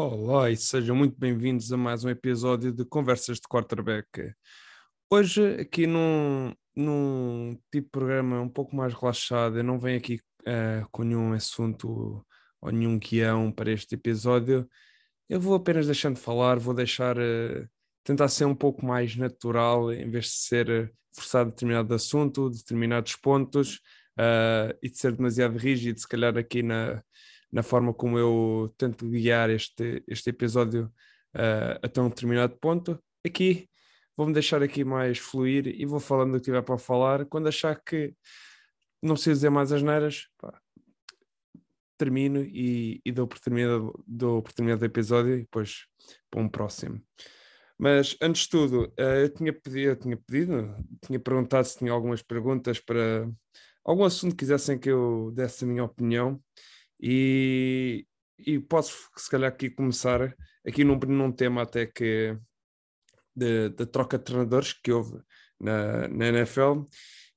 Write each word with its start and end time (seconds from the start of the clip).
Olá 0.00 0.48
e 0.48 0.56
sejam 0.56 0.94
muito 0.94 1.18
bem-vindos 1.18 1.72
a 1.72 1.76
mais 1.76 2.04
um 2.04 2.08
episódio 2.08 2.70
de 2.72 2.84
Conversas 2.84 3.38
de 3.38 3.48
Quarterback. 3.48 4.32
Hoje, 5.10 5.56
aqui 5.56 5.88
num, 5.88 6.54
num 6.76 7.58
tipo 7.68 7.88
de 7.88 7.90
programa 7.90 8.40
um 8.40 8.48
pouco 8.48 8.76
mais 8.76 8.94
relaxado, 8.94 9.58
eu 9.58 9.64
não 9.64 9.76
venho 9.76 9.98
aqui 9.98 10.20
uh, 10.42 10.88
com 10.92 11.02
nenhum 11.02 11.32
assunto 11.32 12.24
ou 12.60 12.70
nenhum 12.70 12.96
guião 12.96 13.50
para 13.50 13.72
este 13.72 13.96
episódio. 13.96 14.68
Eu 15.28 15.40
vou 15.40 15.56
apenas 15.56 15.86
deixando 15.86 16.14
de 16.14 16.22
falar, 16.22 16.60
vou 16.60 16.74
deixar 16.74 17.18
uh, 17.18 17.68
tentar 18.04 18.28
ser 18.28 18.44
um 18.44 18.54
pouco 18.54 18.86
mais 18.86 19.16
natural 19.16 19.92
em 19.92 20.08
vez 20.08 20.26
de 20.26 20.30
ser 20.30 20.70
uh, 20.70 20.88
forçado 21.12 21.48
a 21.48 21.50
determinado 21.50 21.92
assunto, 21.92 22.50
determinados 22.50 23.16
pontos 23.16 23.80
e 24.80 24.90
de 24.90 24.96
ser 24.96 25.16
demasiado 25.16 25.58
rígido, 25.58 25.98
se 25.98 26.06
calhar 26.06 26.36
aqui 26.36 26.62
na 26.62 27.02
na 27.50 27.62
forma 27.62 27.94
como 27.94 28.18
eu 28.18 28.74
tento 28.76 29.08
guiar 29.08 29.50
este, 29.50 30.02
este 30.06 30.30
episódio 30.30 30.92
uh, 31.34 31.78
até 31.82 32.00
um 32.00 32.08
determinado 32.08 32.56
ponto. 32.58 32.98
Aqui 33.26 33.68
vou-me 34.16 34.32
deixar 34.32 34.62
aqui 34.62 34.84
mais 34.84 35.18
fluir 35.18 35.66
e 35.68 35.86
vou 35.86 36.00
falando 36.00 36.34
o 36.34 36.38
que 36.38 36.44
tiver 36.44 36.62
para 36.62 36.78
falar. 36.78 37.24
Quando 37.26 37.48
achar 37.48 37.80
que 37.80 38.14
não 39.02 39.14
preciso 39.14 39.36
dizer 39.36 39.50
mais 39.50 39.72
as 39.72 39.82
neiras, 39.82 40.26
pá, 40.38 40.60
termino 41.96 42.40
e, 42.40 43.00
e 43.04 43.12
dou, 43.12 43.26
por 43.26 43.38
terminado, 43.40 43.92
por 44.42 44.52
terminado 44.52 44.84
episódio 44.84 45.34
e 45.34 45.40
depois 45.40 45.86
para 46.30 46.40
um 46.40 46.48
próximo. 46.48 47.00
Mas 47.78 48.16
antes 48.20 48.42
de 48.42 48.48
tudo, 48.48 48.92
uh, 48.98 49.02
eu 49.22 49.28
tinha 49.28 49.52
pedido, 49.52 49.90
eu 49.90 49.96
tinha 49.96 50.16
pedido, 50.16 50.74
tinha 51.04 51.20
perguntado 51.20 51.66
se 51.66 51.78
tinha 51.78 51.92
algumas 51.92 52.22
perguntas 52.22 52.80
para 52.80 53.30
algum 53.84 54.04
assunto 54.04 54.32
que 54.32 54.38
quisessem 54.38 54.78
que 54.78 54.90
eu 54.90 55.30
desse 55.34 55.64
a 55.64 55.66
minha 55.68 55.84
opinião. 55.84 56.42
E, 57.00 58.06
e 58.38 58.58
posso, 58.58 59.08
se 59.16 59.30
calhar, 59.30 59.50
aqui 59.50 59.70
começar 59.70 60.34
aqui 60.66 60.84
num, 60.84 60.98
num 60.98 61.32
tema 61.32 61.62
até 61.62 61.86
que 61.86 62.36
da 63.34 63.86
troca 63.86 64.18
de 64.18 64.24
treinadores 64.24 64.72
que 64.72 64.92
houve 64.92 65.20
na, 65.60 66.08
na 66.08 66.28
NFL. 66.28 66.82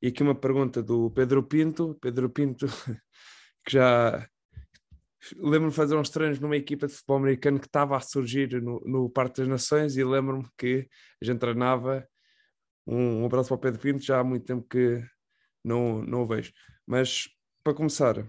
E 0.02 0.08
aqui 0.08 0.24
uma 0.24 0.36
pergunta 0.36 0.82
do 0.82 1.12
Pedro 1.12 1.44
Pinto. 1.44 1.98
Pedro 2.02 2.30
Pinto, 2.30 2.66
que 3.64 3.74
já 3.74 4.28
lembro-me 5.38 5.70
de 5.70 5.76
fazer 5.76 5.96
uns 5.96 6.10
treinos 6.10 6.40
numa 6.40 6.58
equipa 6.58 6.88
de 6.88 6.94
futebol 6.94 7.18
americano 7.18 7.60
que 7.60 7.68
estava 7.68 7.96
a 7.96 8.00
surgir 8.00 8.62
no, 8.62 8.80
no 8.82 9.10
Parque 9.10 9.42
das 9.42 9.48
Nações 9.48 9.96
e 9.96 10.04
lembro-me 10.04 10.48
que 10.58 10.88
a 11.22 11.26
gente 11.26 11.40
treinava. 11.40 12.08
Um, 12.88 13.22
um 13.22 13.26
abraço 13.26 13.50
para 13.50 13.56
o 13.56 13.60
Pedro 13.60 13.80
Pinto, 13.80 14.04
já 14.04 14.20
há 14.20 14.24
muito 14.24 14.46
tempo 14.46 14.68
que 14.68 15.04
não, 15.64 16.02
não 16.02 16.24
o 16.24 16.28
vejo. 16.28 16.52
Mas 16.86 17.30
para 17.64 17.76
começar, 17.76 18.26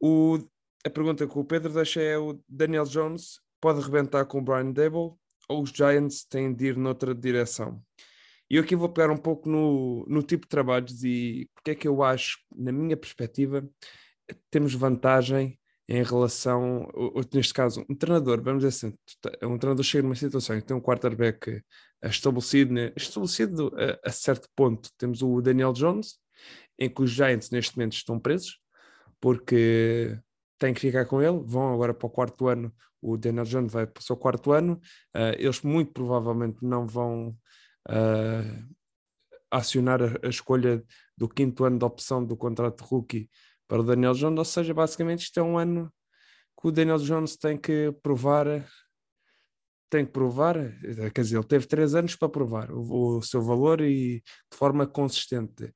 o, 0.00 0.38
a 0.84 0.90
pergunta 0.90 1.26
que 1.26 1.38
o 1.38 1.44
Pedro 1.44 1.72
deixa 1.72 2.00
é 2.00 2.18
o 2.18 2.38
Daniel 2.48 2.84
Jones 2.84 3.40
pode 3.60 3.80
rebentar 3.80 4.26
com 4.26 4.38
o 4.38 4.42
Brian 4.42 4.70
Dable 4.70 5.14
ou 5.48 5.62
os 5.62 5.70
Giants 5.70 6.24
têm 6.24 6.54
de 6.54 6.66
ir 6.66 6.76
noutra 6.76 7.14
direção? 7.14 7.82
E 8.50 8.56
eu 8.56 8.62
aqui 8.62 8.76
vou 8.76 8.90
pegar 8.90 9.10
um 9.10 9.16
pouco 9.16 9.48
no, 9.48 10.04
no 10.06 10.22
tipo 10.22 10.42
de 10.42 10.50
trabalhos 10.50 11.02
e 11.02 11.48
porque 11.54 11.70
é 11.70 11.74
que 11.74 11.88
eu 11.88 12.02
acho, 12.02 12.38
na 12.54 12.70
minha 12.70 12.96
perspectiva, 12.96 13.66
temos 14.50 14.74
vantagem 14.74 15.58
em 15.88 16.02
relação, 16.02 16.88
ou, 16.94 17.22
neste 17.32 17.52
caso, 17.52 17.84
um 17.88 17.94
treinador, 17.94 18.42
vamos 18.42 18.62
dizer 18.62 18.86
assim, 18.86 18.98
um 19.42 19.58
treinador 19.58 19.84
chega 19.84 20.02
numa 20.02 20.14
situação 20.14 20.56
em 20.56 20.60
que 20.60 20.66
tem 20.66 20.76
um 20.76 20.80
quarterback 20.80 21.62
estabelecido, 22.02 22.72
né, 22.72 22.92
estabelecido 22.96 23.72
a, 23.76 24.08
a 24.08 24.12
certo 24.12 24.48
ponto. 24.54 24.90
Temos 24.96 25.22
o 25.22 25.40
Daniel 25.40 25.72
Jones, 25.72 26.18
em 26.78 26.88
que 26.88 27.02
os 27.02 27.10
Giants 27.10 27.50
neste 27.50 27.76
momento 27.76 27.94
estão 27.94 28.18
presos, 28.18 28.58
porque 29.20 30.18
têm 30.64 30.72
que 30.72 30.80
ficar 30.80 31.04
com 31.04 31.20
ele, 31.20 31.42
vão 31.44 31.74
agora 31.74 31.92
para 31.92 32.06
o 32.06 32.10
quarto 32.10 32.48
ano, 32.48 32.72
o 33.02 33.18
Daniel 33.18 33.44
Jones 33.44 33.70
vai 33.70 33.86
para 33.86 34.00
o 34.00 34.02
seu 34.02 34.16
quarto 34.16 34.50
ano, 34.52 34.80
uh, 35.14 35.34
eles 35.36 35.60
muito 35.60 35.92
provavelmente 35.92 36.58
não 36.62 36.86
vão 36.86 37.36
uh, 37.88 38.74
acionar 39.50 40.02
a, 40.02 40.26
a, 40.26 40.28
escolha 40.28 40.82
do 41.16 41.28
quinto 41.28 41.64
ano 41.64 41.78
de 41.78 41.84
opção 41.84 42.24
do 42.24 42.34
contrato 42.34 42.82
de 42.82 42.88
rookie 42.88 43.30
para 43.68 43.80
o 43.80 43.84
Daniel 43.84 44.14
Jones, 44.14 44.38
ou 44.38 44.44
seja, 44.44 44.72
basicamente 44.72 45.24
isto 45.24 45.38
é 45.38 45.42
um 45.42 45.58
ano 45.58 45.92
que 46.58 46.68
o 46.68 46.72
Daniel 46.72 46.98
Jones 46.98 47.36
tem 47.36 47.58
que 47.58 47.92
provar 48.02 48.46
tem 49.90 50.04
que 50.04 50.12
provar, 50.12 50.56
quer 51.14 51.20
dizer, 51.20 51.36
ele 51.36 51.46
teve 51.46 51.66
três 51.66 51.94
anos 51.94 52.16
para 52.16 52.28
provar 52.28 52.72
o, 52.72 53.18
o 53.18 53.22
seu 53.22 53.40
valor 53.40 53.80
e 53.80 54.24
de 54.50 54.56
forma 54.56 54.88
consistente. 54.88 55.66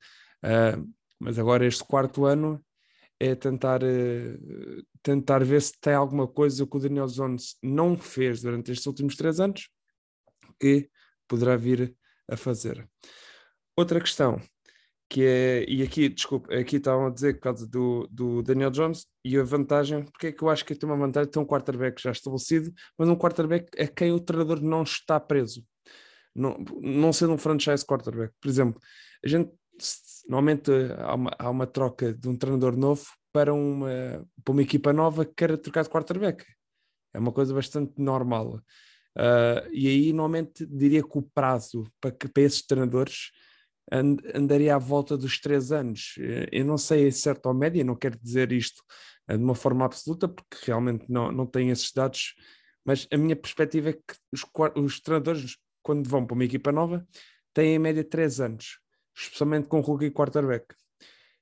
Uh, 0.43 0.93
mas 1.21 1.39
agora 1.39 1.65
este 1.65 1.85
quarto 1.85 2.25
ano 2.25 2.61
é 3.21 3.35
tentar, 3.35 3.83
uh, 3.83 4.87
tentar 5.03 5.45
ver 5.45 5.61
se 5.61 5.73
tem 5.81 5.95
alguma 5.95 6.27
coisa 6.27 6.67
que 6.67 6.77
o 6.77 6.81
Daniel 6.81 7.07
Jones 7.07 7.57
não 7.63 7.97
fez 7.97 8.43
durante 8.43 8.71
estes 8.71 8.87
últimos 8.87 9.17
três 9.17 9.41
anos 9.41 9.69
que 10.61 10.89
poderá 11.27 11.57
vir 11.57 11.95
a 12.29 12.37
fazer. 12.37 12.89
Outra 13.77 14.01
questão, 14.01 14.41
que 15.09 15.25
é, 15.25 15.65
e 15.69 15.83
aqui, 15.83 16.09
desculpe, 16.09 16.55
aqui 16.55 16.77
estavam 16.77 17.07
a 17.07 17.11
dizer 17.11 17.35
por 17.35 17.41
causa 17.41 17.67
do, 17.67 18.07
do 18.11 18.43
Daniel 18.43 18.71
Jones 18.71 19.07
e 19.25 19.39
a 19.39 19.43
vantagem, 19.43 20.05
porque 20.05 20.29
é 20.29 20.33
que 20.33 20.43
eu 20.43 20.51
acho 20.51 20.65
que 20.65 20.75
tem 20.75 20.89
uma 20.89 20.99
vantagem, 20.99 21.31
tem 21.31 21.43
um 21.43 21.47
quarterback 21.47 22.01
já 22.01 22.11
estabelecido, 22.11 22.73
mas 22.97 23.09
um 23.09 23.17
quarterback 23.17 23.81
a 23.81 23.87
quem 23.87 24.13
o 24.13 24.21
treinador 24.21 24.61
não 24.61 24.83
está 24.83 25.19
preso, 25.19 25.65
não, 26.35 26.59
não 26.81 27.13
sendo 27.13 27.33
um 27.33 27.39
franchise 27.39 27.85
quarterback. 27.85 28.35
Por 28.41 28.49
exemplo, 28.49 28.81
a 29.25 29.29
gente 29.29 29.51
normalmente 30.29 30.71
há 30.99 31.15
uma, 31.15 31.31
há 31.39 31.51
uma 31.51 31.67
troca 31.67 32.13
de 32.13 32.29
um 32.29 32.37
treinador 32.37 32.77
novo 32.77 33.07
para 33.33 33.53
uma, 33.53 34.27
para 34.45 34.53
uma 34.53 34.63
equipa 34.63 34.93
nova 34.93 35.25
que 35.25 35.35
quer 35.35 35.57
trocar 35.59 35.83
de 35.85 35.91
quarterback. 35.91 36.45
É 37.15 37.19
uma 37.19 37.33
coisa 37.33 37.55
bastante 37.55 37.95
normal. 37.97 38.61
Uh, 39.17 39.67
e 39.73 39.89
aí, 39.89 40.13
normalmente, 40.13 40.67
diria 40.67 41.03
que 41.03 41.19
o 41.19 41.23
prazo 41.23 41.91
para, 42.01 42.13
que, 42.13 42.29
para 42.29 42.43
esses 42.43 42.63
treinadores 42.65 43.31
and, 43.91 44.17
andaria 44.35 44.75
à 44.75 44.79
volta 44.79 45.17
dos 45.17 45.41
três 45.41 45.73
anos. 45.73 46.15
Eu 46.53 46.65
não 46.65 46.79
sei 46.79 47.11
certo 47.11 47.47
ou 47.47 47.55
média, 47.55 47.83
não 47.83 47.97
quero 47.97 48.19
dizer 48.19 48.53
isto 48.53 48.83
uh, 49.31 49.37
de 49.37 49.43
uma 49.43 49.55
forma 49.55 49.85
absoluta, 49.85 50.29
porque 50.29 50.57
realmente 50.65 51.07
não, 51.09 51.33
não 51.33 51.47
tenho 51.47 51.73
esses 51.73 51.93
dados, 51.93 52.35
mas 52.85 53.07
a 53.13 53.17
minha 53.17 53.35
perspectiva 53.35 53.91
é 53.91 53.93
que 53.95 54.15
os, 54.33 54.45
os 54.77 55.01
treinadores, 55.01 55.57
quando 55.83 56.09
vão 56.09 56.27
para 56.27 56.35
uma 56.35 56.45
equipa 56.45 56.71
nova, 56.71 57.07
têm 57.53 57.75
em 57.75 57.79
média 57.79 58.05
três 58.05 58.41
anos 58.41 58.79
especialmente 59.19 59.69
com 59.69 59.81
rookie 59.81 60.11
quarterback. 60.11 60.75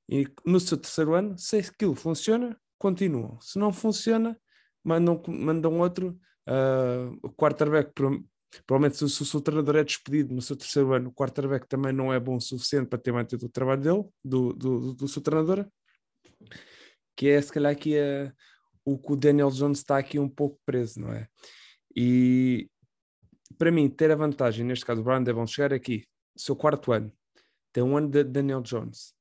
E 0.09 0.27
no 0.45 0.59
seu 0.59 0.77
terceiro 0.79 1.15
ano, 1.15 1.37
se 1.37 1.59
aquilo 1.59 1.95
funciona, 1.95 2.59
continuam. 2.79 3.41
Se 3.41 3.59
não 3.59 3.73
funciona, 3.73 4.39
mandam, 4.83 5.21
mandam 5.29 5.79
outro 5.81 6.19
uh, 6.49 7.31
quarterback. 7.33 7.93
Provavelmente, 8.65 8.97
se, 8.97 9.05
o 9.05 9.09
seu 9.09 9.41
treinador 9.41 9.77
é 9.77 9.85
despedido 9.85 10.35
no 10.35 10.41
seu 10.41 10.57
terceiro 10.57 10.93
ano, 10.93 11.11
o 11.11 11.13
quarterback 11.13 11.69
também 11.69 11.93
não 11.93 12.13
é 12.13 12.19
bom 12.21 12.37
o 12.37 12.41
suficiente 12.41 12.89
para 12.89 12.99
ter 12.99 13.13
mantido 13.13 13.47
o 13.47 13.51
trabalho 13.51 13.83
dele, 13.83 14.05
do, 14.25 14.53
do, 14.53 14.95
do 14.95 15.09
seu 15.09 15.21
treinador. 15.21 15.67
Que 17.17 17.29
é, 17.29 17.43
se 17.43 17.53
calhar, 17.53 17.73
aqui 17.73 17.99
a, 17.99 18.33
o 18.85 18.97
que 18.97 19.13
o 19.13 19.17
Daniel 19.17 19.51
Jones 19.51 19.79
está 19.79 19.99
aqui 19.99 20.19
um 20.19 20.29
pouco 20.29 20.61
preso, 20.65 21.01
não 21.01 21.13
é? 21.13 21.27
E 21.95 22.71
para 23.59 23.71
mim, 23.71 23.89
ter 23.89 24.11
a 24.11 24.17
vantagem, 24.17 24.65
neste 24.65 24.85
caso, 24.85 25.01
o 25.01 25.05
Brian 25.05 25.23
Devon 25.23 25.47
chegar 25.47 25.73
aqui, 25.73 26.05
seu 26.37 26.55
quarto 26.55 26.93
ano, 26.93 27.11
tem 27.77 27.83
um 27.83 27.95
ano 27.95 28.09
de 28.09 28.25
Daniel 28.25 28.63
Jones. 28.63 29.13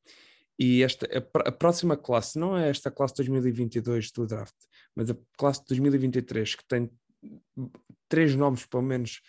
E 0.57 0.81
esta, 0.81 1.05
a, 1.17 1.51
próxima 1.51 1.97
classe, 1.97 2.39
não 2.39 2.57
é 2.57 2.69
esta 2.69 2.89
classe 2.89 3.13
2022 3.15 4.13
do 4.13 4.25
draft, 4.25 4.55
mas 4.95 5.11
a 5.11 5.17
classe 5.37 5.59
de 5.59 5.65
2023, 5.67 6.55
que 6.55 6.65
tem 6.65 6.89
três 8.07 8.33
nomes, 8.33 8.65
pelo 8.65 8.81
menos, 8.81 9.19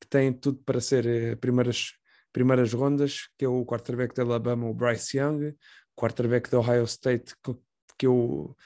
que 0.00 0.08
têm 0.08 0.32
tudo 0.32 0.58
para 0.64 0.80
ser 0.80 1.06
eh, 1.06 1.36
primeiras, 1.36 1.92
primeiras 2.32 2.72
rondas, 2.72 3.28
que 3.38 3.44
é 3.44 3.48
o 3.48 3.64
quarterback 3.64 4.16
da 4.16 4.24
Alabama, 4.24 4.68
o 4.68 4.74
Bryce 4.74 5.16
Young, 5.16 5.54
quarterback 5.94 6.50
da 6.50 6.58
Ohio 6.58 6.82
State, 6.82 7.36
que, 7.40 7.54
que 7.96 8.06
eu 8.08 8.56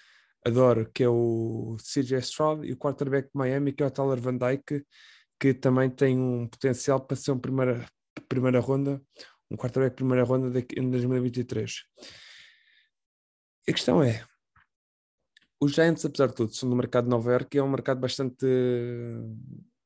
adoro, 0.47 0.91
que 0.95 1.03
é 1.03 1.09
o 1.11 1.77
CJ 1.79 2.21
Stroud, 2.21 2.67
e 2.67 2.73
o 2.73 2.79
quarterback 2.79 3.27
de 3.27 3.37
Miami, 3.37 3.71
que 3.71 3.83
é 3.83 3.87
o 3.87 3.91
Tyler 3.91 4.19
Van 4.19 4.39
Dyke, 4.39 4.83
que 5.39 5.53
também 5.53 5.91
tem 5.91 6.19
um 6.19 6.49
potencial 6.49 7.01
para 7.01 7.19
ser 7.19 7.33
uma 7.33 7.41
primeira, 7.41 7.87
primeira 8.31 8.61
ronda, 8.61 9.03
um 9.51 9.57
quarterback 9.57 9.93
de 9.93 9.97
primeira 9.97 10.25
ronda 10.25 10.47
em 10.77 10.91
2023. 10.91 11.85
A 13.69 13.73
questão 13.73 14.03
é, 14.03 14.25
os 15.61 15.73
Giants, 15.73 16.05
apesar 16.05 16.29
de 16.29 16.35
tudo, 16.35 16.55
são 16.55 16.69
do 16.69 16.77
mercado 16.77 17.05
de 17.05 17.11
Nova 17.11 17.33
York, 17.33 17.57
é 17.57 17.63
um 17.63 17.71
mercado 17.71 17.99
bastante 17.99 18.47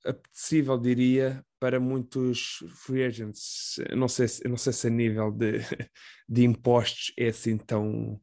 apetecível, 0.05 0.79
diria, 0.79 1.45
para 1.59 1.79
muitos 1.79 2.65
free 2.85 3.05
agents. 3.05 3.77
Não 3.97 4.09
sei, 4.09 4.27
não 4.49 4.57
sei 4.57 4.73
se 4.73 4.87
a 4.89 4.91
nível 4.91 5.31
de, 5.31 5.59
de 6.29 6.45
impostos 6.45 7.13
é 7.17 7.29
assim 7.29 7.57
tão, 7.57 8.21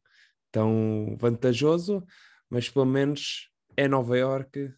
tão 0.52 1.16
vantajoso, 1.18 2.04
mas 2.50 2.68
pelo 2.68 2.86
menos 2.86 3.48
é 3.76 3.88
Nova 3.88 4.18
York, 4.18 4.72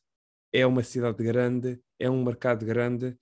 é 0.52 0.66
uma 0.66 0.82
cidade 0.82 1.22
grande, 1.24 1.80
é 1.98 2.08
um 2.08 2.24
mercado 2.24 2.64
grande 2.64 3.18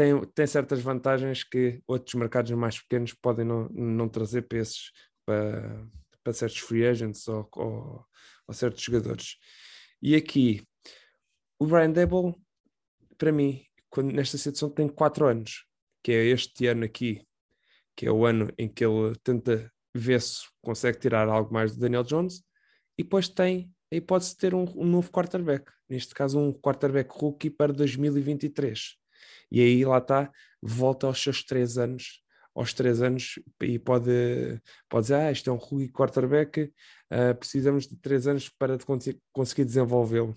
tem, 0.00 0.18
tem 0.34 0.46
certas 0.46 0.80
vantagens 0.80 1.44
que 1.44 1.82
outros 1.86 2.14
mercados 2.14 2.50
mais 2.52 2.80
pequenos 2.80 3.12
podem 3.12 3.44
não, 3.44 3.68
não 3.68 4.08
trazer 4.08 4.48
para, 4.48 4.56
esses, 4.56 4.92
para, 5.26 5.86
para 6.24 6.32
certos 6.32 6.58
free 6.60 6.86
agents 6.86 7.28
ou, 7.28 7.46
ou, 7.54 8.06
ou 8.48 8.54
certos 8.54 8.82
jogadores. 8.82 9.36
E 10.00 10.16
aqui, 10.16 10.66
O 11.58 11.66
Brian 11.66 11.92
Dable, 11.92 12.34
para 13.18 13.30
mim, 13.30 13.62
quando, 13.90 14.10
nesta 14.10 14.38
situação 14.38 14.70
tem 14.70 14.88
4 14.88 15.26
anos, 15.26 15.66
que 16.02 16.12
é 16.12 16.24
este 16.24 16.66
ano 16.66 16.86
aqui, 16.86 17.22
que 17.94 18.06
é 18.06 18.10
o 18.10 18.24
ano 18.24 18.50
em 18.56 18.66
que 18.66 18.82
ele 18.82 19.14
tenta 19.22 19.70
ver 19.94 20.22
se 20.22 20.44
consegue 20.62 20.98
tirar 20.98 21.28
algo 21.28 21.52
mais 21.52 21.74
do 21.74 21.80
Daniel 21.80 22.04
Jones, 22.04 22.42
e 22.96 23.02
depois 23.02 23.28
tem 23.28 23.70
a 23.92 23.96
hipótese 23.96 24.30
de 24.30 24.38
ter 24.38 24.54
um, 24.54 24.64
um 24.76 24.86
novo 24.86 25.10
quarterback, 25.10 25.70
neste 25.90 26.14
caso 26.14 26.38
um 26.38 26.54
quarterback 26.54 27.10
rookie 27.12 27.50
para 27.50 27.70
2023. 27.70 28.99
E 29.50 29.60
aí 29.60 29.84
lá 29.84 29.98
está, 29.98 30.30
volta 30.62 31.06
aos 31.06 31.22
seus 31.22 31.44
3 31.44 31.78
anos, 31.78 32.22
aos 32.54 32.72
3 32.72 33.02
anos, 33.02 33.38
e 33.62 33.78
pode, 33.78 34.10
pode 34.88 35.04
dizer, 35.04 35.14
ah, 35.14 35.32
isto 35.32 35.50
é 35.50 35.52
um 35.52 35.56
rookie 35.56 35.92
quarterback, 35.92 36.72
uh, 37.12 37.34
precisamos 37.38 37.86
de 37.86 37.96
3 37.96 38.26
anos 38.28 38.48
para 38.48 38.76
conseguir 39.32 39.64
desenvolvê-lo. 39.64 40.36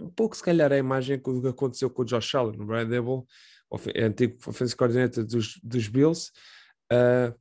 Um 0.00 0.10
pouco, 0.10 0.36
se 0.36 0.42
calhar, 0.42 0.72
a 0.72 0.78
imagem 0.78 1.18
do 1.18 1.42
que 1.42 1.48
aconteceu 1.48 1.90
com 1.90 2.02
o 2.02 2.04
Josh 2.04 2.34
Allen, 2.34 2.60
o 2.60 2.64
Brian 2.64 2.88
Dable, 2.88 3.24
antigo 3.96 4.38
offensive 4.46 4.76
coordinator 4.76 5.24
dos, 5.24 5.60
dos 5.62 5.88
Bills, 5.88 6.30
uh, 6.92 7.34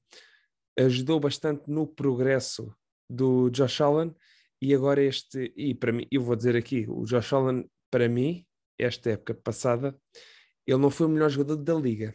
ajudou 0.77 1.19
bastante 1.19 1.63
no 1.67 1.87
progresso 1.87 2.73
do 3.09 3.49
Josh 3.49 3.81
Allen 3.81 4.13
e 4.61 4.73
agora 4.73 5.01
este, 5.01 5.53
e 5.55 5.73
para 5.73 5.91
mim, 5.91 6.07
eu 6.11 6.21
vou 6.21 6.35
dizer 6.35 6.55
aqui, 6.55 6.85
o 6.89 7.05
Josh 7.05 7.31
Allen, 7.33 7.69
para 7.91 8.09
mim, 8.09 8.45
esta 8.77 9.11
época 9.11 9.33
passada, 9.33 9.95
ele 10.67 10.77
não 10.77 10.91
foi 10.91 11.07
o 11.07 11.09
melhor 11.09 11.29
jogador 11.29 11.55
da 11.55 11.73
liga, 11.73 12.13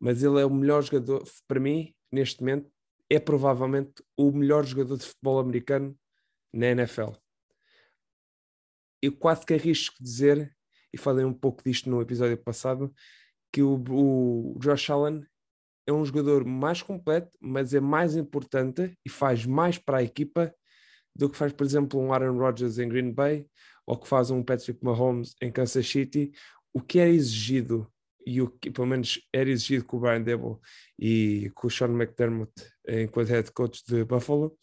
mas 0.00 0.22
ele 0.22 0.40
é 0.40 0.44
o 0.44 0.52
melhor 0.52 0.82
jogador, 0.82 1.24
para 1.46 1.60
mim, 1.60 1.94
neste 2.10 2.40
momento, 2.40 2.70
é 3.08 3.20
provavelmente 3.20 4.02
o 4.16 4.32
melhor 4.32 4.64
jogador 4.64 4.96
de 4.96 5.06
futebol 5.06 5.38
americano 5.38 5.96
na 6.52 6.66
NFL. 6.66 7.12
Eu 9.00 9.16
quase 9.16 9.46
que 9.46 9.54
arrisco 9.54 10.02
dizer, 10.02 10.54
e 10.92 10.98
falei 10.98 11.24
um 11.24 11.32
pouco 11.32 11.62
disto 11.62 11.88
no 11.88 12.02
episódio 12.02 12.36
passado, 12.36 12.92
que 13.52 13.62
o, 13.62 13.82
o 13.90 14.58
Josh 14.58 14.90
Allen 14.90 15.24
é 15.86 15.92
um 15.92 16.04
jogador 16.04 16.44
mais 16.44 16.82
completo, 16.82 17.30
mas 17.40 17.72
é 17.72 17.80
mais 17.80 18.16
importante 18.16 18.98
e 19.04 19.08
faz 19.08 19.46
mais 19.46 19.78
para 19.78 19.98
a 19.98 20.02
equipa 20.02 20.52
do 21.14 21.30
que 21.30 21.36
faz, 21.36 21.52
por 21.52 21.64
exemplo, 21.64 22.00
um 22.00 22.12
Aaron 22.12 22.36
Rodgers 22.38 22.78
em 22.78 22.88
Green 22.88 23.12
Bay 23.12 23.48
ou 23.86 23.96
que 23.96 24.08
faz 24.08 24.30
um 24.30 24.42
Patrick 24.42 24.84
Mahomes 24.84 25.34
em 25.40 25.50
Kansas 25.50 25.88
City. 25.88 26.32
O 26.76 26.80
que 26.82 26.98
é 26.98 27.08
exigido, 27.08 27.90
e 28.26 28.42
o 28.42 28.50
que 28.50 28.70
pelo 28.70 28.86
menos 28.86 29.18
era 29.32 29.48
exigido 29.48 29.86
com 29.86 29.96
o 29.96 30.00
Brian 30.00 30.20
Dable 30.20 30.58
e 30.98 31.50
com 31.54 31.68
o 31.68 31.70
Sean 31.70 31.88
McDermott 31.88 32.52
enquanto 32.86 33.28
head 33.28 33.50
coach 33.52 33.82
de 33.88 34.04
Buffalo, 34.04 34.54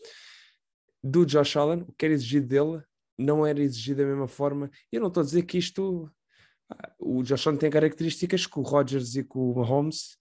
do 1.04 1.26
Josh 1.26 1.58
Allen, 1.58 1.82
o 1.88 1.92
que 1.94 2.06
era 2.06 2.14
exigido 2.14 2.46
dele 2.46 2.84
não 3.18 3.44
era 3.44 3.60
exigido 3.60 4.04
da 4.04 4.08
mesma 4.08 4.28
forma. 4.28 4.70
Eu 4.92 5.02
não 5.02 5.08
estou 5.08 5.22
a 5.22 5.26
dizer 5.26 5.42
que 5.42 5.58
isto. 5.58 6.08
Ah, 6.70 6.94
o 7.00 7.24
Josh 7.24 7.48
Allen 7.48 7.58
tem 7.58 7.72
características 7.72 8.46
que 8.46 8.60
o 8.60 8.62
Rodgers 8.62 9.16
e 9.16 9.24
que 9.24 9.36
o 9.36 9.56
Mahomes 9.56 10.16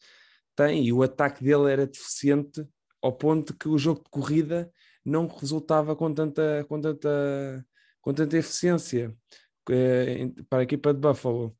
tem, 0.57 0.87
e 0.87 0.95
o 0.95 1.03
ataque 1.03 1.45
dele 1.45 1.71
era 1.71 1.87
deficiente 1.87 2.67
ao 3.03 3.13
ponto 3.13 3.55
que 3.55 3.69
o 3.69 3.77
jogo 3.77 4.03
de 4.03 4.09
corrida 4.09 4.73
não 5.05 5.27
resultava 5.27 5.95
com 5.95 6.15
tanta, 6.15 6.65
com 6.71 6.81
tanta, 6.81 7.67
com 8.01 8.15
tanta 8.15 8.39
eficiência 8.39 9.15
eh, 9.71 10.31
para 10.49 10.61
a 10.61 10.63
equipa 10.63 10.93
de 10.93 11.01
Buffalo. 11.01 11.57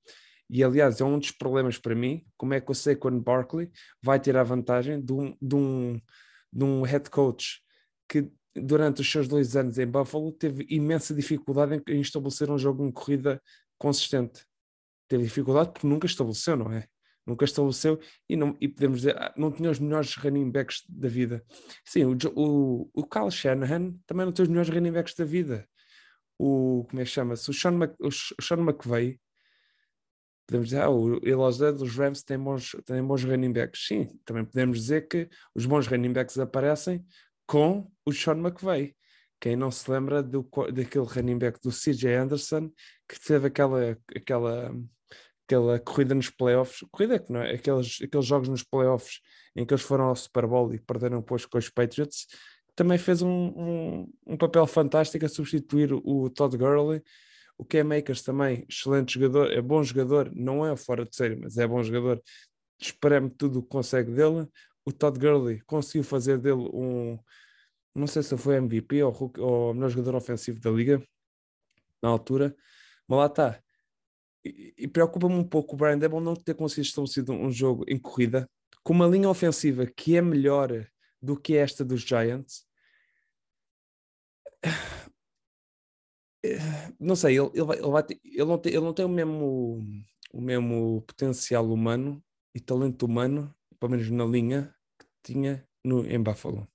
E 0.51 0.63
aliás, 0.63 1.01
é 1.01 1.05
um 1.05 1.19
dos 1.19 1.31
problemas 1.31 1.79
para 1.79 1.95
mim, 1.95 2.25
como 2.37 2.55
é 2.55 2.61
que 2.61 2.75
sei 2.75 2.95
quando 2.95 3.21
Barkley 3.21 3.71
vai 4.03 4.21
ter 4.21 4.37
a 4.37 4.43
vantagem 4.43 5.01
de 5.01 5.13
um, 5.13 5.37
de 5.41 5.55
um, 5.55 6.01
de 6.53 6.65
um 6.65 6.83
head 6.83 7.09
coach 7.11 7.63
que 8.09 8.31
durante 8.55 9.01
os 9.01 9.11
seus 9.11 9.27
dois 9.27 9.57
anos 9.57 9.79
em 9.79 9.87
Buffalo 9.87 10.31
teve 10.33 10.67
imensa 10.69 11.15
dificuldade 11.15 11.77
em, 11.77 11.95
em 11.95 12.01
estabelecer 12.01 12.51
um 12.51 12.59
jogo 12.59 12.87
de 12.87 12.93
corrida 12.93 13.41
consistente. 13.79 14.45
Teve 15.09 15.25
dificuldade 15.25 15.73
porque 15.73 15.87
nunca 15.87 16.07
estabeleceu, 16.07 16.57
não 16.57 16.71
é? 16.71 16.87
nunca 17.27 17.45
estabeleceu 17.45 18.01
e, 18.29 18.37
não, 18.37 18.57
e 18.61 18.69
podemos 18.69 18.99
dizer, 18.99 19.17
ah, 19.17 19.33
não 19.37 19.51
tinha 19.51 19.71
os 19.71 19.79
melhores 19.79 20.15
running 20.17 20.51
backs 20.51 20.83
da 20.89 21.09
vida. 21.09 21.45
Sim, 21.85 22.05
o, 22.05 22.17
o, 22.35 22.91
o 22.93 23.07
Kyle 23.07 23.31
Shanahan 23.31 23.95
também 24.07 24.27
não 24.27 24.33
tem 24.33 24.43
os 24.43 24.49
melhores 24.49 24.71
running 24.71 24.93
backs 24.93 25.15
da 25.15 25.25
vida. 25.25 25.67
O, 26.45 26.85
como 26.89 27.01
é 27.01 27.05
que 27.05 27.11
chama-se? 27.11 27.49
O 27.49 27.55
Sean, 27.55 27.71
Mc, 27.71 27.95
Sean 28.41 28.57
podemos 30.45 30.69
dizer, 30.69 30.81
ah, 30.81 30.91
o, 30.91 31.17
ele 31.23 31.35
aos 31.35 31.61
os 31.61 31.97
Rams 31.97 32.25
têm 32.25 32.37
bons, 32.37 32.75
têm 32.85 33.01
bons 33.01 33.23
running 33.23 33.53
backs. 33.53 33.87
Sim, 33.87 34.19
também 34.25 34.45
podemos 34.45 34.81
dizer 34.81 35.07
que 35.07 35.29
os 35.55 35.67
bons 35.67 35.87
running 35.87 36.13
backs 36.13 36.37
aparecem 36.39 37.07
com 37.47 37.89
o 38.05 38.13
Sean 38.13 38.39
McVay. 38.39 38.97
Quem 39.41 39.55
não 39.55 39.71
se 39.71 39.89
lembra 39.89 40.21
do, 40.21 40.43
daquele 40.73 41.07
running 41.07 41.39
back 41.39 41.61
do 41.63 41.71
CJ 41.71 42.15
Anderson 42.17 42.73
que 43.09 43.21
teve 43.25 43.47
aquela, 43.47 43.97
aquela 44.17 44.75
aquela 45.45 45.79
corrida 45.79 46.15
nos 46.15 46.31
playoffs, 46.31 46.81
corrida 46.91 47.19
que 47.19 47.33
não 47.33 47.43
é, 47.43 47.55
aqueles, 47.55 47.99
aqueles 48.03 48.27
jogos 48.27 48.49
nos 48.49 48.63
playoffs 48.63 49.21
em 49.55 49.67
que 49.67 49.75
eles 49.75 49.85
foram 49.85 50.05
ao 50.05 50.17
Super 50.17 50.47
Bowl 50.47 50.73
e 50.73 50.81
perderam 50.81 51.21
depois 51.21 51.45
com 51.45 51.59
os 51.59 51.69
Patriots, 51.69 52.27
também 52.75 52.99
fez 52.99 53.23
um, 53.23 53.29
um, 53.29 54.13
um 54.27 54.37
papel 54.37 54.67
fantástico 54.67 55.25
a 55.25 55.29
substituir 55.29 55.93
o 55.93 56.31
Todd 56.31 56.57
Gurley. 56.57 57.03
O 57.59 57.65
Cam 57.65 57.85
Makers 57.85 58.23
também, 58.23 58.67
excelente 58.69 59.15
jogador, 59.15 59.53
é 59.53 59.61
bom 59.61 59.83
jogador, 59.83 60.33
não 60.35 60.67
é 60.67 60.75
fora 60.77 61.05
de 61.05 61.15
série, 61.15 61.37
mas 61.37 61.59
é 61.59 61.67
bom 61.67 61.83
jogador. 61.83 62.21
Esperemos 62.81 63.33
tudo 63.37 63.61
o 63.61 63.63
que 63.63 63.69
consegue 63.69 64.11
dele. 64.11 64.49
O 64.85 64.93
Todd 64.93 65.19
Gurley 65.19 65.61
conseguiu 65.63 66.03
fazer 66.03 66.39
dele 66.39 66.69
um, 66.73 67.19
não 67.95 68.07
sei 68.07 68.23
se 68.23 68.37
foi 68.37 68.57
MVP 68.57 69.03
ou, 69.03 69.33
ou 69.39 69.75
melhor 69.75 69.91
jogador 69.91 70.17
ofensivo 70.17 70.61
da 70.61 70.71
liga 70.71 71.03
na 72.03 72.09
altura, 72.09 72.57
mas 73.07 73.19
lá 73.19 73.27
está 73.27 73.63
e, 74.45 74.89
preocupa-me 74.89 75.35
um 75.35 75.45
pouco 75.45 75.75
o 75.75 75.79
Brian 75.79 75.99
Dable 75.99 76.21
não 76.21 76.35
ter 76.35 76.55
conseguido 76.55 76.89
estabelecer 76.89 77.31
um 77.31 77.51
jogo 77.51 77.85
em 77.87 77.99
corrida 77.99 78.49
com 78.83 78.93
uma 78.93 79.07
linha 79.07 79.29
ofensiva 79.29 79.87
que 79.87 80.17
é 80.17 80.23
melhor 80.23 80.87
do 81.23 81.39
que 81.39 81.57
esta 81.57 81.85
dos 81.85 82.03
Giants. 82.03 82.67
Não 86.99 87.15
sei, 87.15 87.39
ele, 87.39 87.51
ele, 87.55 87.65
vai, 87.65 87.79
ele, 87.79 87.89
vai 87.89 88.05
ele, 88.25 88.45
não, 88.45 88.59
tem, 88.59 88.73
ele 88.73 88.81
não 88.81 88.93
tem 88.93 89.05
o 89.05 89.09
mesmo, 89.09 89.81
o 90.33 90.41
mesmo 90.41 91.03
potencial 91.03 91.71
humano 91.71 92.23
e 92.55 92.61
talento 92.61 93.05
humano, 93.07 93.55
pelo 93.79 93.93
menos 93.93 94.11
na 94.11 94.25
linha, 94.25 94.75
que 94.99 95.07
tinha 95.23 95.67
no, 95.85 96.05
em 96.05 96.21
Buffalo. 96.21 96.69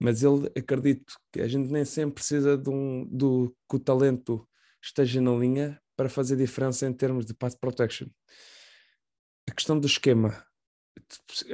Mas 0.00 0.22
ele 0.22 0.50
acredito 0.56 1.16
que 1.32 1.40
a 1.40 1.48
gente 1.48 1.70
nem 1.70 1.84
sempre 1.84 2.14
precisa 2.14 2.56
de 2.56 2.70
um, 2.70 3.04
do, 3.06 3.56
que 3.68 3.76
o 3.76 3.80
talento 3.80 4.48
esteja 4.82 5.20
na 5.20 5.32
linha 5.32 5.80
para 5.96 6.08
fazer 6.08 6.36
diferença 6.36 6.86
em 6.86 6.92
termos 6.92 7.26
de 7.26 7.34
pass 7.34 7.54
protection. 7.54 8.08
A 9.48 9.54
questão 9.54 9.78
do 9.78 9.86
esquema, 9.86 10.44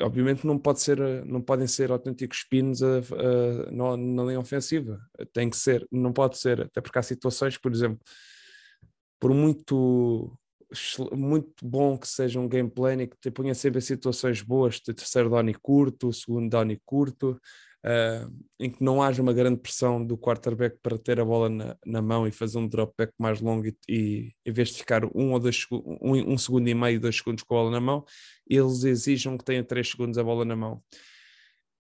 obviamente 0.00 0.47
não 0.47 0.59
pode 0.59 0.80
ser, 0.80 0.99
não 1.25 1.40
podem 1.40 1.66
ser 1.66 1.90
autênticos 1.90 2.45
pinos 2.45 2.83
a, 2.83 2.99
a, 2.99 3.71
na, 3.71 3.97
na 3.97 4.25
linha 4.25 4.40
ofensiva. 4.40 5.00
Tem 5.33 5.49
que 5.49 5.57
ser, 5.57 5.87
não 5.90 6.12
pode 6.12 6.38
ser, 6.38 6.62
até 6.62 6.80
porque 6.80 6.99
há 6.99 7.02
situações, 7.02 7.57
por 7.57 7.73
exemplo, 7.73 8.00
por 9.21 9.33
muito 9.33 10.37
muito 11.12 11.66
bom 11.66 11.97
que 11.97 12.07
seja 12.07 12.38
um 12.38 12.47
gameplay 12.47 12.95
e 13.00 13.07
que 13.07 13.16
te 13.18 13.30
ponha 13.30 13.54
sempre 13.54 13.78
em 13.78 13.83
situações 13.83 14.42
boas 14.42 14.75
de 14.75 14.92
terceiro 14.92 15.30
down 15.30 15.50
curto, 15.62 16.12
segundo 16.12 16.50
down 16.50 16.76
curto, 16.85 17.40
uh, 17.85 18.32
em 18.58 18.70
que 18.70 18.82
não 18.82 19.02
haja 19.02 19.23
uma 19.23 19.32
grande 19.32 19.61
pressão 19.61 20.04
do 20.04 20.16
quarterback 20.16 20.78
para 20.82 20.99
ter 20.99 21.20
a 21.20 21.25
bola 21.25 21.49
na, 21.49 21.76
na 21.85 22.02
mão 22.02 22.26
e 22.26 22.32
fazer 22.32 22.58
um 22.58 22.68
drop 22.68 22.92
back 22.97 23.12
mais 23.18 23.40
longo 23.40 23.66
e, 23.66 23.76
e 23.88 24.32
em 24.44 24.52
vez 24.52 24.70
de 24.70 24.78
ficar 24.78 25.04
um 25.14 25.32
ou 25.32 25.38
dois 25.38 25.66
um, 25.70 26.32
um 26.32 26.38
segundo 26.38 26.68
e 26.68 26.75
meio, 26.75 27.00
dois 27.00 27.16
segundos 27.16 27.42
com 27.42 27.54
a 27.54 27.58
bola 27.58 27.70
na 27.70 27.80
mão, 27.80 28.04
eles 28.49 28.85
exijam 28.85 29.37
que 29.37 29.44
tenha 29.44 29.64
três 29.64 29.90
segundos 29.90 30.18
a 30.18 30.25
bola 30.25 30.44
na 30.44 30.56
mão. 30.56 30.82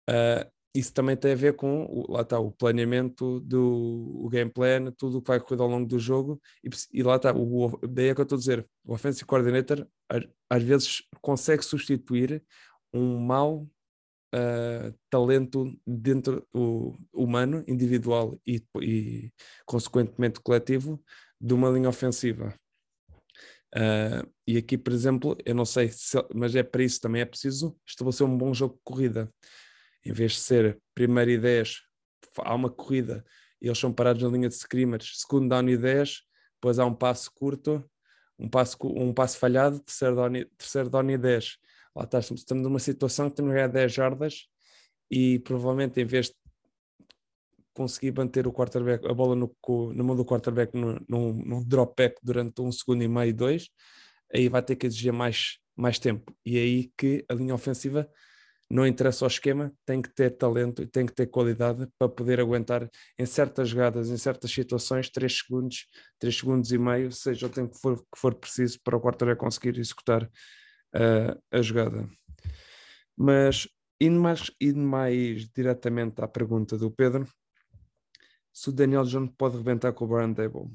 Uh, 0.08 0.48
isso 0.74 0.92
também 0.92 1.16
tem 1.16 1.32
a 1.32 1.36
ver 1.36 1.56
com 1.56 2.04
lá 2.08 2.20
está, 2.20 2.38
o 2.38 2.52
planeamento 2.52 3.40
do 3.40 4.20
o 4.22 4.28
game 4.28 4.50
plan, 4.50 4.92
tudo 4.92 5.18
o 5.18 5.22
que 5.22 5.28
vai 5.28 5.40
correr 5.40 5.60
ao 5.62 5.68
longo 5.68 5.86
do 5.86 5.98
jogo, 5.98 6.40
e, 6.62 6.68
e 6.92 7.02
lá 7.02 7.16
está, 7.16 7.34
o, 7.34 7.78
daí 7.88 8.08
é 8.08 8.14
que 8.14 8.20
eu 8.20 8.24
estou 8.24 8.36
a 8.36 8.38
dizer, 8.38 8.68
o 8.84 8.92
offensive 8.92 9.24
coordinator 9.24 9.86
às 10.50 10.62
vezes 10.62 11.02
consegue 11.22 11.64
substituir 11.64 12.44
um 12.92 13.18
mau 13.18 13.66
uh, 14.36 14.94
talento 15.08 15.72
dentro 15.86 16.46
do 16.52 16.98
humano, 17.12 17.64
individual 17.66 18.38
e, 18.46 18.62
e, 18.80 19.32
consequentemente 19.64 20.40
coletivo 20.40 21.02
de 21.40 21.54
uma 21.54 21.70
linha 21.70 21.88
ofensiva. 21.88 22.54
Uh, 23.74 24.28
e 24.46 24.56
aqui, 24.56 24.78
por 24.78 24.92
exemplo, 24.92 25.36
eu 25.44 25.54
não 25.54 25.64
sei, 25.64 25.88
se, 25.88 26.16
mas 26.34 26.54
é 26.54 26.62
para 26.62 26.82
isso 26.82 27.00
também 27.00 27.22
é 27.22 27.26
preciso 27.26 27.76
estabelecer 27.86 28.26
um 28.26 28.36
bom 28.36 28.52
jogo 28.54 28.74
de 28.74 28.80
corrida. 28.84 29.32
Em 30.04 30.12
vez 30.12 30.32
de 30.32 30.38
ser 30.38 30.78
primeiro 30.94 31.30
e 31.32 31.38
10, 31.38 31.80
há 32.38 32.54
uma 32.54 32.70
corrida 32.70 33.24
e 33.60 33.66
eles 33.66 33.78
são 33.78 33.92
parados 33.92 34.22
na 34.22 34.28
linha 34.28 34.48
de 34.48 34.54
scrimmage, 34.54 35.12
segundo 35.16 35.48
down 35.48 35.68
e 35.68 35.76
10, 35.76 36.22
depois 36.54 36.78
há 36.78 36.84
um 36.84 36.94
passo 36.94 37.30
curto, 37.34 37.84
um 38.38 38.48
passo, 38.48 38.76
um 38.82 39.12
passo 39.12 39.38
falhado, 39.38 39.80
terceiro 39.80 40.14
down, 40.14 40.32
terceiro 40.56 40.90
down 40.90 41.10
e 41.10 41.18
10 41.18 41.58
lá 41.96 42.04
está, 42.04 42.18
estamos 42.18 42.62
numa 42.62 42.78
situação 42.78 43.30
que 43.30 43.36
temos 43.36 43.54
a 43.56 43.66
10 43.66 43.92
jardas 43.92 44.46
e 45.10 45.38
provavelmente 45.40 46.00
em 46.00 46.04
vez 46.04 46.26
de 46.26 46.34
conseguir 47.72 48.12
manter 48.12 48.46
o 48.46 48.52
quarterback, 48.52 49.06
a 49.06 49.14
bola 49.14 49.34
no, 49.34 49.54
mão 49.94 50.16
do 50.16 50.24
quarterback 50.24 50.72
num 50.74 51.64
drop 51.66 51.94
back 51.96 52.16
durante 52.22 52.60
um 52.60 52.70
segundo 52.70 53.02
e 53.02 53.08
meio, 53.08 53.34
dois, 53.34 53.68
aí 54.32 54.48
vai 54.48 54.62
ter 54.62 54.76
que 54.76 54.86
exigir 54.86 55.12
mais, 55.12 55.58
mais 55.76 55.98
tempo. 55.98 56.34
E 56.44 56.56
é 56.56 56.60
aí 56.60 56.92
que 56.96 57.24
a 57.28 57.34
linha 57.34 57.54
ofensiva 57.54 58.08
não 58.68 58.86
interessa 58.86 59.24
o 59.24 59.28
esquema, 59.28 59.72
tem 59.84 60.02
que 60.02 60.12
ter 60.12 60.30
talento 60.30 60.82
e 60.82 60.86
tem 60.86 61.06
que 61.06 61.14
ter 61.14 61.26
qualidade 61.26 61.86
para 61.98 62.08
poder 62.08 62.40
aguentar 62.40 62.88
em 63.18 63.26
certas 63.26 63.68
jogadas, 63.68 64.10
em 64.10 64.16
certas 64.16 64.50
situações, 64.50 65.08
3 65.08 65.38
segundos, 65.38 65.86
3 66.18 66.36
segundos 66.36 66.72
e 66.72 66.78
meio, 66.78 67.12
seja 67.12 67.46
o 67.46 67.50
tempo 67.50 67.74
que 67.74 67.80
for, 67.80 67.96
que 67.96 68.18
for 68.18 68.34
preciso 68.34 68.80
para 68.82 68.96
o 68.96 69.00
quarterback 69.00 69.38
conseguir 69.38 69.78
executar 69.78 70.28
uh, 70.96 71.40
a 71.50 71.62
jogada. 71.62 72.08
Mas 73.16 73.68
indo 74.00 74.20
mais, 74.20 74.50
indo 74.60 74.80
mais 74.80 75.48
diretamente 75.48 76.20
à 76.20 76.28
pergunta 76.28 76.76
do 76.76 76.90
Pedro, 76.90 77.26
se 78.52 78.70
o 78.70 78.72
Daniel 78.72 79.04
Jones 79.04 79.32
pode 79.36 79.56
rebentar 79.56 79.92
com 79.92 80.04
o 80.04 80.08
Brian 80.08 80.32
Dable. 80.32 80.70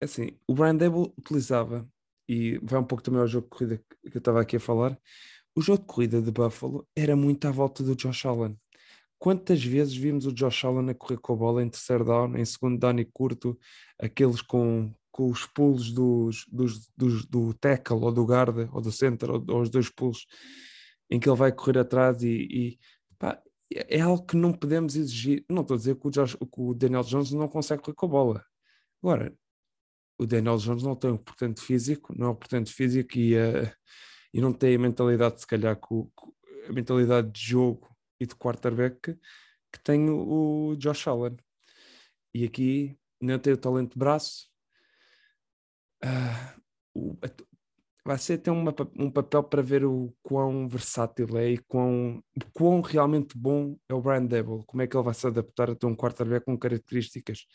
É 0.00 0.06
assim, 0.06 0.38
o 0.46 0.54
Brian 0.54 0.76
Dable 0.76 1.12
utilizava, 1.18 1.86
e 2.28 2.58
vai 2.62 2.80
um 2.80 2.84
pouco 2.84 3.02
também 3.02 3.20
ao 3.20 3.28
jogo 3.28 3.46
de 3.46 3.50
corrida 3.50 3.78
que 3.78 4.16
eu 4.16 4.18
estava 4.18 4.40
aqui 4.40 4.56
a 4.56 4.60
falar, 4.60 4.98
o 5.54 5.60
jogo 5.60 5.82
de 5.82 5.86
corrida 5.86 6.22
de 6.22 6.30
Buffalo 6.30 6.86
era 6.96 7.14
muito 7.14 7.46
à 7.46 7.50
volta 7.50 7.82
do 7.82 7.94
Josh 7.94 8.26
Allen. 8.26 8.58
Quantas 9.18 9.62
vezes 9.62 9.94
vimos 9.94 10.26
o 10.26 10.32
Josh 10.32 10.64
Allen 10.64 10.90
a 10.90 10.94
correr 10.94 11.18
com 11.18 11.32
a 11.32 11.36
bola 11.36 11.62
em 11.62 11.68
terceiro 11.68 12.04
down, 12.04 12.36
em 12.36 12.44
segundo 12.44 12.78
down 12.78 12.98
e 12.98 13.04
curto, 13.04 13.58
aqueles 13.98 14.42
com, 14.42 14.92
com 15.14 15.30
os 15.30 15.46
pulos 15.46 15.92
dos, 15.92 16.44
dos, 16.50 16.88
dos, 16.96 17.24
do 17.26 17.54
tackle 17.54 18.02
ou 18.02 18.10
do 18.10 18.26
guarda 18.26 18.68
ou 18.72 18.80
do 18.80 18.90
center 18.90 19.30
ou, 19.30 19.44
ou, 19.48 19.60
os 19.60 19.70
dois 19.70 19.88
pulos 19.88 20.26
em 21.08 21.20
que 21.20 21.28
ele 21.28 21.38
vai 21.38 21.52
correr 21.52 21.78
atrás 21.78 22.20
e, 22.24 22.48
e 22.50 22.78
pá, 23.16 23.40
é 23.72 24.00
algo 24.00 24.26
que 24.26 24.36
não 24.36 24.52
podemos 24.52 24.96
exigir. 24.96 25.44
Não 25.48 25.62
estou 25.62 25.76
a 25.76 25.78
dizer 25.78 25.94
que 25.96 26.08
o, 26.08 26.10
Josh, 26.10 26.34
que 26.34 26.60
o 26.60 26.74
Daniel 26.74 27.04
Jones 27.04 27.30
não 27.30 27.46
consegue 27.46 27.82
correr 27.82 27.94
com 27.94 28.06
a 28.06 28.08
bola. 28.08 28.44
Agora, 29.00 29.32
o 30.18 30.26
Daniel 30.26 30.56
Jones 30.56 30.82
não 30.82 30.96
tem 30.96 31.12
o 31.12 31.18
portento 31.18 31.62
físico, 31.62 32.12
não 32.18 32.26
é 32.28 32.30
o 32.30 32.34
portento 32.34 32.72
físico 32.72 33.16
e 33.16 33.36
uh, 33.36 33.70
e 34.34 34.40
não 34.40 34.52
tem 34.52 34.74
a 34.74 34.78
mentalidade, 34.80 35.40
se 35.40 35.46
calhar, 35.46 35.76
com, 35.76 36.10
com 36.12 36.34
a 36.68 36.72
mentalidade 36.72 37.30
de 37.30 37.40
jogo 37.40 37.88
e 38.18 38.26
de 38.26 38.34
quarterback 38.34 39.16
que 39.72 39.80
tem 39.80 40.10
o, 40.10 40.70
o 40.70 40.76
Josh 40.76 41.06
Allen. 41.06 41.36
E 42.34 42.44
aqui 42.44 42.98
não 43.20 43.38
tem 43.38 43.52
o 43.52 43.56
talento 43.56 43.92
de 43.92 43.98
braço. 43.98 44.50
Uh, 46.04 46.60
o, 46.94 47.16
vai 48.04 48.18
ser 48.18 48.34
até 48.34 48.50
uma, 48.50 48.74
um 48.98 49.10
papel 49.10 49.42
para 49.42 49.62
ver 49.62 49.84
o 49.84 50.14
quão 50.22 50.68
versátil 50.68 51.38
é 51.38 51.52
e 51.52 51.58
quão, 51.58 52.22
quão 52.52 52.82
realmente 52.82 53.36
bom 53.36 53.76
é 53.88 53.94
o 53.94 54.02
Brian 54.02 54.26
Dable. 54.26 54.62
Como 54.66 54.82
é 54.82 54.86
que 54.86 54.96
ele 54.96 55.04
vai 55.04 55.14
se 55.14 55.26
adaptar 55.26 55.70
a 55.70 55.74
ter 55.74 55.86
um 55.86 55.96
quarterback 55.96 56.44
com 56.44 56.58
características 56.58 57.46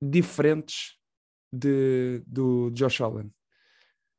diferentes 0.00 0.96
de, 1.52 2.22
do 2.26 2.70
Josh 2.70 3.00
Allen. 3.00 3.32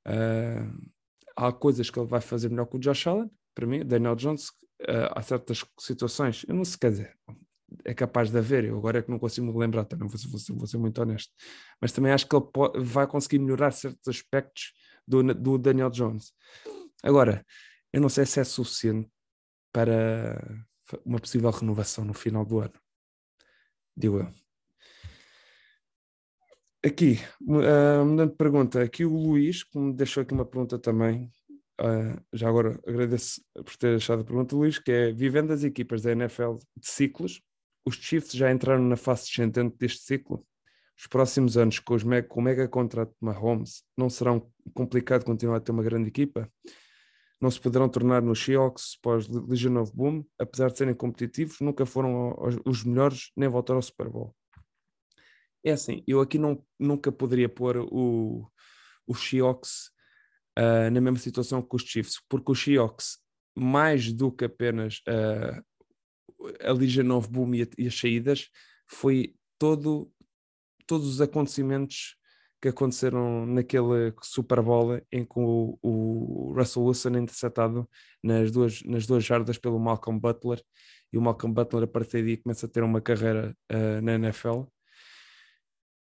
Uh, 0.08 0.92
há 1.36 1.52
coisas 1.52 1.90
que 1.90 2.00
ele 2.00 2.08
vai 2.08 2.22
fazer 2.22 2.50
melhor 2.50 2.66
que 2.66 2.76
o 2.76 2.80
Josh 2.80 3.08
Allen, 3.08 3.32
para 3.56 3.66
mim, 3.66 3.86
Daniel 3.86 4.16
Jones, 4.16 4.50
uh, 4.82 5.12
há 5.16 5.22
certas 5.22 5.64
situações, 5.80 6.46
eu 6.48 6.56
não 6.56 6.66
sei, 6.66 6.78
quer 6.80 6.92
dizer, 6.92 7.18
é 7.86 7.94
capaz 7.94 8.30
de 8.30 8.38
haver, 8.38 8.66
eu 8.66 8.78
agora 8.78 9.00
é 9.00 9.02
que 9.02 9.10
não 9.10 9.20
consigo 9.20 9.48
me 9.48 9.58
lembrar, 9.58 9.86
também 9.86 10.08
vou, 10.08 10.20
vou, 10.30 10.58
vou 10.58 10.68
ser 10.68 10.78
muito 10.78 11.02
honesto, 11.02 11.32
mas 11.80 11.92
também 11.92 12.12
acho 12.12 12.28
que 12.28 12.36
ele 12.36 12.46
pode, 12.52 12.80
vai 12.84 13.08
conseguir 13.08 13.40
melhorar 13.40 13.72
certos 13.72 14.08
aspectos 14.08 14.74
do, 15.08 15.34
do 15.34 15.58
Daniel 15.58 15.90
Jones. 15.90 16.34
Agora, 17.04 17.46
eu 17.92 18.02
não 18.02 18.10
sei 18.10 18.26
se 18.26 18.40
é 18.40 18.44
suficiente 18.44 19.10
para 19.72 20.66
uma 21.06 21.20
possível 21.20 21.50
renovação 21.50 22.04
no 22.04 22.14
final 22.14 22.46
do 22.46 22.60
ano, 22.60 22.74
digo 23.96 24.20
eu. 24.20 24.42
Aqui, 26.84 27.20
uh, 27.42 28.04
mudando 28.04 28.32
de 28.32 28.38
pergunta, 28.38 28.82
aqui 28.82 29.06
o 29.06 29.16
Luís, 29.16 29.64
que 29.64 29.78
me 29.78 29.94
deixou 29.94 30.24
aqui 30.24 30.34
uma 30.34 30.46
pergunta 30.46 30.80
também, 30.80 31.32
uh, 31.80 32.20
já 32.34 32.50
agora 32.50 32.80
agradeço 32.88 33.40
por 33.54 33.78
ter 33.78 33.92
deixado 33.92 34.22
a 34.22 34.26
pergunta, 34.26 34.56
Luís, 34.56 34.80
que 34.80 34.92
é, 34.92 35.12
vivendo 35.12 35.52
as 35.54 35.64
equipas 35.64 36.02
da 36.02 36.12
NFL 36.12 36.56
de 36.76 36.88
ciclos, 36.88 37.40
os 37.86 37.96
Chiefs 37.96 38.32
já 38.34 38.52
entraram 38.52 38.84
na 38.84 38.96
fase 38.96 39.26
descendente 39.26 39.78
deste 39.78 40.04
ciclo? 40.04 40.46
Os 40.98 41.08
próximos 41.08 41.58
anos, 41.58 41.80
com, 41.80 41.96
os 41.96 42.04
mega, 42.04 42.28
com 42.28 42.40
o 42.40 42.44
mega 42.44 42.68
contrato 42.68 43.10
de 43.10 43.18
Mahomes, 43.26 43.84
não 43.98 44.10
serão 44.10 44.52
complicado 44.74 45.26
continuar 45.26 45.58
a 45.58 45.60
ter 45.60 45.72
uma 45.72 45.82
grande 45.82 46.10
equipa? 46.10 46.52
Não 47.40 47.50
se 47.50 47.60
poderão 47.60 47.90
tornar 47.90 48.22
nos 48.22 48.44
Seahawks 48.44 48.98
pós 49.02 49.28
Legion 49.28 49.82
of 49.82 49.92
Boom, 49.96 50.24
apesar 50.38 50.70
de 50.70 50.78
serem 50.78 50.94
competitivos, 50.94 51.60
nunca 51.60 51.88
foram 51.88 52.36
os 52.66 52.84
melhores, 52.84 53.32
nem 53.36 53.50
voltaram 53.50 53.80
ao 53.80 53.82
Super 53.82 54.10
Bowl. 54.10 54.36
É 55.64 55.72
assim, 55.72 56.04
eu 56.08 56.22
aqui 56.22 56.38
não, 56.38 56.64
nunca 56.80 57.12
poderia 57.12 57.50
pôr 57.50 57.78
o, 57.78 58.48
o 59.08 59.16
Seahawks 59.16 59.90
uh, 60.58 60.92
na 60.92 61.02
mesma 61.02 61.18
situação 61.18 61.64
que 61.64 61.76
os 61.76 61.82
Chiefs, 61.82 62.22
porque 62.30 62.52
o 62.52 62.56
Seahawks, 62.56 63.18
mais 63.56 64.14
do 64.14 64.32
que 64.32 64.46
apenas 64.46 65.02
uh, 65.08 65.64
a 66.62 66.72
Legion 66.72 67.16
of 67.16 67.30
Boom 67.30 67.56
e, 67.56 67.64
a, 67.64 67.68
e, 67.78 67.88
as 67.88 67.98
saídas, 67.98 68.50
foi 68.88 69.36
todo, 69.58 70.12
todos 70.88 71.08
os 71.08 71.22
acontecimentos 71.22 72.16
que 72.62 72.68
aconteceram 72.68 73.46
naquele 73.46 74.14
Super 74.22 74.62
Bowl 74.62 75.02
em 75.12 75.26
que 75.26 75.40
o, 75.40 75.80
o 75.82 76.54
Russell 76.56 76.84
Wilson 76.84 77.16
é 77.16 77.20
interceptado 77.20 77.90
nas 78.24 78.52
duas, 78.52 78.84
nas 78.84 79.08
duas 79.08 79.24
jardas 79.24 79.58
pelo 79.58 79.80
Malcolm 79.80 80.20
Butler 80.20 80.62
e 81.12 81.18
o 81.18 81.22
Malcolm 81.22 81.54
Butler 81.54 81.84
a 81.84 81.88
partir 81.88 82.24
daí 82.24 82.38
começa 82.38 82.68
a 82.68 82.70
ter 82.70 82.84
uma 82.84 83.02
carreira 83.02 83.56
uh, 83.72 84.02
na 84.02 84.14
NFL 84.14 84.66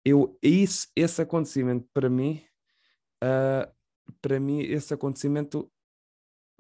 eu, 0.04 0.38
isso, 0.42 0.88
esse 0.96 1.22
acontecimento 1.22 1.88
para 1.94 2.10
mim, 2.10 2.42
uh, 3.24 3.72
para 4.22 4.40
mim, 4.40 4.62
esse 4.62 4.94
acontecimento 4.94 5.72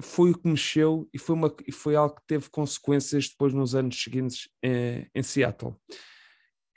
foi 0.01 0.31
o 0.31 0.38
que 0.38 0.48
mexeu 0.48 1.08
e 1.13 1.17
foi, 1.17 1.36
uma, 1.36 1.55
e 1.67 1.72
foi 1.72 1.96
algo 1.96 2.15
que 2.15 2.22
teve 2.27 2.50
consequências 2.50 3.29
depois 3.29 3.53
nos 3.53 3.75
anos 3.75 4.01
seguintes 4.01 4.50
em, 4.63 5.08
em 5.13 5.24
Seattle. 5.24 5.75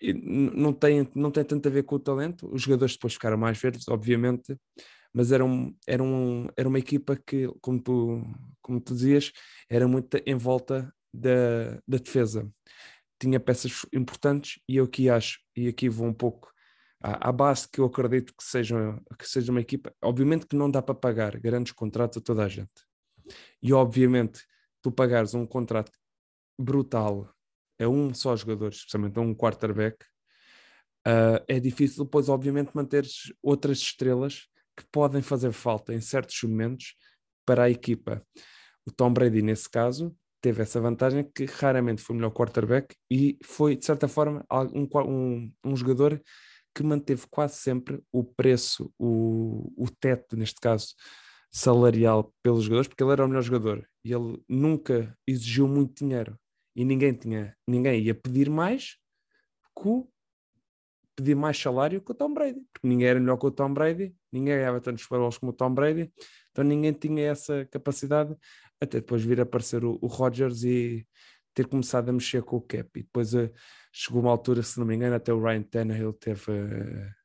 E 0.00 0.12
não 0.12 0.72
tem, 0.72 1.08
não 1.14 1.30
tem 1.30 1.44
tanto 1.44 1.66
a 1.68 1.70
ver 1.70 1.84
com 1.84 1.96
o 1.96 2.00
talento, 2.00 2.48
os 2.52 2.62
jogadores 2.62 2.94
depois 2.94 3.14
ficaram 3.14 3.38
mais 3.38 3.58
verdes, 3.58 3.88
obviamente, 3.88 4.56
mas 5.12 5.32
era, 5.32 5.44
um, 5.44 5.74
era, 5.86 6.02
um, 6.02 6.48
era 6.56 6.68
uma 6.68 6.78
equipa 6.78 7.16
que, 7.16 7.48
como 7.60 7.80
tu, 7.80 8.22
como 8.60 8.80
tu 8.80 8.94
dizias, 8.94 9.32
era 9.70 9.86
muito 9.86 10.20
em 10.26 10.34
volta 10.34 10.92
da, 11.12 11.80
da 11.86 11.98
defesa. 11.98 12.50
Tinha 13.20 13.38
peças 13.38 13.86
importantes 13.92 14.60
e 14.68 14.76
eu 14.76 14.84
aqui 14.84 15.08
acho, 15.08 15.38
e 15.56 15.68
aqui 15.68 15.88
vou 15.88 16.08
um 16.08 16.12
pouco 16.12 16.52
à, 17.04 17.30
base 17.30 17.68
que 17.68 17.80
eu 17.80 17.84
acredito 17.84 18.34
que 18.36 18.42
seja, 18.42 18.98
que 19.18 19.28
seja 19.28 19.52
uma 19.52 19.60
equipa. 19.60 19.94
Obviamente 20.02 20.46
que 20.46 20.56
não 20.56 20.70
dá 20.70 20.80
para 20.80 20.94
pagar 20.94 21.38
grandes 21.38 21.72
contratos 21.72 22.18
a 22.18 22.20
toda 22.20 22.44
a 22.44 22.48
gente. 22.48 22.72
E 23.62 23.72
obviamente 23.72 24.44
tu 24.82 24.90
pagares 24.92 25.34
um 25.34 25.46
contrato 25.46 25.92
brutal 26.58 27.32
a 27.80 27.88
um 27.88 28.14
só 28.14 28.36
jogador, 28.36 28.68
especialmente 28.68 29.18
a 29.18 29.22
um 29.22 29.34
quarterback, 29.34 30.04
uh, 31.06 31.42
é 31.48 31.58
difícil 31.58 32.04
depois, 32.04 32.28
obviamente, 32.28 32.70
manter 32.74 33.04
outras 33.42 33.78
estrelas 33.78 34.46
que 34.76 34.84
podem 34.90 35.22
fazer 35.22 35.52
falta 35.52 35.94
em 35.94 36.00
certos 36.00 36.42
momentos 36.42 36.94
para 37.44 37.64
a 37.64 37.70
equipa. 37.70 38.24
O 38.86 38.90
Tom 38.90 39.12
Brady, 39.12 39.42
nesse 39.42 39.68
caso, 39.68 40.14
teve 40.40 40.62
essa 40.62 40.80
vantagem 40.80 41.24
que 41.34 41.46
raramente 41.46 42.02
foi 42.02 42.14
o 42.14 42.16
melhor 42.18 42.30
quarterback 42.30 42.94
e 43.10 43.38
foi, 43.42 43.76
de 43.76 43.84
certa 43.84 44.06
forma, 44.06 44.44
um, 44.50 44.86
um, 45.00 45.52
um 45.64 45.76
jogador 45.76 46.20
que 46.74 46.82
manteve 46.82 47.26
quase 47.30 47.56
sempre 47.56 48.02
o 48.12 48.24
preço, 48.24 48.92
o, 48.98 49.72
o 49.76 49.88
teto, 49.88 50.36
neste 50.36 50.60
caso, 50.60 50.94
salarial 51.54 52.34
pelos 52.42 52.64
jogadores, 52.64 52.88
porque 52.88 53.04
ele 53.04 53.12
era 53.12 53.24
o 53.24 53.28
melhor 53.28 53.42
jogador 53.42 53.88
e 54.04 54.12
ele 54.12 54.42
nunca 54.48 55.16
exigiu 55.24 55.68
muito 55.68 56.04
dinheiro 56.04 56.36
e 56.74 56.84
ninguém 56.84 57.14
tinha, 57.14 57.56
ninguém 57.64 58.02
ia 58.02 58.14
pedir 58.14 58.50
mais 58.50 58.96
que 59.78 60.04
pedir 61.14 61.36
mais 61.36 61.56
salário 61.56 62.00
que 62.00 62.10
o 62.10 62.14
Tom 62.14 62.34
Brady, 62.34 62.60
porque 62.72 62.88
ninguém 62.88 63.06
era 63.06 63.20
melhor 63.20 63.36
que 63.36 63.46
o 63.46 63.52
Tom 63.52 63.72
Brady, 63.72 64.12
ninguém 64.32 64.56
ganhava 64.56 64.80
tantos 64.80 65.04
Super 65.04 65.20
como 65.38 65.52
o 65.52 65.54
Tom 65.54 65.72
Brady, 65.72 66.12
então 66.50 66.64
ninguém 66.64 66.92
tinha 66.92 67.30
essa 67.30 67.64
capacidade 67.66 68.36
até 68.80 68.98
depois 68.98 69.22
vir 69.22 69.40
aparecer 69.40 69.84
o, 69.84 69.96
o 70.02 70.08
e 70.64 71.06
ter 71.54 71.68
começado 71.68 72.08
a 72.08 72.12
mexer 72.12 72.42
com 72.42 72.56
o 72.56 72.60
cap 72.60 72.90
e 72.98 73.04
depois 73.04 73.32
uh, 73.32 73.48
chegou 73.92 74.22
uma 74.22 74.32
altura, 74.32 74.60
se 74.60 74.76
não 74.76 74.84
me 74.84 74.96
engano, 74.96 75.14
até 75.14 75.32
o 75.32 75.40
Ryan 75.40 75.62
Tannehill 75.62 76.12
teve. 76.14 76.50
Uh, 76.50 77.23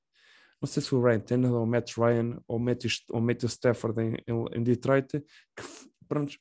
não 0.62 0.68
sei 0.68 0.82
se 0.82 0.94
o 0.94 1.02
Ryan 1.02 1.20
Tannehill 1.20 1.56
ou 1.56 1.64
o 1.64 1.68
Matt 1.68 1.98
Ryan 1.98 2.42
ou 2.48 2.58
o 2.58 2.60
Matthew, 2.60 2.90
ou 3.10 3.22
Matthew 3.22 3.50
Stafford 3.50 4.02
em, 4.02 4.16
em, 4.54 4.64
Detroit, 4.64 5.08
que 5.12 5.64
pronto, 6.08 6.38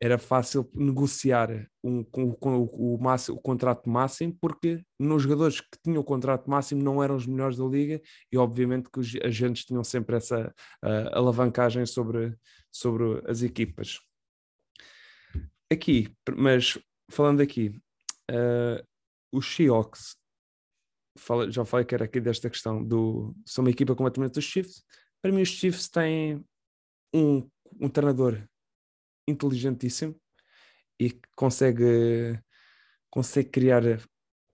era 0.00 0.18
fácil 0.18 0.70
negociar 0.74 1.68
um, 1.82 2.04
com, 2.04 2.32
com 2.34 2.58
o, 2.58 2.94
o, 2.94 3.02
máximo, 3.02 3.38
o 3.38 3.40
contrato 3.40 3.88
máximo, 3.88 4.36
porque 4.40 4.82
nos 4.98 5.22
jogadores 5.22 5.60
que 5.60 5.78
tinham 5.82 6.00
o 6.00 6.04
contrato 6.04 6.50
máximo 6.50 6.82
não 6.82 7.02
eram 7.02 7.16
os 7.16 7.26
melhores 7.26 7.56
da 7.56 7.64
liga 7.64 8.00
e 8.30 8.36
obviamente 8.36 8.90
que 8.90 9.00
os 9.00 9.14
agentes 9.22 9.64
tinham 9.64 9.82
sempre 9.82 10.16
essa 10.16 10.54
uh, 10.84 11.08
alavancagem 11.12 11.86
sobre, 11.86 12.36
sobre 12.70 13.22
as 13.26 13.42
equipas. 13.42 13.98
Aqui, 15.70 16.08
mas 16.36 16.78
falando 17.10 17.40
aqui, 17.40 17.80
Uh, 18.30 18.82
os 19.32 19.46
Seahawks, 19.54 20.16
fala, 21.16 21.50
já 21.50 21.64
falei 21.64 21.84
que 21.84 21.94
era 21.94 22.04
aqui 22.04 22.20
desta 22.20 22.50
questão 22.50 22.82
do. 22.82 23.34
São 23.44 23.64
uma 23.64 23.70
equipa 23.70 23.94
completamente 23.94 24.34
dos 24.34 24.44
Chiefs. 24.44 24.84
Para 25.22 25.32
mim, 25.32 25.42
os 25.42 25.48
Chiefs 25.48 25.88
têm 25.88 26.44
um, 27.14 27.48
um 27.80 27.88
treinador 27.88 28.46
inteligentíssimo 29.28 30.14
e 31.00 31.18
consegue, 31.34 32.38
consegue 33.10 33.50
criar 33.50 33.82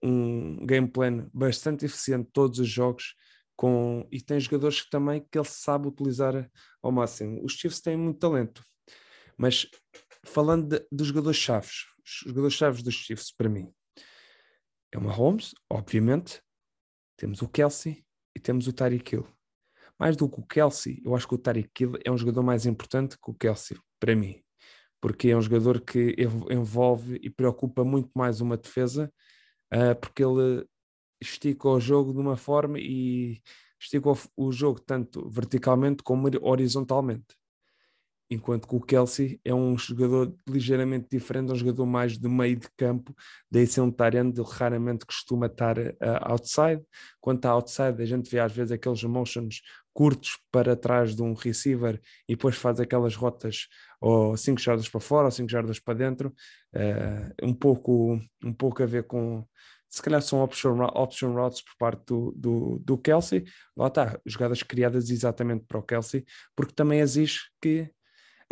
um 0.03 0.65
game 0.67 0.89
plan 0.89 1.29
bastante 1.33 1.85
eficiente 1.85 2.31
todos 2.33 2.59
os 2.59 2.69
jogos 2.69 3.15
com, 3.55 4.09
e 4.11 4.21
tem 4.21 4.41
jogadores 4.41 4.81
que 4.81 4.91
também 4.91 5.25
que 5.31 5.39
ele 5.39 5.47
sabe 5.47 5.89
utilizar 5.89 6.51
ao 6.83 6.91
máximo. 6.91 7.45
Os 7.45 7.53
Chiefs 7.53 7.81
têm 7.81 7.97
muito 7.97 8.19
talento, 8.19 8.65
mas 9.37 9.67
falando 10.25 10.85
dos 10.91 11.09
jogadores 11.09 11.39
chaves, 11.39 11.85
os 12.05 12.29
jogadores 12.29 12.55
chaves 12.55 12.83
dos 12.83 12.95
Chiefs 12.95 13.31
para 13.31 13.49
mim 13.49 13.73
é 14.93 14.99
o 14.99 15.01
Mahomes, 15.01 15.55
obviamente, 15.71 16.43
temos 17.23 17.41
o 17.41 17.47
Kelsey 17.47 18.05
e 18.35 18.41
temos 18.41 18.67
o 18.67 18.73
Tyreek 18.73 19.15
Hill. 19.15 19.27
Mais 19.97 20.17
do 20.17 20.29
que 20.29 20.41
o 20.41 20.43
Kelsey, 20.43 21.01
eu 21.05 21.15
acho 21.15 21.29
que 21.29 21.37
o 21.37 21.39
Tyreek 21.39 21.71
Hill 21.81 21.93
é 22.05 22.11
um 22.11 22.19
jogador 22.19 22.43
mais 22.43 22.67
importante 22.67 23.17
que 23.17 23.31
o 23.31 23.35
Kelsey, 23.35 23.79
para 24.01 24.17
mim, 24.17 24.43
porque 25.01 25.29
é 25.29 25.37
um 25.37 25.41
jogador 25.41 25.81
que 25.81 26.17
envolve 26.51 27.21
e 27.23 27.31
preocupa 27.31 27.85
muito 27.85 28.11
mais 28.13 28.41
uma 28.41 28.57
defesa, 28.57 29.09
uh, 29.73 29.95
porque 30.01 30.25
ele 30.25 30.67
estica 31.21 31.69
o 31.69 31.79
jogo 31.79 32.13
de 32.13 32.19
uma 32.19 32.37
forma 32.37 32.81
e 32.81 33.41
estica 33.81 34.11
o, 34.11 34.19
o 34.37 34.51
jogo 34.51 34.81
tanto 34.81 35.31
verticalmente 35.31 36.03
como 36.03 36.29
horizontalmente 36.41 37.37
enquanto 38.33 38.67
que 38.67 38.75
o 38.75 38.81
Kelsey 38.81 39.39
é 39.45 39.55
um 39.55 39.77
jogador 39.77 40.35
ligeiramente 40.49 41.07
diferente, 41.11 41.51
é 41.51 41.53
um 41.53 41.57
jogador 41.57 41.85
mais 41.85 42.17
do 42.17 42.31
meio 42.31 42.57
de 42.57 42.69
campo, 42.77 43.15
daí 43.51 43.67
ser 43.67 43.83
um 43.83 43.91
Tyrande, 43.91 44.41
ele 44.41 44.49
raramente 44.51 45.05
costuma 45.05 45.47
estar 45.47 45.79
uh, 45.79 45.95
outside, 46.23 46.83
quanto 47.21 47.45
a 47.45 47.51
outside 47.51 48.03
a 48.03 48.07
gente 48.07 48.31
vê 48.31 48.41
às 48.41 48.53
vezes 48.53 48.73
aqueles 48.73 49.03
motions 49.05 49.61
curtos 49.93 50.39
para 50.51 50.75
trás 50.75 51.15
de 51.15 51.23
um 51.23 51.35
receiver 51.35 52.01
e 52.27 52.35
depois 52.35 52.57
faz 52.57 52.81
aquelas 52.81 53.15
rotas 53.15 53.69
ou 54.01 54.35
5 54.35 54.59
jardas 54.59 54.89
para 54.89 55.01
fora 55.01 55.27
ou 55.27 55.31
5 55.31 55.51
jardas 55.51 55.79
para 55.79 55.95
dentro, 55.95 56.35
uh, 56.75 57.47
um, 57.47 57.53
pouco, 57.53 58.19
um 58.43 58.53
pouco 58.55 58.83
a 58.83 58.87
ver 58.87 59.07
com 59.07 59.47
se 59.91 60.01
calhar 60.01 60.23
são 60.23 60.43
option, 60.43 60.81
option 60.95 61.35
routes 61.35 61.61
por 61.61 61.77
parte 61.79 62.03
do, 62.07 62.33
do, 62.35 62.79
do 62.79 62.97
Kelsey, 62.97 63.45
lá 63.77 63.89
está, 63.89 64.19
jogadas 64.25 64.63
criadas 64.63 65.11
exatamente 65.11 65.67
para 65.69 65.79
o 65.79 65.83
Kelsey, 65.83 66.25
porque 66.57 66.73
também 66.73 67.01
exige 67.01 67.41
que 67.61 67.93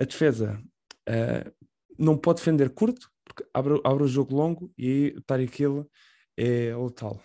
a 0.00 0.04
defesa 0.04 0.62
uh, 1.08 1.66
não 1.98 2.16
pode 2.16 2.38
defender 2.38 2.70
curto, 2.70 3.10
porque 3.24 3.44
abre, 3.52 3.80
abre 3.84 4.04
o 4.04 4.08
jogo 4.08 4.34
longo 4.34 4.72
e 4.78 5.14
o 5.16 5.22
Tariq 5.22 5.62
Hill 5.62 5.90
é 6.36 6.74
letal. 6.74 7.22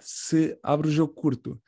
Se 0.00 0.58
abre 0.62 0.88
o 0.88 0.90
jogo 0.90 1.14
curto, 1.14 1.60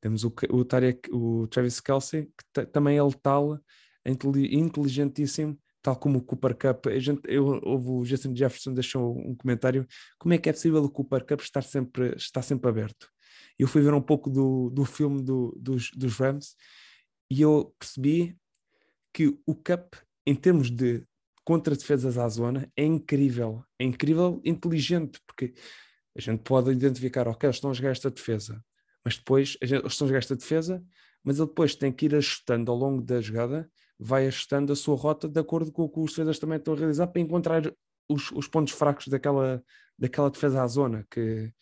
temos 0.00 0.22
o, 0.22 0.32
o, 0.50 0.64
Tariq, 0.64 1.10
o 1.12 1.48
Travis 1.48 1.80
Kelsey, 1.80 2.26
que 2.54 2.66
também 2.66 2.96
é 2.96 3.02
letal, 3.02 3.58
inteligentíssimo, 4.06 5.58
tal 5.82 5.96
como 5.96 6.18
o 6.18 6.22
Cooper 6.22 6.56
Cup. 6.56 6.86
A 6.86 6.98
gente, 6.98 7.22
eu, 7.24 7.60
houve 7.64 7.90
o 7.90 8.04
Justin 8.04 8.34
Jefferson 8.36 8.72
deixou 8.72 9.18
um 9.18 9.34
comentário: 9.34 9.86
como 10.18 10.34
é 10.34 10.38
que 10.38 10.48
é 10.48 10.52
possível 10.52 10.84
o 10.84 10.90
Cooper 10.90 11.26
Cup 11.26 11.40
estar 11.40 11.62
sempre, 11.62 12.14
estar 12.16 12.42
sempre 12.42 12.68
aberto? 12.70 13.08
Eu 13.58 13.66
fui 13.66 13.82
ver 13.82 13.92
um 13.92 14.00
pouco 14.00 14.30
do, 14.30 14.70
do 14.70 14.84
filme 14.84 15.22
do, 15.22 15.56
dos, 15.60 15.90
dos 15.96 16.16
Rams 16.16 16.54
e 17.30 17.42
eu 17.42 17.74
percebi 17.78 18.36
que 19.14 19.28
o 19.46 19.54
Cup, 19.54 19.94
em 20.26 20.34
termos 20.34 20.70
de 20.70 21.06
contra-defesas 21.44 22.18
à 22.18 22.28
zona, 22.28 22.70
é 22.76 22.84
incrível. 22.84 23.64
É 23.78 23.84
incrível, 23.84 24.40
inteligente, 24.44 25.20
porque 25.24 25.54
a 26.16 26.20
gente 26.20 26.42
pode 26.42 26.72
identificar, 26.72 27.28
ok, 27.28 27.46
eles 27.46 27.56
estão 27.56 27.70
a 27.70 27.74
jogar 27.74 27.90
esta 27.90 28.10
defesa, 28.10 28.62
mas 29.04 29.16
depois 29.16 29.50
gente, 29.62 29.82
eles 29.82 29.92
estão 29.92 30.06
a 30.06 30.08
jogar 30.08 30.18
esta 30.18 30.36
defesa, 30.36 30.84
mas 31.22 31.38
ele 31.38 31.48
depois 31.48 31.74
tem 31.76 31.92
que 31.92 32.06
ir 32.06 32.14
ajustando 32.14 32.70
ao 32.70 32.76
longo 32.76 33.02
da 33.02 33.20
jogada, 33.20 33.70
vai 33.98 34.26
ajustando 34.26 34.72
a 34.72 34.76
sua 34.76 34.96
rota 34.96 35.28
de 35.28 35.40
acordo 35.40 35.70
com 35.70 35.84
o 35.84 35.88
que 35.88 36.00
os 36.00 36.10
defesas 36.10 36.38
também 36.38 36.58
estão 36.58 36.74
a 36.74 36.76
realizar 36.76 37.06
para 37.06 37.20
encontrar 37.20 37.72
os, 38.08 38.30
os 38.32 38.48
pontos 38.48 38.74
fracos 38.74 39.08
daquela, 39.08 39.62
daquela 39.98 40.30
defesa 40.30 40.62
à 40.62 40.66
zona 40.66 41.06
que, 41.10 41.52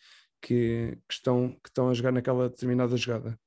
que, 0.41 0.97
que, 1.07 1.13
estão, 1.13 1.49
que 1.63 1.69
estão 1.69 1.89
a 1.89 1.93
jogar 1.93 2.11
naquela 2.11 2.49
determinada 2.49 2.97
jogada. 2.97 3.39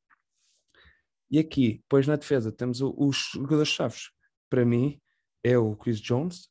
E 1.30 1.38
aqui, 1.38 1.78
depois 1.82 2.06
na 2.06 2.16
defesa, 2.16 2.52
temos 2.52 2.80
o, 2.80 2.94
os 2.96 3.30
jogadores-chaves. 3.34 4.10
Para 4.48 4.64
mim, 4.64 5.00
é 5.42 5.58
o 5.58 5.74
Chris 5.76 6.00
Jones, 6.00 6.48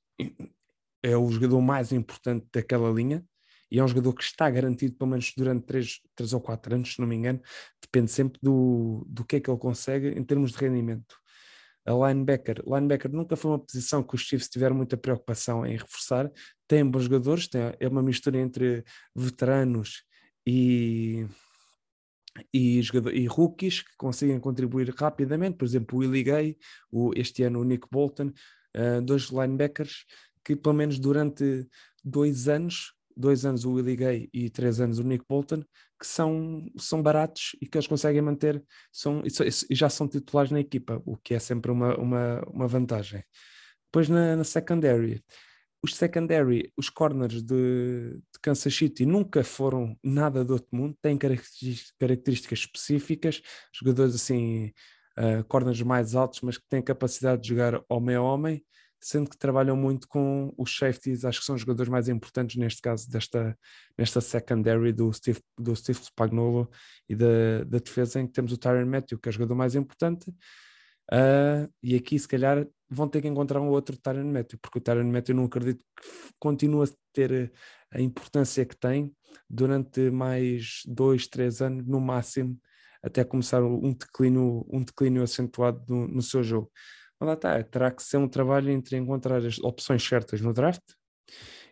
é 1.04 1.16
o 1.16 1.30
jogador 1.30 1.62
mais 1.62 1.92
importante 1.92 2.48
daquela 2.52 2.90
linha 2.90 3.24
e 3.72 3.80
é 3.80 3.84
um 3.84 3.88
jogador 3.88 4.14
que 4.14 4.24
está 4.24 4.50
garantido 4.50 4.96
pelo 4.96 5.10
menos 5.10 5.34
durante 5.36 5.66
3, 5.66 6.02
3 6.16 6.34
ou 6.34 6.42
4 6.42 6.76
anos, 6.76 6.94
se 6.94 7.00
não 7.00 7.08
me 7.08 7.16
engano. 7.16 7.42
Depende 7.82 8.12
sempre 8.12 8.40
do, 8.42 9.06
do 9.08 9.26
que 9.26 9.38
é 9.38 9.40
que 9.40 9.50
ele 9.50 9.60
consegue 9.60 10.10
em 10.10 10.24
termos 10.24 10.52
de 10.52 10.58
rendimento. 10.58 11.16
A 11.86 11.92
linebacker, 11.92 12.64
linebacker 12.66 13.12
nunca 13.12 13.36
foi 13.36 13.52
uma 13.52 13.60
posição 13.60 14.02
que 14.02 14.16
os 14.16 14.22
Chiefs 14.22 14.50
tiveram 14.50 14.76
muita 14.76 14.98
preocupação 14.98 15.66
em 15.66 15.78
reforçar. 15.78 16.32
Tem 16.68 16.84
bons 16.90 17.04
jogadores, 17.04 17.48
tem, 17.48 17.62
é 17.80 17.88
uma 17.88 18.02
mistura 18.02 18.40
entre 18.40 18.84
veteranos 19.16 20.04
e 20.48 21.28
e, 22.54 22.82
jogador, 22.82 23.14
e 23.14 23.26
rookies 23.26 23.82
que 23.82 23.96
conseguem 23.98 24.40
contribuir 24.40 24.94
rapidamente, 24.96 25.58
por 25.58 25.66
exemplo, 25.66 25.98
o 25.98 26.02
Willie 26.02 26.24
Gay, 26.24 26.58
o, 26.92 27.12
este 27.16 27.44
ano 27.44 27.62
o 27.62 27.64
Nick 27.64 27.88
Bolton, 27.92 28.32
uh, 28.76 29.02
dois 29.02 29.30
linebackers 29.30 30.06
que 30.46 30.56
pelo 30.56 30.76
menos 30.76 31.00
durante 31.00 31.68
dois 32.04 32.48
anos, 32.48 32.94
dois 33.18 33.46
anos 33.46 33.66
o 33.66 33.74
Willie 33.74 33.96
Gay 33.96 34.30
e 34.32 34.50
três 34.50 34.80
anos 34.80 35.00
o 35.00 35.04
Nick 35.04 35.26
Bolton, 35.28 35.64
que 36.00 36.06
são, 36.06 36.64
são 36.78 37.02
baratos 37.02 37.56
e 37.60 37.68
que 37.68 37.78
eles 37.78 37.88
conseguem 37.88 38.22
manter 38.22 38.64
são, 38.92 39.24
e 39.26 39.76
já 39.76 39.90
são 39.90 40.08
titulares 40.08 40.52
na 40.52 40.60
equipa, 40.60 41.02
o 41.06 41.18
que 41.18 41.34
é 41.34 41.40
sempre 41.40 41.72
uma, 41.72 41.98
uma, 41.98 42.42
uma 42.48 42.68
vantagem. 42.68 43.24
Depois 43.86 44.08
na, 44.08 44.36
na 44.36 44.44
secondary, 44.44 45.24
os 45.86 45.96
secondary, 45.96 46.74
os 46.76 46.90
corners 46.90 47.44
de, 47.44 48.18
de, 48.18 48.40
Kansas 48.42 48.76
City 48.76 49.06
nunca 49.06 49.44
foram 49.44 49.98
nada 50.04 50.44
do 50.44 50.54
outro 50.54 50.76
mundo, 50.76 50.98
têm 51.02 51.18
características 51.18 52.60
específicas, 52.60 53.42
jogadores 53.72 54.16
assim, 54.16 54.74
uh, 55.18 55.44
corners 55.48 55.80
mais 55.84 56.16
altos, 56.16 56.42
mas 56.42 56.58
que 56.58 56.68
têm 56.68 56.82
capacidade 56.82 57.44
de 57.44 57.50
jogar 57.50 57.80
homem 57.88 58.16
a 58.16 58.22
homem, 58.22 58.66
sendo 59.00 59.30
que 59.30 59.38
trabalham 59.38 59.76
muito 59.78 60.08
com 60.08 60.52
os 60.58 60.76
safeties, 60.76 61.24
acho 61.24 61.40
que 61.40 61.46
são 61.46 61.54
os 61.54 61.62
jogadores 61.62 61.92
mais 61.92 62.10
importantes 62.10 62.56
neste 62.56 62.82
caso 62.82 63.08
desta 63.08 63.56
nesta 63.96 64.20
secondary 64.20 64.92
do 64.92 65.14
Steve, 65.14 65.40
do 65.56 65.76
Steve 65.76 66.00
Spagnuolo 66.00 66.68
e 67.08 67.16
da, 67.16 67.64
da 67.64 67.78
defesa 67.78 68.20
em 68.20 68.26
que 68.26 68.34
temos 68.34 68.52
o 68.52 68.58
Tyron 68.58 68.88
Matthew, 68.88 69.20
que 69.20 69.30
é 69.30 69.32
o 69.32 69.34
jogador 69.34 69.54
mais 69.54 69.76
importante, 69.76 70.34
Uh, 71.12 71.72
e 71.84 71.96
aqui, 71.96 72.18
se 72.18 72.28
calhar, 72.28 72.68
vão 72.90 73.08
ter 73.08 73.22
que 73.22 73.28
encontrar 73.28 73.62
um 73.62 73.70
outro 73.70 73.98
Tyron 73.98 74.32
Matthew, 74.32 74.60
porque 74.62 74.80
o 74.80 74.82
Tyron 74.82 75.12
Matthew 75.12 75.36
não 75.36 75.46
acredito 75.46 75.84
que 75.84 76.08
continue 76.40 76.86
a 76.86 76.92
ter 77.14 77.52
a 77.92 78.02
importância 78.02 78.66
que 78.66 78.76
tem 78.76 79.14
durante 79.50 80.10
mais 80.12 80.82
dois, 80.86 81.28
três 81.28 81.62
anos 81.62 81.86
no 81.86 82.00
máximo, 82.00 82.60
até 83.02 83.24
começar 83.24 83.64
um 83.64 83.94
declínio, 83.94 84.66
um 84.72 84.84
declínio 84.84 85.24
acentuado 85.24 85.84
no, 85.88 86.08
no 86.08 86.22
seu 86.22 86.44
jogo. 86.44 86.72
Mas 87.20 87.28
lá 87.28 87.34
está, 87.34 87.64
terá 87.64 87.92
que 87.92 88.04
ser 88.04 88.18
um 88.18 88.28
trabalho 88.28 88.70
entre 88.72 88.98
encontrar 88.98 89.46
as 89.46 89.60
opções 89.60 90.04
certas 90.04 90.42
no 90.42 90.54
draft 90.54 90.84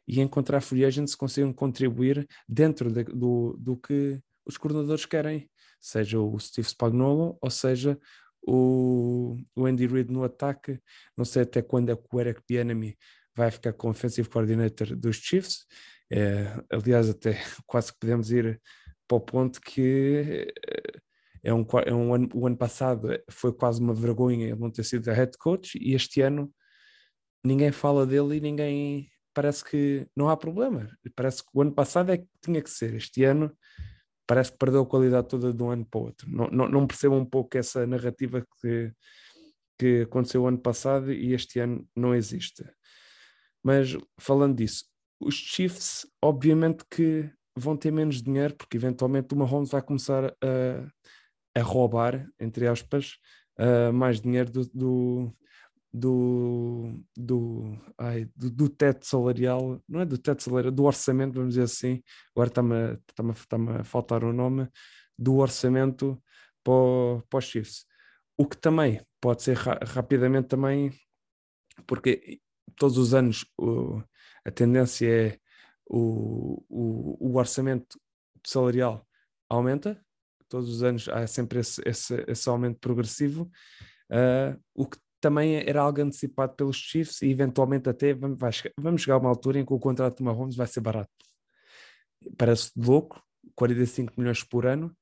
e 0.07 0.21
encontrar 0.21 0.61
free 0.61 0.85
agents 0.85 1.13
que 1.13 1.19
consigam 1.19 1.51
contribuir 1.51 2.27
dentro 2.47 2.91
de, 2.91 3.03
do, 3.05 3.55
do 3.59 3.77
que 3.77 4.19
os 4.45 4.57
coordenadores 4.57 5.05
querem, 5.05 5.49
seja 5.81 6.19
o 6.19 6.37
Steve 6.39 6.67
Spagnuolo 6.67 7.37
ou 7.41 7.49
seja 7.49 7.99
o, 8.47 9.37
o 9.55 9.65
Andy 9.65 9.87
Reid 9.87 10.11
no 10.11 10.23
ataque. 10.23 10.79
Não 11.17 11.25
sei 11.25 11.43
até 11.43 11.61
quando 11.61 11.91
é 11.91 11.95
que 11.95 12.03
o 12.11 12.19
Eric 12.19 12.41
Bieniemy 12.47 12.97
vai 13.35 13.49
ficar 13.51 13.73
com 13.73 13.87
o 13.87 13.91
offensive 13.91 14.29
coordinator 14.29 14.95
dos 14.95 15.17
Chiefs. 15.17 15.65
É, 16.11 16.61
aliás, 16.71 17.09
até 17.09 17.33
quase 17.65 17.91
que 17.93 17.99
podemos 17.99 18.31
ir 18.31 18.61
para 19.07 19.17
o 19.17 19.21
ponto 19.21 19.59
que 19.59 20.47
é 21.43 21.53
um, 21.53 21.65
é 21.85 21.93
um 21.93 22.13
ano, 22.13 22.29
o 22.33 22.47
ano 22.47 22.57
passado 22.57 23.09
foi 23.29 23.51
quase 23.51 23.81
uma 23.81 23.93
vergonha 23.93 24.47
ele 24.47 24.59
não 24.59 24.71
ter 24.71 24.83
sido 24.83 25.11
head 25.11 25.37
coach 25.37 25.77
e 25.77 25.93
este 25.93 26.21
ano 26.21 26.53
ninguém 27.43 27.71
fala 27.71 28.05
dele 28.05 28.37
e 28.37 28.41
ninguém 28.41 29.09
parece 29.33 29.63
que 29.65 30.07
não 30.15 30.29
há 30.29 30.37
problema. 30.37 30.89
Parece 31.15 31.43
que 31.43 31.49
o 31.53 31.61
ano 31.61 31.73
passado 31.73 32.11
é 32.11 32.17
que 32.17 32.27
tinha 32.41 32.61
que 32.61 32.69
ser. 32.69 32.93
Este 32.93 33.23
ano 33.23 33.51
parece 34.33 34.51
que 34.51 34.57
perdeu 34.57 34.81
a 34.81 34.85
qualidade 34.85 35.27
toda 35.27 35.53
de 35.53 35.61
um 35.61 35.69
ano 35.69 35.85
para 35.85 35.99
o 35.99 36.05
outro. 36.05 36.27
Não, 36.27 36.47
não, 36.47 36.67
não 36.67 36.87
percebo 36.87 37.15
um 37.15 37.23
pouco 37.23 37.55
essa 37.55 37.85
narrativa 37.85 38.43
que, 38.59 38.91
que 39.77 40.01
aconteceu 40.01 40.47
ano 40.47 40.57
passado 40.57 41.13
e 41.13 41.33
este 41.33 41.59
ano 41.59 41.87
não 41.95 42.15
existe. 42.15 42.63
Mas 43.61 43.95
falando 44.17 44.55
disso, 44.55 44.85
os 45.19 45.35
Chiefs, 45.35 46.07
obviamente 46.19 46.83
que 46.89 47.29
vão 47.55 47.77
ter 47.77 47.91
menos 47.91 48.23
dinheiro, 48.23 48.55
porque 48.55 48.75
eventualmente 48.75 49.35
o 49.35 49.37
Mahomes 49.37 49.69
vai 49.69 49.83
começar 49.83 50.25
a, 50.25 51.59
a 51.59 51.61
roubar, 51.61 52.27
entre 52.39 52.67
aspas, 52.67 53.17
uh, 53.59 53.93
mais 53.93 54.19
dinheiro 54.19 54.49
do, 54.49 54.65
do, 54.73 55.35
do, 55.93 56.99
do, 57.15 57.77
ai, 57.97 58.25
do, 58.35 58.49
do, 58.49 58.69
teto 58.69 59.05
salarial, 59.05 59.79
não 59.87 60.01
é 60.01 60.05
do 60.05 60.17
teto 60.17 60.41
salarial, 60.41 60.71
do 60.71 60.83
orçamento, 60.85 61.35
vamos 61.35 61.53
dizer 61.53 61.65
assim, 61.65 62.01
agora 62.35 62.49
está-me 62.49 62.93
está 63.07 63.23
está 63.29 63.57
a 63.79 63.83
faltar 63.83 64.23
o 64.23 64.33
nome, 64.33 64.67
do 65.17 65.35
orçamento 65.37 66.21
para, 66.63 67.21
para 67.29 67.39
os 67.39 67.45
Chiefs. 67.45 67.85
O 68.35 68.47
que 68.47 68.57
também 68.57 69.05
pode 69.21 69.43
ser 69.43 69.55
ra 69.55 69.79
rapidamente 69.85 70.47
também, 70.47 70.91
porque 71.85 72.39
todos 72.75 72.97
os 72.97 73.13
anos 73.13 73.45
o, 73.57 74.01
a 74.43 74.51
tendência 74.51 75.07
é 75.07 75.37
o, 75.85 76.63
o, 76.69 77.29
o 77.29 77.37
orçamento 77.37 77.99
salarial 78.45 79.07
aumenta, 79.47 80.03
todos 80.49 80.69
os 80.69 80.81
anos 80.81 81.07
há 81.07 81.27
sempre 81.27 81.59
esse, 81.59 81.81
esse, 81.85 82.25
esse 82.27 82.49
aumento 82.49 82.79
progressivo, 82.79 83.51
uh, 84.11 84.59
o 84.73 84.87
que 84.87 84.97
também 85.23 85.55
era 85.55 85.79
algo 85.81 86.01
antecipado 86.01 86.53
pelos 86.53 86.75
Chiefs 86.75 87.21
e 87.21 87.29
eventualmente 87.31 87.87
até 87.89 88.13
vamos, 88.13 88.37
vamos 88.77 89.01
chegar 89.01 89.15
a 89.15 89.19
uma 89.19 89.29
altura 89.29 89.57
em 89.57 89.65
que 89.65 89.73
o 89.73 89.79
contrato 89.79 90.17
de 90.17 90.23
Mahomes 90.23 90.57
vai 90.57 90.67
ser 90.67 90.81
barato. 90.81 91.09
Parece 92.37 92.71
louco, 92.75 93.23
45 93.55 94.13
milhões 94.17 94.43
por 94.43 94.65
ano, 94.65 94.93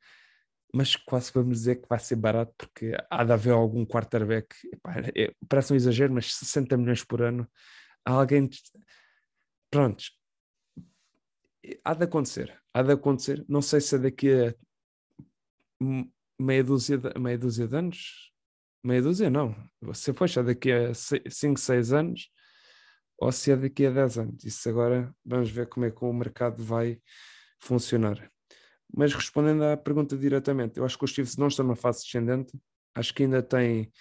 mas 0.72 0.96
quase 0.96 1.32
vamos 1.34 1.58
dizer 1.58 1.78
que 1.78 1.90
vai 1.90 1.98
ser 1.98 2.18
barato 2.18 2.54
porque 2.56 2.96
há 3.10 3.24
de 3.24 3.34
haver 3.34 3.52
algum 3.52 3.84
quarterback, 3.84 4.56
epá, 4.72 4.94
é, 5.16 5.34
parece 5.50 5.74
um 5.74 5.76
exagero, 5.76 6.14
mas 6.14 6.36
60 6.36 6.78
milhões 6.78 7.04
por 7.04 7.24
ano, 7.24 7.50
há 8.06 8.12
alguém... 8.12 8.48
Prontos, 9.72 10.12
há 11.84 11.96
de 11.96 12.04
acontecer, 12.04 12.62
há 12.72 12.84
de 12.84 12.92
acontecer, 12.92 13.44
não 13.48 13.62
sei 13.62 13.82
se 13.82 13.96
é 13.96 13.98
daqui 13.98 14.30
a 14.32 14.54
meia 16.40 16.64
dúzia 16.64 16.98
de, 16.98 17.18
meia 17.18 17.40
dúzia 17.40 17.68
de 17.68 17.76
anos, 17.76 18.31
meia 18.84 19.02
dúzia 19.02 19.30
não, 19.30 19.56
se 19.94 20.14
for 20.14 20.30
é 20.30 20.44
daqui 20.44 20.72
a 20.72 20.94
5, 20.94 21.60
6 21.60 21.94
anos 21.94 22.30
ou 23.18 23.32
se 23.32 23.52
é 23.52 23.56
daqui 23.56 23.86
a 23.86 23.92
10 23.92 24.18
anos. 24.18 24.44
Isso 24.44 24.68
agora 24.68 25.14
vamos 25.24 25.52
ver 25.52 25.68
como 25.68 25.86
é 25.86 25.92
que 25.92 26.04
o 26.04 26.12
mercado 26.12 26.64
vai 26.64 27.00
funcionar. 27.60 28.30
Mas 28.94 29.14
respondendo 29.14 29.64
à 29.64 29.78
pergunta 29.78 30.18
diretamente, 30.18 30.78
eu 30.78 30.86
acho 30.86 30.98
que 30.98 31.06
os 31.06 31.12
Chiefs 31.12 31.38
não 31.38 31.48
estão 31.48 31.66
na 31.66 31.76
fase 31.76 32.04
descendente, 32.04 32.60
acho 32.96 33.14
que 33.14 33.24
ainda 33.24 33.42
tem 33.42 33.92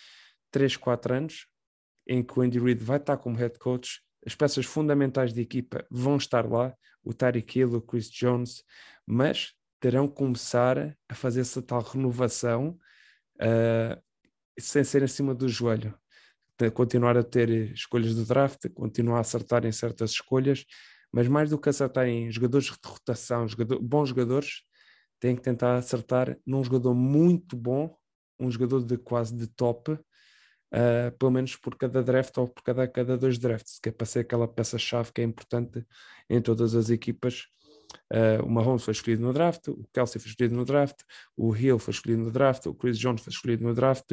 3, 0.50 0.76
4 0.76 1.14
anos 1.14 1.46
em 2.08 2.22
que 2.22 2.38
o 2.38 2.42
Andy 2.42 2.58
Reid 2.58 2.82
vai 2.82 2.96
estar 2.96 3.16
como 3.18 3.36
head 3.36 3.58
coach, 3.58 4.00
as 4.26 4.34
peças 4.34 4.66
fundamentais 4.66 5.32
de 5.32 5.40
equipa 5.40 5.86
vão 5.90 6.16
estar 6.16 6.48
lá, 6.48 6.74
o 7.04 7.14
Tyreek 7.14 7.58
Hill, 7.58 7.74
o 7.74 7.80
Chris 7.80 8.10
Jones, 8.10 8.64
mas 9.06 9.54
terão 9.78 10.08
que 10.08 10.14
começar 10.14 10.96
a 11.08 11.14
fazer 11.14 11.40
essa 11.40 11.62
tal 11.62 11.82
renovação 11.82 12.78
uh, 13.36 14.02
sem 14.60 14.84
ser 14.84 15.02
acima 15.02 15.34
do 15.34 15.48
joelho. 15.48 15.94
Continuar 16.74 17.16
a 17.16 17.22
ter 17.22 17.48
escolhas 17.72 18.14
do 18.14 18.24
draft, 18.24 18.68
continuar 18.74 19.18
a 19.18 19.20
acertar 19.20 19.64
em 19.64 19.72
certas 19.72 20.10
escolhas, 20.10 20.64
mas 21.12 21.26
mais 21.26 21.50
do 21.50 21.58
que 21.58 21.68
acertar 21.68 22.06
em 22.06 22.30
jogadores 22.30 22.66
de 22.66 22.72
rotação, 22.84 23.48
jogador, 23.48 23.80
bons 23.80 24.10
jogadores, 24.10 24.62
tem 25.18 25.34
que 25.34 25.42
tentar 25.42 25.76
acertar 25.76 26.36
num 26.46 26.62
jogador 26.62 26.94
muito 26.94 27.56
bom, 27.56 27.96
um 28.38 28.50
jogador 28.50 28.84
de 28.84 28.96
quase 28.96 29.34
de 29.34 29.46
top, 29.46 29.92
uh, 29.92 31.18
pelo 31.18 31.30
menos 31.30 31.56
por 31.56 31.76
cada 31.76 32.02
draft 32.02 32.36
ou 32.38 32.48
por 32.48 32.62
cada, 32.62 32.86
cada 32.86 33.16
dois 33.16 33.38
drafts, 33.38 33.78
que 33.78 33.88
é 33.88 33.92
para 33.92 34.06
ser 34.06 34.20
aquela 34.20 34.46
peça-chave 34.46 35.12
que 35.12 35.20
é 35.20 35.24
importante 35.24 35.84
em 36.28 36.40
todas 36.40 36.74
as 36.74 36.90
equipas 36.90 37.46
Uh, 38.12 38.44
o 38.44 38.50
Mahomes 38.50 38.82
foi 38.82 38.92
escolhido 38.92 39.22
no 39.22 39.32
draft, 39.32 39.68
o 39.68 39.84
Kelsey 39.92 40.20
foi 40.20 40.30
escolhido 40.30 40.54
no 40.54 40.64
draft, 40.64 41.00
o 41.36 41.54
Hill 41.54 41.78
foi 41.78 41.92
escolhido 41.92 42.22
no 42.22 42.30
draft, 42.30 42.66
o 42.66 42.74
Chris 42.74 42.98
Jones 42.98 43.22
foi 43.22 43.32
escolhido 43.32 43.64
no 43.64 43.74
draft, 43.74 44.12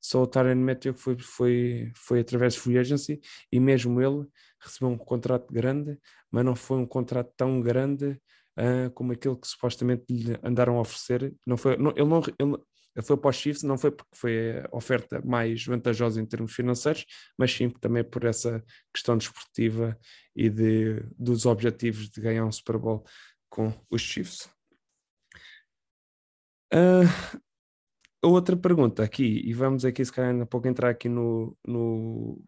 só 0.00 0.22
o 0.22 0.26
Tyron 0.26 0.56
Matthew 0.56 0.94
foi, 0.94 1.18
foi, 1.18 1.92
foi 1.96 2.20
através 2.20 2.54
de 2.54 2.60
free 2.60 2.78
agency 2.78 3.20
e 3.50 3.58
mesmo 3.58 4.00
ele 4.02 4.26
recebeu 4.60 4.90
um 4.90 4.98
contrato 4.98 5.52
grande, 5.52 5.98
mas 6.30 6.44
não 6.44 6.54
foi 6.54 6.76
um 6.76 6.86
contrato 6.86 7.32
tão 7.36 7.60
grande 7.60 8.20
uh, 8.58 8.90
como 8.94 9.12
aquele 9.12 9.36
que 9.36 9.48
supostamente 9.48 10.04
lhe 10.10 10.38
andaram 10.42 10.76
a 10.76 10.80
oferecer. 10.82 11.34
Não 11.46 11.56
foi, 11.56 11.76
não, 11.78 11.90
ele, 11.96 12.04
não, 12.04 12.22
ele 12.38 12.58
foi 13.02 13.16
para 13.16 13.30
os 13.30 13.36
Chiefs, 13.36 13.62
não 13.62 13.76
foi 13.76 13.90
porque 13.90 14.14
foi 14.14 14.58
a 14.60 14.68
oferta 14.76 15.20
mais 15.24 15.64
vantajosa 15.64 16.20
em 16.20 16.26
termos 16.26 16.52
financeiros, 16.52 17.04
mas 17.36 17.52
sim 17.52 17.68
também 17.68 18.04
por 18.04 18.24
essa 18.24 18.62
questão 18.92 19.16
desportiva 19.16 19.98
e 20.34 20.48
de, 20.48 21.00
dos 21.18 21.46
objetivos 21.46 22.08
de 22.08 22.20
ganhar 22.20 22.44
um 22.44 22.52
Super 22.52 22.78
Bowl 22.78 23.04
com 23.48 23.72
os 23.90 24.02
Chiefs. 24.02 24.48
Uh, 26.72 27.40
outra 28.22 28.56
pergunta 28.56 29.02
aqui, 29.02 29.42
e 29.44 29.52
vamos 29.52 29.84
aqui 29.84 30.04
se 30.04 30.12
calhar 30.12 30.30
ainda 30.32 30.46
pouco 30.46 30.68
entrar 30.68 30.90
aqui 30.90 31.08
no, 31.08 31.56
no, 31.66 32.40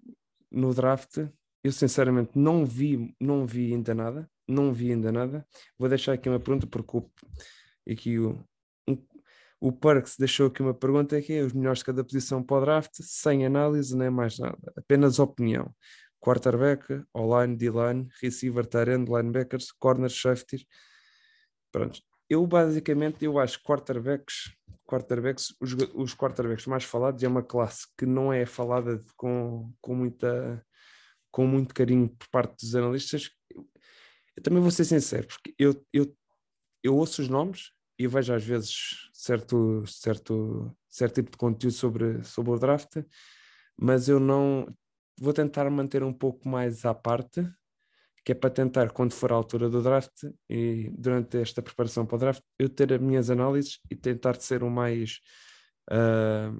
no 0.50 0.74
draft. 0.74 1.18
Eu 1.62 1.72
sinceramente 1.72 2.32
não 2.34 2.64
vi, 2.64 3.14
não 3.20 3.44
vi 3.44 3.72
ainda 3.72 3.94
nada, 3.94 4.30
não 4.48 4.72
vi 4.72 4.92
ainda 4.92 5.10
nada. 5.10 5.46
Vou 5.78 5.88
deixar 5.88 6.12
aqui 6.12 6.28
uma 6.28 6.40
pergunta 6.40 6.66
porque 6.66 6.96
o, 6.96 7.10
aqui 7.88 8.18
o, 8.18 8.44
o 9.66 9.72
Parks 9.72 10.16
deixou 10.16 10.46
aqui 10.46 10.62
uma 10.62 10.72
pergunta 10.72 11.20
que 11.20 11.32
é 11.32 11.42
os 11.42 11.52
melhores 11.52 11.80
de 11.80 11.86
cada 11.86 12.04
posição 12.04 12.40
para 12.40 12.56
o 12.56 12.60
draft, 12.60 12.92
sem 13.00 13.44
análise 13.44 13.96
nem 13.96 14.08
mais 14.08 14.38
nada, 14.38 14.72
apenas 14.76 15.18
opinião. 15.18 15.74
Quarterback, 16.20 17.02
online, 17.12 17.56
D-line, 17.56 18.08
receiver, 18.22 18.64
end, 18.88 19.10
linebackers, 19.10 19.72
corner, 19.72 20.08
safety. 20.08 20.68
Pronto. 21.72 22.00
Eu 22.30 22.46
basicamente 22.46 23.24
eu 23.24 23.40
acho 23.40 23.60
quarterbacks, 23.60 24.52
quarterbacks, 24.86 25.52
os, 25.60 25.72
os 25.94 26.14
quarterbacks 26.14 26.66
mais 26.66 26.84
falados 26.84 27.24
é 27.24 27.28
uma 27.28 27.42
classe 27.42 27.88
que 27.98 28.06
não 28.06 28.32
é 28.32 28.46
falada 28.46 29.00
com, 29.16 29.72
com 29.80 29.96
muita 29.96 30.64
com 31.32 31.44
muito 31.44 31.74
carinho 31.74 32.08
por 32.08 32.28
parte 32.28 32.54
dos 32.60 32.74
analistas. 32.76 33.30
Eu 34.36 34.42
também 34.44 34.62
vou 34.62 34.70
ser 34.70 34.84
sincero, 34.84 35.26
porque 35.26 35.52
eu, 35.58 35.84
eu, 35.92 36.16
eu 36.84 36.96
ouço 36.96 37.20
os 37.20 37.28
nomes 37.28 37.75
e 37.98 38.06
vejo 38.06 38.34
às 38.34 38.44
vezes 38.44 39.08
certo, 39.12 39.84
certo, 39.86 40.76
certo 40.88 41.14
tipo 41.14 41.30
de 41.30 41.36
conteúdo 41.36 41.74
sobre, 41.74 42.22
sobre 42.24 42.52
o 42.52 42.58
draft, 42.58 43.02
mas 43.76 44.08
eu 44.08 44.20
não 44.20 44.66
vou 45.18 45.32
tentar 45.32 45.68
manter 45.70 46.02
um 46.02 46.12
pouco 46.12 46.48
mais 46.48 46.84
à 46.84 46.94
parte, 46.94 47.48
que 48.24 48.32
é 48.32 48.34
para 48.34 48.50
tentar, 48.50 48.90
quando 48.90 49.12
for 49.12 49.32
a 49.32 49.36
altura 49.36 49.68
do 49.70 49.82
draft 49.82 50.24
e 50.48 50.90
durante 50.96 51.38
esta 51.38 51.62
preparação 51.62 52.04
para 52.04 52.16
o 52.16 52.18
draft, 52.18 52.42
eu 52.58 52.68
ter 52.68 52.92
as 52.92 53.00
minhas 53.00 53.30
análises 53.30 53.78
e 53.90 53.96
tentar 53.96 54.40
ser 54.40 54.62
o 54.62 54.70
mais 54.70 55.20
uh, 55.90 56.52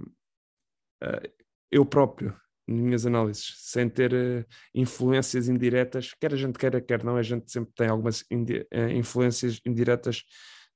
uh, 1.03 1.33
eu 1.70 1.85
próprio 1.85 2.35
nas 2.68 2.81
minhas 2.81 3.07
análises, 3.07 3.55
sem 3.59 3.88
ter 3.88 4.12
uh, 4.12 4.46
influências 4.75 5.49
indiretas, 5.49 6.14
quer 6.20 6.33
a 6.33 6.37
gente 6.37 6.59
queira, 6.59 6.81
quer 6.81 7.05
não, 7.05 7.16
a 7.16 7.22
gente 7.22 7.51
sempre 7.51 7.72
tem 7.75 7.88
algumas 7.88 8.25
indi 8.31 8.66
influências 8.94 9.61
indiretas 9.64 10.25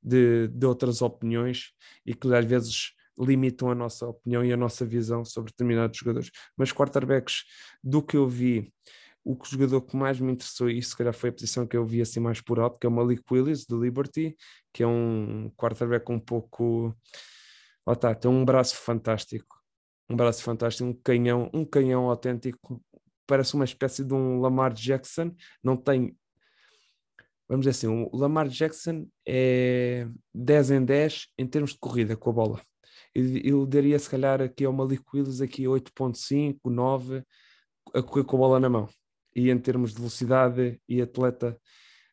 de, 0.02 0.48
de 0.48 0.66
outras 0.66 1.02
opiniões 1.02 1.72
e 2.04 2.14
que 2.14 2.32
às 2.34 2.44
vezes 2.44 2.92
limitam 3.18 3.70
a 3.70 3.74
nossa 3.74 4.06
opinião 4.06 4.44
e 4.44 4.52
a 4.52 4.56
nossa 4.56 4.84
visão 4.84 5.24
sobre 5.24 5.50
determinados 5.50 5.98
jogadores. 5.98 6.30
Mas 6.56 6.72
quarterbacks, 6.72 7.44
do 7.82 8.02
que 8.02 8.16
eu 8.16 8.26
vi, 8.26 8.72
o 9.24 9.36
jogador 9.44 9.82
que 9.82 9.96
mais 9.96 10.18
me 10.18 10.32
interessou, 10.32 10.70
e 10.70 10.82
se 10.82 10.96
calhar 10.96 11.12
foi 11.12 11.28
a 11.30 11.32
posição 11.32 11.66
que 11.66 11.76
eu 11.76 11.84
vi 11.84 12.00
assim 12.00 12.20
mais 12.20 12.40
por 12.40 12.58
alto, 12.58 12.78
que 12.78 12.86
é 12.86 12.88
o 12.88 12.92
Malik 12.92 13.22
Willis, 13.30 13.66
do 13.66 13.82
Liberty, 13.82 14.36
que 14.72 14.82
é 14.82 14.86
um 14.86 15.50
quarterback 15.56 16.10
um 16.10 16.18
pouco. 16.18 16.96
Lá 17.86 17.92
está, 17.92 18.14
tem 18.14 18.30
um 18.30 18.44
braço 18.44 18.76
fantástico. 18.76 19.60
Um 20.08 20.16
braço 20.16 20.42
fantástico, 20.42 20.88
um 20.88 20.94
canhão, 20.94 21.50
um 21.52 21.64
canhão 21.64 22.08
autêntico, 22.08 22.82
parece 23.26 23.54
uma 23.54 23.64
espécie 23.64 24.04
de 24.04 24.12
um 24.12 24.40
Lamar 24.40 24.72
Jackson, 24.72 25.32
não 25.62 25.76
tem 25.76 26.16
vamos 27.50 27.66
dizer 27.66 27.70
assim, 27.70 27.88
o 27.88 28.16
Lamar 28.16 28.46
Jackson 28.46 29.08
é 29.26 30.06
10 30.32 30.70
em 30.70 30.84
10 30.84 31.26
em 31.36 31.46
termos 31.48 31.72
de 31.72 31.78
corrida 31.80 32.16
com 32.16 32.30
a 32.30 32.32
bola. 32.32 32.62
Eu, 33.12 33.36
eu 33.38 33.66
daria 33.66 33.98
se 33.98 34.08
calhar 34.08 34.40
aqui 34.40 34.64
ao 34.64 34.72
Malik 34.72 35.02
Willis 35.12 35.40
aqui 35.40 35.64
8.5, 35.64 36.60
9 36.64 37.24
a 37.92 38.02
correr 38.02 38.22
com 38.22 38.36
a 38.36 38.38
bola 38.38 38.60
na 38.60 38.68
mão. 38.68 38.88
E 39.34 39.50
em 39.50 39.58
termos 39.58 39.90
de 39.90 39.96
velocidade 39.96 40.80
e 40.88 41.02
atleta, 41.02 41.60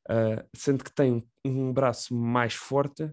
uh, 0.10 0.44
sendo 0.56 0.84
que 0.84 0.92
tem 0.92 1.24
um 1.46 1.72
braço 1.72 2.16
mais 2.16 2.56
forte 2.56 3.08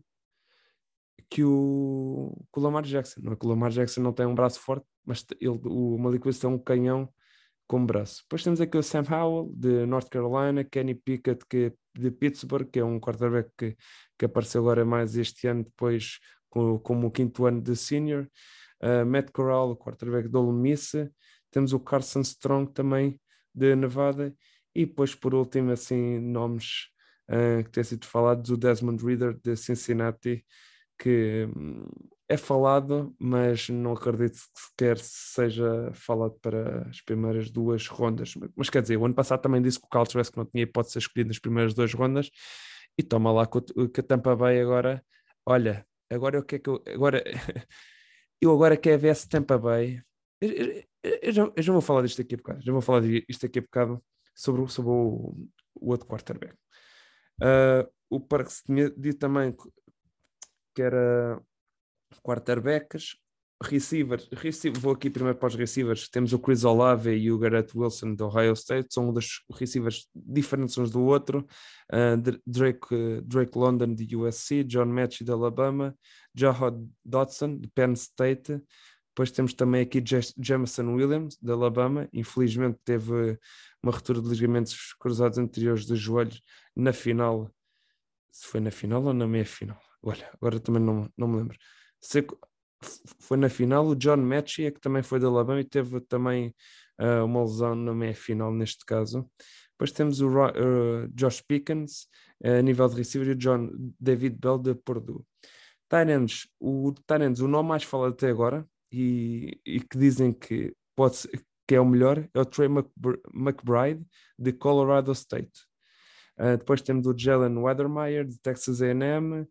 que 1.29 1.45
o, 1.45 2.35
que 2.51 2.59
o 2.59 2.63
Lamar 2.63 2.85
Jackson. 2.85 3.21
Não 3.23 3.35
é 3.35 3.37
que 3.37 3.45
o 3.45 3.49
Lamar 3.51 3.71
Jackson 3.71 4.01
não 4.01 4.15
tem 4.15 4.25
um 4.25 4.35
braço 4.35 4.61
forte, 4.61 4.87
mas 5.05 5.27
ele, 5.39 5.61
o 5.67 5.99
Malik 5.99 6.27
Willis 6.27 6.39
tem 6.39 6.49
um 6.49 6.59
canhão 6.59 7.07
com 7.67 7.85
braço. 7.85 8.23
Depois 8.23 8.43
temos 8.43 8.61
aqui 8.61 8.77
o 8.77 8.83
Sam 8.83 9.05
Howell, 9.11 9.51
de 9.55 9.87
North 9.87 10.09
Carolina, 10.09 10.65
Kenny 10.65 10.95
Pickett, 10.95 11.45
que, 11.49 11.73
de 11.95 12.11
Pittsburgh, 12.11 12.69
que 12.71 12.81
é 12.81 12.85
um 12.85 13.01
quarterback 13.01 13.51
que, 13.57 13.77
que 14.19 14.25
apareceu 14.25 14.61
agora 14.63 14.85
mais 14.85 15.17
este 15.17 15.47
ano, 15.47 15.65
depois 15.65 16.19
com, 16.51 16.79
como 16.79 17.09
o 17.09 17.11
quinto 17.11 17.47
ano 17.47 17.61
de 17.61 17.75
senior. 17.75 18.29
Uh, 18.83 19.07
Matt 19.07 19.31
Corral, 19.33 19.71
o 19.71 19.77
quarterback 19.77 20.29
do 20.29 20.41
Ole 20.41 20.57
Miss. 20.57 20.93
Temos 21.51 21.73
o 21.73 21.81
Carson 21.81 22.21
Strong 22.21 22.73
também, 22.73 23.19
de 23.55 23.75
Nevada. 23.75 24.35
E 24.75 24.85
depois, 24.85 25.15
por 25.15 25.35
último, 25.35 25.71
assim, 25.71 26.19
nomes 26.19 26.89
uh, 27.31 27.65
que 27.65 27.71
têm 27.71 27.85
sido 27.85 28.07
falados, 28.07 28.51
o 28.51 28.57
Desmond 28.57 29.05
Reader, 29.05 29.39
de 29.43 29.57
Cincinnati, 29.57 30.45
que, 30.99 31.49
é 32.29 32.37
falado, 32.37 33.15
mas 33.19 33.69
não 33.69 33.93
acredito 33.93 34.35
que 34.35 34.61
sequer 34.61 34.99
seja 34.99 35.91
falado 35.93 36.39
para 36.41 36.89
as 36.89 37.01
primeiras 37.01 37.51
duas 37.51 37.87
rondas. 37.87 38.35
Mas 38.57 38.71
quer 38.71 38.83
dizer, 38.83 38.97
o 38.97 39.05
ano 39.05 39.15
passado 39.15 39.43
também 39.43 39.61
disse 39.61 39.79
que 39.79 39.87
o 39.87 39.89
Carl 39.89 40.07
que 40.07 40.37
não 40.37 40.47
tinha 40.47 40.63
hipótese 40.65 40.91
de 40.91 40.93
ser 40.95 40.99
escolhido 41.01 41.29
nas 41.29 41.39
primeiras 41.39 41.75
duas 41.75 41.93
rondas 41.93 42.31
e 42.99 43.03
toma 43.03 43.33
lá 43.33 43.47
que, 43.47 43.61
que 43.89 44.01
a 44.01 44.03
Tampa 44.03 44.35
Bay 44.37 44.61
agora, 44.61 45.05
olha, 45.45 45.87
agora 46.11 46.39
o 46.41 46.45
que 46.45 46.57
é 46.57 46.59
que 46.59 46.71
eu, 46.71 46.83
agora, 46.87 47.23
eu 48.41 48.53
agora 48.53 48.77
quero 48.77 49.01
ver 49.01 49.15
se 49.17 49.29
Tampa 49.29 49.59
Bay, 49.59 50.01
eu, 50.41 50.51
eu, 50.51 50.85
eu, 51.23 51.33
já, 51.33 51.53
eu 51.55 51.63
já 51.63 51.73
vou 51.73 51.83
falar 51.83 52.03
disto 52.03 52.23
aqui 52.23 52.35
a 52.35 52.39
bocado, 52.39 52.63
já 52.63 52.73
vou 52.73 52.81
falar 52.81 53.01
disto 53.01 53.47
aqui 53.47 53.59
a 53.59 53.63
bocado 53.63 54.03
sobre, 54.35 54.67
sobre 54.71 54.91
o, 54.91 55.37
o 55.75 55.91
outro 55.91 56.07
quarterback. 56.07 56.55
Uh, 57.43 57.91
o 58.09 58.21
Parque 58.21 58.53
tinha 58.65 58.91
dito 58.91 59.19
também 59.19 59.55
que 60.75 60.83
era 60.83 61.41
quarterbacks, 62.23 63.17
receivers, 63.63 64.29
receiver, 64.33 64.81
vou 64.81 64.93
aqui 64.93 65.09
primeiro 65.09 65.39
para 65.39 65.49
os 65.49 65.55
receivers, 65.55 66.09
temos 66.09 66.33
o 66.33 66.39
Chris 66.39 66.65
Olave 66.65 67.15
e 67.15 67.31
o 67.31 67.39
Garrett 67.39 67.77
Wilson 67.77 68.15
do 68.15 68.27
Ohio 68.27 68.53
State, 68.53 68.93
são 68.93 69.09
um 69.09 69.13
dos 69.13 69.43
receivers 69.53 70.09
diferentes 70.15 70.77
uns 70.77 70.91
do 70.91 71.03
outro, 71.03 71.47
uh, 71.93 72.41
Drake, 72.47 73.23
Drake 73.25 73.57
London 73.57 73.95
de 73.95 74.17
USC, 74.17 74.65
John 74.65 74.87
Match 74.87 75.23
de 75.23 75.31
Alabama, 75.31 75.97
Jahod 76.35 76.87
Dodson 77.05 77.59
de 77.59 77.69
Penn 77.69 77.93
State, 77.93 78.61
depois 79.09 79.31
temos 79.31 79.55
também 79.55 79.83
aqui 79.83 80.03
Jameson 80.39 80.95
Williams 80.95 81.39
de 81.41 81.53
Alabama, 81.53 82.09
infelizmente 82.13 82.79
teve 82.85 83.39
uma 83.83 83.93
ruptura 83.93 84.21
de 84.21 84.29
ligamentos 84.29 84.93
cruzados 84.99 85.39
anteriores 85.39 85.87
dos 85.87 85.99
joelhos 85.99 86.43
na 86.75 86.93
final, 86.93 87.51
se 88.33 88.47
foi 88.47 88.61
na 88.61 88.73
final 88.73 89.05
ou 89.05 89.15
na 89.15 89.27
meia 89.27 89.47
final, 89.47 89.81
olha, 90.03 90.29
agora 90.35 90.59
também 90.59 90.83
não, 90.83 91.09
não 91.17 91.29
me 91.29 91.37
lembro 91.37 91.57
foi 93.19 93.37
na 93.37 93.49
final. 93.49 93.87
O 93.87 93.97
John 93.97 94.19
Matchy 94.19 94.67
é 94.67 94.71
que 94.71 94.81
também 94.81 95.03
foi 95.03 95.19
da 95.19 95.27
Alabama 95.27 95.61
e 95.61 95.65
teve 95.65 96.01
também 96.03 96.55
uh, 97.01 97.25
uma 97.25 97.43
lesão 97.43 97.75
na 97.75 97.95
meia 97.95 98.15
final 98.15 98.53
neste 98.53 98.85
caso. 98.85 99.29
Depois 99.73 99.91
temos 99.93 100.21
o 100.21 100.29
uh, 100.29 101.09
Josh 101.13 101.41
Pickens 101.41 102.07
uh, 102.45 102.59
a 102.59 102.63
nível 102.63 102.89
de 102.89 102.97
receiver 102.97 103.29
e 103.29 103.33
o 103.33 103.37
John 103.37 103.71
David 103.99 104.39
Bell 104.39 104.59
de 104.59 104.75
Purdue. 104.75 105.25
Tyrants, 105.89 106.49
o 106.61 106.93
Tyrants, 107.07 107.41
o 107.41 107.49
nome 107.49 107.69
mais 107.69 107.85
falado 107.85 108.13
até 108.13 108.29
agora 108.29 108.67
e, 108.91 109.61
e 109.67 109.81
que 109.81 109.99
dizem 109.99 110.33
que 110.33 110.75
pode 110.97 111.17
ser, 111.17 111.45
que 111.67 111.75
é 111.75 111.81
o 111.81 111.87
melhor 111.87 112.29
é 112.33 112.41
o 112.41 112.45
Trey 112.45 112.69
McBride 113.35 114.05
de 114.39 114.53
Colorado 114.53 115.13
State. 115.13 115.53
Uh, 116.39 116.57
depois 116.57 116.83
temos 116.83 117.07
o 117.07 117.17
Jalen 117.17 117.57
Weathermeyer 117.59 118.25
de 118.25 118.39
Texas 118.41 118.83
A&M, 118.83 119.47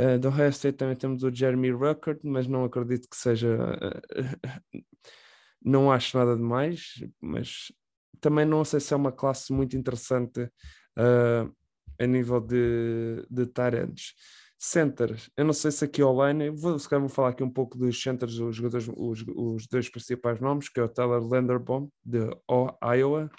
Uh, 0.00 0.18
do 0.18 0.28
Ohio 0.28 0.48
State 0.48 0.78
também 0.78 0.96
temos 0.96 1.22
o 1.22 1.30
Jeremy 1.30 1.70
Ruckert, 1.72 2.20
mas 2.24 2.46
não 2.46 2.64
acredito 2.64 3.06
que 3.08 3.16
seja. 3.16 3.54
Uh, 3.54 4.82
não 5.62 5.92
acho 5.92 6.16
nada 6.16 6.34
de 6.34 6.42
mais, 6.42 7.04
mas 7.20 7.70
também 8.18 8.46
não 8.46 8.64
sei 8.64 8.80
se 8.80 8.94
é 8.94 8.96
uma 8.96 9.12
classe 9.12 9.52
muito 9.52 9.76
interessante 9.76 10.40
uh, 10.40 11.54
a 11.98 12.06
nível 12.06 12.40
de, 12.40 13.26
de 13.28 13.46
Tyrants. 13.46 14.14
Centers, 14.62 15.30
eu 15.38 15.44
não 15.44 15.54
sei 15.54 15.70
se 15.70 15.84
aqui 15.84 16.02
online, 16.02 16.50
vou, 16.50 16.78
se 16.78 16.86
calhar 16.86 17.00
vou 17.00 17.08
falar 17.08 17.30
aqui 17.30 17.42
um 17.42 17.50
pouco 17.50 17.78
dos 17.78 18.00
centers, 18.00 18.38
os, 18.38 18.58
os, 18.58 19.24
os 19.26 19.66
dois 19.66 19.88
principais 19.88 20.38
nomes, 20.38 20.68
que 20.68 20.78
é 20.78 20.82
o 20.82 20.88
Tyler 20.88 21.22
Landerbaum, 21.22 21.90
de 22.04 22.18
Iowa, 22.82 23.30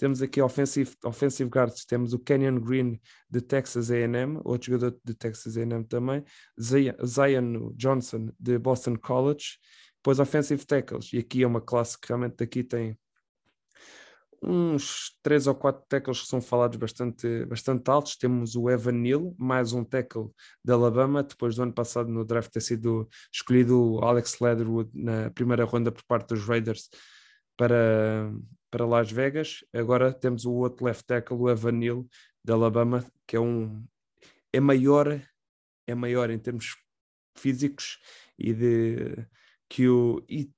temos 0.00 0.22
aqui 0.22 0.40
offensive, 0.40 0.96
offensive 1.04 1.50
guards, 1.50 1.84
temos 1.84 2.14
o 2.14 2.18
Kenyon 2.18 2.58
Green 2.58 2.98
de 3.28 3.42
Texas 3.42 3.90
A&M, 3.90 4.40
outro 4.42 4.72
jogador 4.72 4.98
de 5.04 5.12
Texas 5.12 5.58
A&M 5.58 5.84
também, 5.84 6.24
Zion 6.58 7.70
Johnson 7.76 8.30
de 8.40 8.58
Boston 8.58 8.96
College, 8.96 9.58
depois 9.96 10.18
offensive 10.18 10.64
tackles, 10.64 11.12
e 11.12 11.18
aqui 11.18 11.42
é 11.42 11.46
uma 11.46 11.60
classe 11.60 12.00
que 12.00 12.08
realmente 12.08 12.36
daqui 12.38 12.64
tem 12.64 12.98
uns 14.42 15.18
três 15.22 15.46
ou 15.46 15.54
quatro 15.54 15.84
tackles 15.86 16.22
que 16.22 16.28
são 16.28 16.40
falados 16.40 16.78
bastante, 16.78 17.44
bastante 17.44 17.90
altos. 17.90 18.16
Temos 18.16 18.56
o 18.56 18.70
Evan 18.70 18.92
Neal, 18.92 19.34
mais 19.36 19.74
um 19.74 19.84
tackle 19.84 20.30
da 20.64 20.72
Alabama, 20.72 21.22
depois 21.22 21.56
do 21.56 21.62
ano 21.62 21.74
passado 21.74 22.08
no 22.08 22.24
draft 22.24 22.50
ter 22.50 22.62
sido 22.62 23.06
escolhido 23.30 23.96
o 23.96 23.98
Alex 24.02 24.40
Leatherwood 24.40 24.90
na 24.94 25.28
primeira 25.28 25.66
ronda 25.66 25.92
por 25.92 26.02
parte 26.04 26.28
dos 26.28 26.42
Raiders 26.46 26.88
para, 27.54 28.32
para 28.70 28.86
Las 28.86 29.10
Vegas. 29.10 29.64
Agora 29.72 30.12
temos 30.12 30.44
o 30.44 30.52
outro 30.52 30.86
left 30.86 31.04
tackle, 31.06 31.36
o 31.36 31.70
Neal, 31.70 32.06
de 32.44 32.52
Alabama, 32.52 33.04
que 33.26 33.36
é 33.36 33.40
um 33.40 33.84
é 34.52 34.60
maior, 34.60 35.20
é 35.86 35.94
maior 35.94 36.30
em 36.30 36.38
termos 36.38 36.76
físicos 37.36 37.98
e 38.38 38.52
de 38.52 39.26
que 39.68 39.88
o 39.88 40.24
e, 40.28 40.50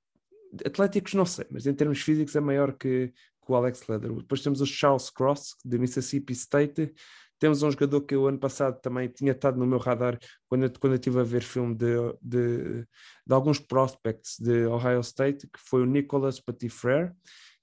atléticos 0.65 1.13
não 1.13 1.25
sei, 1.25 1.45
mas 1.49 1.65
em 1.65 1.73
termos 1.73 2.01
físicos 2.01 2.35
é 2.35 2.39
maior 2.39 2.73
que, 2.73 3.07
que 3.07 3.51
o 3.51 3.55
Alex 3.55 3.87
Leather. 3.87 4.13
Depois 4.13 4.41
temos 4.41 4.61
o 4.61 4.65
Charles 4.65 5.09
Cross 5.09 5.55
de 5.63 5.77
Mississippi 5.77 6.33
State. 6.33 6.93
Temos 7.39 7.61
um 7.61 7.71
jogador 7.71 8.01
que 8.01 8.15
o 8.15 8.27
ano 8.27 8.39
passado 8.39 8.79
também 8.79 9.09
tinha 9.09 9.33
estado 9.33 9.57
no 9.57 9.65
meu 9.65 9.77
radar 9.77 10.17
quando 10.47 10.63
eu, 10.63 10.71
quando 10.79 10.93
eu 10.93 10.97
estive 10.97 11.19
a 11.19 11.23
ver 11.23 11.43
filme 11.43 11.75
de, 11.75 11.95
de, 12.21 12.81
de 12.81 13.33
alguns 13.33 13.59
prospects 13.59 14.37
de 14.39 14.65
Ohio 14.65 15.01
State, 15.01 15.47
que 15.47 15.59
foi 15.59 15.81
o 15.81 15.85
Nicholas 15.85 16.39
Petitfrere, 16.39 17.11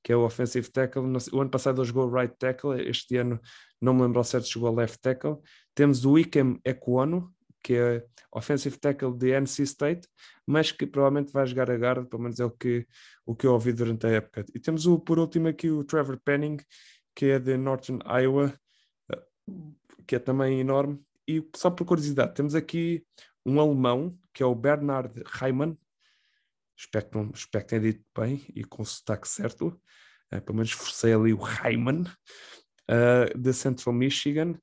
que 0.02 0.12
é 0.12 0.16
o 0.16 0.24
offensive 0.24 0.70
tackle. 0.70 1.02
O 1.32 1.40
ano 1.40 1.50
passado 1.50 1.80
ele 1.80 1.88
jogou 1.88 2.10
right 2.10 2.34
tackle, 2.38 2.80
este 2.88 3.16
ano 3.16 3.40
não 3.80 3.94
me 3.94 4.02
lembro 4.02 4.18
ao 4.18 4.24
certo 4.24 4.46
se 4.46 4.52
jogou 4.52 4.74
left 4.74 5.00
tackle. 5.00 5.38
Temos 5.74 6.04
o 6.04 6.18
Ikem 6.18 6.60
Ekwano, 6.64 7.32
que 7.62 7.74
é 7.74 8.04
offensive 8.32 8.78
tackle 8.78 9.16
de 9.16 9.32
NC 9.38 9.62
State, 9.64 10.08
mas 10.46 10.72
que 10.72 10.86
provavelmente 10.86 11.32
vai 11.32 11.46
jogar 11.46 11.70
a 11.70 11.76
guarda, 11.76 12.04
pelo 12.04 12.22
menos 12.22 12.40
é 12.40 12.44
o 12.44 12.50
que, 12.50 12.86
o 13.26 13.34
que 13.34 13.46
eu 13.46 13.52
ouvi 13.52 13.72
durante 13.72 14.06
a 14.06 14.10
época. 14.10 14.44
E 14.54 14.60
temos 14.60 14.86
o, 14.86 14.98
por 14.98 15.18
último 15.18 15.48
aqui 15.48 15.70
o 15.70 15.84
Trevor 15.84 16.18
Penning, 16.24 16.58
que 17.14 17.26
é 17.26 17.38
de 17.38 17.56
Northern 17.56 18.02
Iowa, 18.06 18.54
que 20.06 20.16
é 20.16 20.18
também 20.18 20.60
enorme. 20.60 21.00
E 21.28 21.46
só 21.54 21.70
por 21.70 21.84
curiosidade, 21.84 22.34
temos 22.34 22.54
aqui 22.54 23.04
um 23.44 23.60
alemão, 23.60 24.16
que 24.32 24.42
é 24.42 24.46
o 24.46 24.54
Bernard 24.54 25.22
Reimann, 25.26 25.76
espero 26.80 27.10
que, 27.10 27.38
espero 27.38 27.64
que 27.64 27.68
tenha 27.68 27.82
dito 27.82 28.04
bem 28.16 28.44
e 28.54 28.64
com 28.64 28.82
o 28.82 28.86
sotaque 28.86 29.28
certo, 29.28 29.78
uh, 30.32 30.40
pelo 30.42 30.56
menos 30.56 30.72
forcei 30.72 31.12
ali 31.12 31.32
o 31.32 31.38
Reimann, 31.38 32.02
uh, 32.02 33.38
de 33.38 33.52
Central 33.52 33.94
Michigan, 33.94 34.58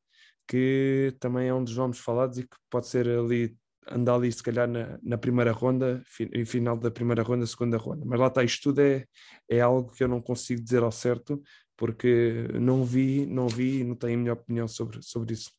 que 0.47 1.15
também 1.19 1.47
é 1.47 1.53
um 1.53 1.63
dos 1.63 1.77
nomes 1.77 1.99
falados 1.99 2.39
e 2.39 2.43
que 2.43 2.57
pode 2.69 2.87
ser 2.87 3.07
ali, 3.07 3.55
andar 3.87 4.15
ali 4.15 4.31
se 4.31 4.41
calhar 4.41 4.67
na, 4.67 4.97
na 5.03 5.17
primeira 5.17 5.51
ronda, 5.51 6.01
fi, 6.05 6.45
final 6.45 6.77
da 6.77 6.89
primeira 6.89 7.21
ronda, 7.21 7.45
segunda 7.45 7.77
ronda. 7.77 8.03
Mas 8.05 8.19
lá 8.19 8.27
está, 8.27 8.43
isto 8.43 8.63
tudo 8.63 8.81
é, 8.81 9.05
é 9.49 9.59
algo 9.61 9.93
que 9.93 10.03
eu 10.03 10.07
não 10.07 10.21
consigo 10.21 10.61
dizer 10.61 10.81
ao 10.81 10.91
certo, 10.91 11.41
porque 11.75 12.47
não 12.59 12.83
vi, 12.83 13.25
não 13.25 13.47
vi 13.47 13.81
e 13.81 13.83
não 13.83 13.95
tenho 13.95 14.15
a 14.15 14.21
minha 14.21 14.33
opinião 14.33 14.67
sobre, 14.67 15.01
sobre 15.03 15.33
isso. 15.33 15.51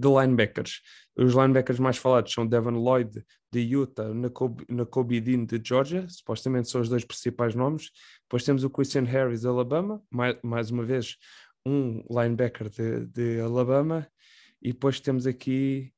De 0.00 0.08
linebackers, 0.08 0.80
os 1.14 1.34
linebackers 1.34 1.78
mais 1.78 1.98
falados 1.98 2.32
são 2.32 2.46
Devon 2.46 2.70
Lloyd 2.70 3.22
de 3.52 3.60
Utah, 3.60 4.14
na 4.14 4.86
Kobe 4.86 5.20
Dean 5.20 5.44
de 5.44 5.60
Georgia, 5.62 6.06
supostamente 6.08 6.70
são 6.70 6.80
os 6.80 6.88
dois 6.88 7.04
principais 7.04 7.54
nomes. 7.54 7.90
Depois 8.22 8.44
temos 8.44 8.64
o 8.64 8.70
Christian 8.70 9.04
Harris 9.04 9.42
de 9.42 9.48
Alabama, 9.48 10.02
mais, 10.10 10.36
mais 10.42 10.70
uma 10.70 10.84
vez 10.84 11.16
um 11.66 12.02
linebacker 12.08 12.70
de, 12.70 13.06
de 13.06 13.40
Alabama, 13.40 14.08
e 14.62 14.72
depois 14.72 15.00
temos 15.00 15.26
aqui 15.26 15.92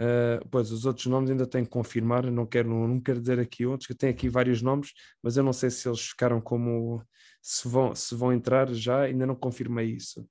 Uh, 0.00 0.40
pois 0.50 0.72
os 0.72 0.86
outros 0.86 1.04
nomes 1.04 1.28
ainda 1.28 1.46
tenho 1.46 1.66
que 1.66 1.70
confirmar, 1.70 2.24
não 2.30 2.46
quero, 2.46 2.70
não 2.70 2.98
quero 2.98 3.20
dizer 3.20 3.38
aqui 3.38 3.66
outros, 3.66 3.86
que 3.86 3.94
tem 3.94 4.08
aqui 4.08 4.30
vários 4.30 4.62
nomes, 4.62 4.94
mas 5.22 5.36
eu 5.36 5.42
não 5.42 5.52
sei 5.52 5.68
se 5.68 5.86
eles 5.86 6.00
ficaram 6.00 6.40
como 6.40 7.04
se 7.42 7.68
vão, 7.68 7.94
se 7.94 8.14
vão 8.14 8.32
entrar 8.32 8.72
já, 8.72 9.02
ainda 9.02 9.26
não 9.26 9.34
confirmei 9.34 9.90
isso. 9.90 10.26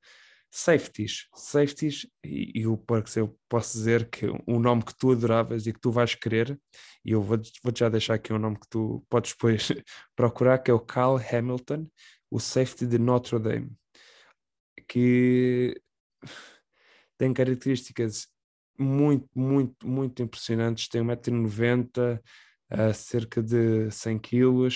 Safeties, 0.51 1.27
safeties, 1.35 2.07
e, 2.23 2.61
e 2.61 2.67
o 2.67 2.81
eu 3.15 3.37
posso 3.47 3.77
dizer 3.77 4.09
que 4.09 4.25
um 4.47 4.59
nome 4.59 4.83
que 4.83 4.97
tu 4.97 5.11
adoravas 5.11 5.67
e 5.67 5.73
que 5.73 5.79
tu 5.79 5.91
vais 5.91 6.15
querer, 6.15 6.59
e 7.05 7.11
eu 7.11 7.21
vou-te 7.21 7.51
vou 7.63 7.71
já 7.75 7.87
deixar 7.87 8.15
aqui 8.15 8.33
um 8.33 8.39
nome 8.39 8.59
que 8.59 8.67
tu 8.67 9.05
podes 9.09 9.33
depois 9.33 9.71
procurar, 10.15 10.57
que 10.57 10.71
é 10.71 10.73
o 10.73 10.79
Cal 10.79 11.17
Hamilton, 11.17 11.87
o 12.31 12.39
safety 12.39 12.87
de 12.87 12.97
Notre 12.97 13.37
Dame, 13.39 13.71
que 14.87 15.79
tem 17.17 17.33
características 17.33 18.27
muito, 18.79 19.27
muito, 19.35 19.87
muito 19.87 20.23
impressionantes. 20.23 20.87
Tem 20.87 21.01
1,90m, 21.01 22.19
uh, 22.71 22.93
cerca 22.93 23.43
de 23.43 23.91
100 23.91 24.19
kg, 24.19 24.69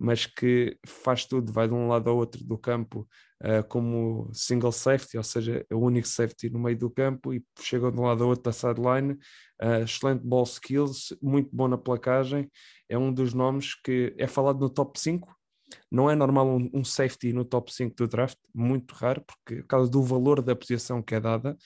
mas 0.00 0.24
que 0.24 0.78
faz 0.86 1.26
tudo, 1.26 1.52
vai 1.52 1.68
de 1.68 1.74
um 1.74 1.86
lado 1.88 2.08
ao 2.08 2.16
outro 2.16 2.42
do 2.42 2.56
campo 2.56 3.06
uh, 3.42 3.62
como 3.68 4.30
single 4.32 4.72
safety, 4.72 5.18
ou 5.18 5.22
seja, 5.22 5.64
é 5.68 5.74
o 5.74 5.80
único 5.80 6.08
safety 6.08 6.48
no 6.48 6.58
meio 6.58 6.78
do 6.78 6.90
campo 6.90 7.34
e 7.34 7.44
chega 7.60 7.92
de 7.92 8.00
um 8.00 8.04
lado 8.04 8.22
ao 8.22 8.30
outro 8.30 8.44
da 8.44 8.52
sideline. 8.52 9.12
Uh, 9.62 9.84
excelente 9.84 10.24
ball 10.24 10.44
skills, 10.44 11.14
muito 11.20 11.50
bom 11.52 11.68
na 11.68 11.76
placagem. 11.76 12.50
É 12.88 12.96
um 12.96 13.12
dos 13.12 13.34
nomes 13.34 13.74
que 13.74 14.14
é 14.16 14.26
falado 14.26 14.58
no 14.60 14.70
top 14.70 14.98
5. 14.98 15.36
Não 15.90 16.10
é 16.10 16.16
normal 16.16 16.48
um, 16.48 16.70
um 16.72 16.84
safety 16.84 17.32
no 17.32 17.44
top 17.44 17.72
5 17.72 17.94
do 17.94 18.08
draft, 18.08 18.38
muito 18.54 18.94
raro, 18.94 19.22
porque 19.24 19.62
por 19.62 19.68
causa 19.68 19.90
do 19.90 20.02
valor 20.02 20.40
da 20.40 20.56
posição 20.56 21.02
que 21.02 21.14
é 21.14 21.20
dada 21.20 21.56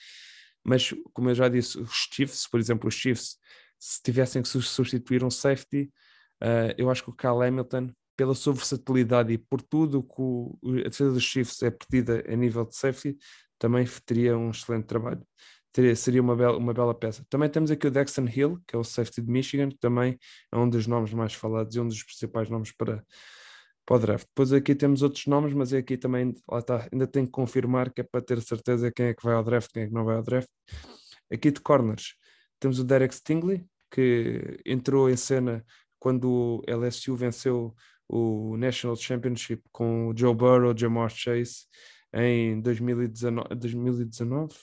mas 0.65 0.93
como 1.13 1.29
eu 1.29 1.35
já 1.35 1.47
disse, 1.47 1.77
os 1.77 2.09
Chiefs, 2.11 2.47
por 2.47 2.59
exemplo, 2.59 2.89
os 2.89 2.95
Chiefs 2.95 3.37
se 3.77 4.01
tivessem 4.01 4.41
que 4.41 4.47
substituir 4.47 5.23
um 5.23 5.29
safety, 5.29 5.91
uh, 6.41 6.73
eu 6.75 6.89
acho 6.89 7.03
que 7.03 7.11
o 7.11 7.15
Kyle 7.15 7.43
Hamilton, 7.43 7.91
pela 8.15 8.33
sua 8.33 8.53
versatilidade 8.53 9.33
e 9.33 9.37
por 9.37 9.61
tudo 9.61 10.03
que 10.03 10.81
a 10.81 10.89
defesa 10.89 11.11
dos 11.11 11.23
Chiefs 11.23 11.61
é 11.63 11.71
perdida 11.71 12.23
a 12.27 12.35
nível 12.35 12.65
de 12.65 12.75
safety, 12.75 13.17
também 13.57 13.85
teria 14.05 14.37
um 14.37 14.51
excelente 14.51 14.85
trabalho. 14.85 15.25
Teria, 15.71 15.95
seria 15.95 16.21
uma 16.21 16.35
bela, 16.35 16.57
uma 16.57 16.73
bela 16.73 16.93
peça. 16.93 17.25
Também 17.29 17.49
temos 17.49 17.69
aqui 17.69 17.87
o 17.87 17.91
Dexon 17.91 18.27
Hill, 18.27 18.61
que 18.65 18.75
é 18.75 18.79
o 18.79 18.83
safety 18.83 19.21
de 19.21 19.29
Michigan, 19.29 19.69
que 19.69 19.77
também 19.77 20.17
é 20.51 20.57
um 20.57 20.69
dos 20.69 20.87
nomes 20.87 21.13
mais 21.13 21.33
falados 21.33 21.75
e 21.75 21.79
um 21.79 21.87
dos 21.87 22.01
principais 22.01 22.49
nomes 22.49 22.71
para, 22.71 23.03
para 23.85 23.95
o 23.95 23.99
draft. 23.99 24.27
Depois 24.27 24.53
aqui 24.53 24.73
temos 24.73 25.01
outros 25.01 25.25
nomes, 25.27 25.53
mas 25.53 25.73
é 25.73 25.77
aqui 25.77 25.97
também, 25.97 26.33
lá 26.49 26.59
está, 26.59 26.87
ainda 26.91 27.05
tenho 27.05 27.25
que 27.25 27.31
confirmar 27.31 27.91
que 27.91 28.01
é 28.01 28.03
para 28.03 28.21
ter 28.21 28.41
certeza 28.41 28.91
quem 28.91 29.07
é 29.07 29.13
que 29.13 29.23
vai 29.23 29.35
ao 29.35 29.43
draft, 29.43 29.71
quem 29.73 29.83
é 29.83 29.87
que 29.87 29.93
não 29.93 30.05
vai 30.05 30.15
ao 30.15 30.23
draft. 30.23 30.49
Aqui 31.31 31.51
de 31.51 31.59
corners, 31.59 32.15
temos 32.59 32.79
o 32.79 32.83
Derek 32.83 33.13
Stingley, 33.13 33.65
que 33.91 34.59
entrou 34.65 35.09
em 35.09 35.17
cena 35.17 35.65
quando 35.99 36.29
o 36.29 36.61
LSU 36.67 37.15
venceu 37.15 37.75
o 38.07 38.55
National 38.57 38.95
Championship 38.95 39.63
com 39.71 40.09
o 40.09 40.17
Joe 40.17 40.33
Burrow, 40.33 40.77
Jamar 40.77 41.09
Chase 41.09 41.65
em 42.13 42.61
2019, 42.61 43.55
2019 43.55 44.55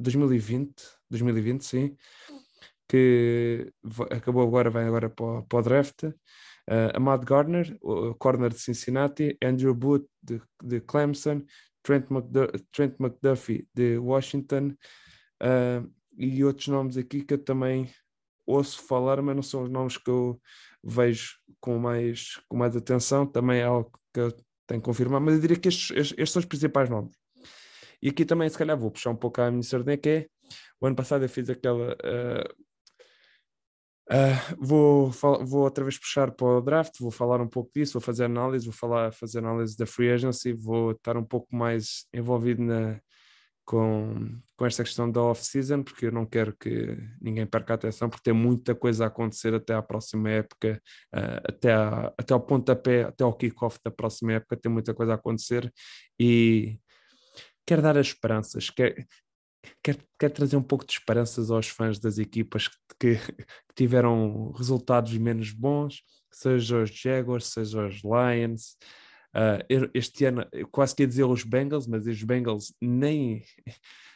2020, 0.00 0.74
2020 1.10 1.64
sim, 1.64 1.96
que 2.88 3.72
acabou 4.10 4.42
agora, 4.42 4.70
vai 4.70 4.86
agora 4.86 5.08
para, 5.08 5.42
para 5.42 5.58
o 5.58 5.62
draft. 5.62 6.04
Uh, 6.04 6.94
Ahmad 6.94 7.24
Gardner, 7.24 7.76
o 7.80 8.14
corner 8.14 8.50
de 8.50 8.58
Cincinnati, 8.58 9.36
Andrew 9.42 9.74
Booth 9.74 10.06
de, 10.22 10.40
de 10.62 10.80
Clemson, 10.80 11.42
Trent, 11.82 12.06
Trent 12.72 12.94
McDuffie 12.98 13.68
de 13.74 13.98
Washington. 13.98 14.74
Uh, 15.42 15.90
e 16.16 16.44
outros 16.44 16.68
nomes 16.68 16.96
aqui 16.96 17.22
que 17.22 17.34
eu 17.34 17.38
também 17.38 17.90
ouço 18.46 18.82
falar, 18.82 19.22
mas 19.22 19.34
não 19.34 19.42
são 19.42 19.62
os 19.62 19.70
nomes 19.70 19.96
que 19.96 20.10
eu 20.10 20.40
vejo 20.82 21.38
com 21.60 21.78
mais, 21.78 22.40
com 22.48 22.56
mais 22.56 22.76
atenção. 22.76 23.26
Também 23.26 23.60
é 23.60 23.64
algo 23.64 23.90
que 24.12 24.20
eu 24.20 24.32
tenho 24.66 24.80
que 24.80 24.86
confirmar, 24.86 25.20
mas 25.20 25.34
eu 25.34 25.40
diria 25.40 25.58
que 25.58 25.68
estes, 25.68 25.90
estes, 25.90 26.18
estes 26.18 26.30
são 26.30 26.40
os 26.40 26.46
principais 26.46 26.88
nomes. 26.88 27.12
E 28.02 28.08
aqui 28.08 28.24
também, 28.24 28.48
se 28.48 28.56
calhar, 28.56 28.78
vou 28.78 28.90
puxar 28.90 29.10
um 29.10 29.16
pouco 29.16 29.40
a 29.40 29.50
minha 29.50 29.62
sardinha, 29.62 29.98
que 29.98 30.08
é 30.08 30.26
o 30.80 30.86
ano 30.86 30.96
passado 30.96 31.24
eu 31.24 31.28
fiz 31.28 31.50
aquela. 31.50 31.92
Uh, 31.94 32.54
uh, 34.10 34.56
vou, 34.58 35.10
vou 35.10 35.62
outra 35.62 35.84
vez 35.84 35.98
puxar 35.98 36.30
para 36.32 36.46
o 36.46 36.60
draft, 36.60 36.98
vou 36.98 37.10
falar 37.10 37.40
um 37.40 37.48
pouco 37.48 37.70
disso, 37.74 37.94
vou 37.94 38.02
fazer 38.02 38.24
análise, 38.24 38.64
vou 38.64 38.74
falar, 38.74 39.12
fazer 39.12 39.40
análise 39.40 39.76
da 39.76 39.86
free 39.86 40.10
agency, 40.10 40.52
vou 40.52 40.92
estar 40.92 41.16
um 41.16 41.24
pouco 41.24 41.54
mais 41.54 42.06
envolvido 42.14 42.62
na, 42.62 42.98
com, 43.64 44.40
com 44.56 44.66
esta 44.66 44.82
questão 44.82 45.10
da 45.10 45.22
off-season, 45.22 45.82
porque 45.82 46.06
eu 46.06 46.12
não 46.12 46.26
quero 46.26 46.56
que 46.56 46.96
ninguém 47.20 47.46
perca 47.46 47.74
a 47.74 47.76
atenção, 47.76 48.08
porque 48.08 48.24
tem 48.24 48.34
muita 48.34 48.74
coisa 48.74 49.04
a 49.04 49.06
acontecer 49.08 49.54
até 49.54 49.74
à 49.74 49.82
próxima 49.82 50.30
época, 50.30 50.82
uh, 51.14 51.40
até, 51.48 51.72
a, 51.72 52.12
até 52.18 52.34
ao 52.34 52.40
pontapé, 52.40 53.04
até 53.04 53.24
ao 53.24 53.32
kickoff 53.34 53.78
da 53.84 53.90
próxima 53.90 54.32
época, 54.34 54.56
tem 54.56 54.70
muita 54.70 54.94
coisa 54.94 55.12
a 55.12 55.14
acontecer 55.14 55.72
e 56.18 56.78
quer 57.66 57.80
dar 57.80 57.96
as 57.96 58.08
esperanças, 58.08 58.70
quer, 58.70 59.06
quer, 59.82 59.96
quer 60.18 60.30
trazer 60.30 60.56
um 60.56 60.62
pouco 60.62 60.84
de 60.84 60.92
esperanças 60.92 61.50
aos 61.50 61.68
fãs 61.68 61.98
das 61.98 62.18
equipas 62.18 62.68
que, 62.98 63.16
que 63.16 63.34
tiveram 63.76 64.52
resultados 64.52 65.16
menos 65.16 65.52
bons, 65.52 66.02
seja 66.32 66.82
os 66.82 66.90
Jaguars, 66.90 67.46
seja 67.46 67.86
os 67.86 68.02
Lions. 68.02 68.76
Uh, 69.34 69.90
este 69.94 70.24
ano, 70.24 70.46
quase 70.72 70.94
quer 70.94 71.06
dizer 71.06 71.24
os 71.24 71.44
Bengals, 71.44 71.86
mas 71.86 72.06
os 72.06 72.22
Bengals 72.22 72.74
nem 72.80 73.42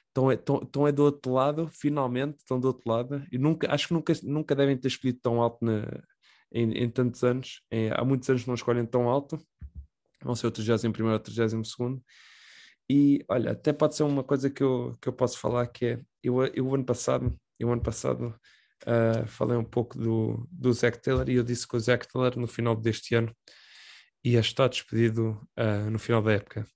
estão, 0.08 0.32
estão 0.32 0.88
é 0.88 0.92
do 0.92 1.04
outro 1.04 1.32
lado, 1.32 1.68
finalmente 1.68 2.38
estão 2.38 2.58
do 2.58 2.66
outro 2.66 2.90
lado, 2.90 3.24
e 3.30 3.38
nunca, 3.38 3.72
acho 3.72 3.88
que 3.88 3.94
nunca, 3.94 4.12
nunca 4.22 4.54
devem 4.54 4.76
ter 4.76 4.88
escolhido 4.88 5.20
tão 5.22 5.40
alto 5.40 5.64
na, 5.64 5.86
em, 6.52 6.72
em, 6.72 6.90
tantos 6.90 7.22
anos. 7.22 7.60
Em, 7.70 7.90
há 7.92 8.04
muitos 8.04 8.28
anos 8.28 8.46
não 8.46 8.54
escolhem 8.54 8.86
tão 8.86 9.08
alto, 9.08 9.38
vão 10.22 10.34
ser 10.34 10.46
o 10.46 10.50
31 10.50 11.12
ou 11.12 11.18
32 11.18 11.76
e 12.88 13.24
olha, 13.28 13.52
até 13.52 13.72
pode 13.72 13.96
ser 13.96 14.02
uma 14.02 14.22
coisa 14.22 14.50
que 14.50 14.62
eu, 14.62 14.96
que 15.00 15.08
eu 15.08 15.12
posso 15.12 15.38
falar 15.38 15.66
que 15.68 15.86
é 15.86 16.00
eu, 16.22 16.44
eu 16.46 16.74
ano 16.74 16.84
passado, 16.84 17.34
eu 17.58 17.70
ano 17.72 17.82
passado 17.82 18.34
uh, 18.86 19.26
falei 19.26 19.56
um 19.56 19.64
pouco 19.64 19.98
do, 19.98 20.46
do 20.50 20.72
Zach 20.72 21.00
Taylor 21.00 21.28
e 21.28 21.34
eu 21.34 21.42
disse 21.42 21.66
que 21.66 21.76
o 21.76 21.80
Zach 21.80 22.06
Taylor 22.08 22.38
no 22.38 22.46
final 22.46 22.76
deste 22.76 23.14
ano 23.14 23.34
ia 24.24 24.40
estar 24.40 24.68
despedido 24.68 25.40
uh, 25.58 25.90
no 25.90 25.98
final 25.98 26.22
da 26.22 26.32
época. 26.32 26.66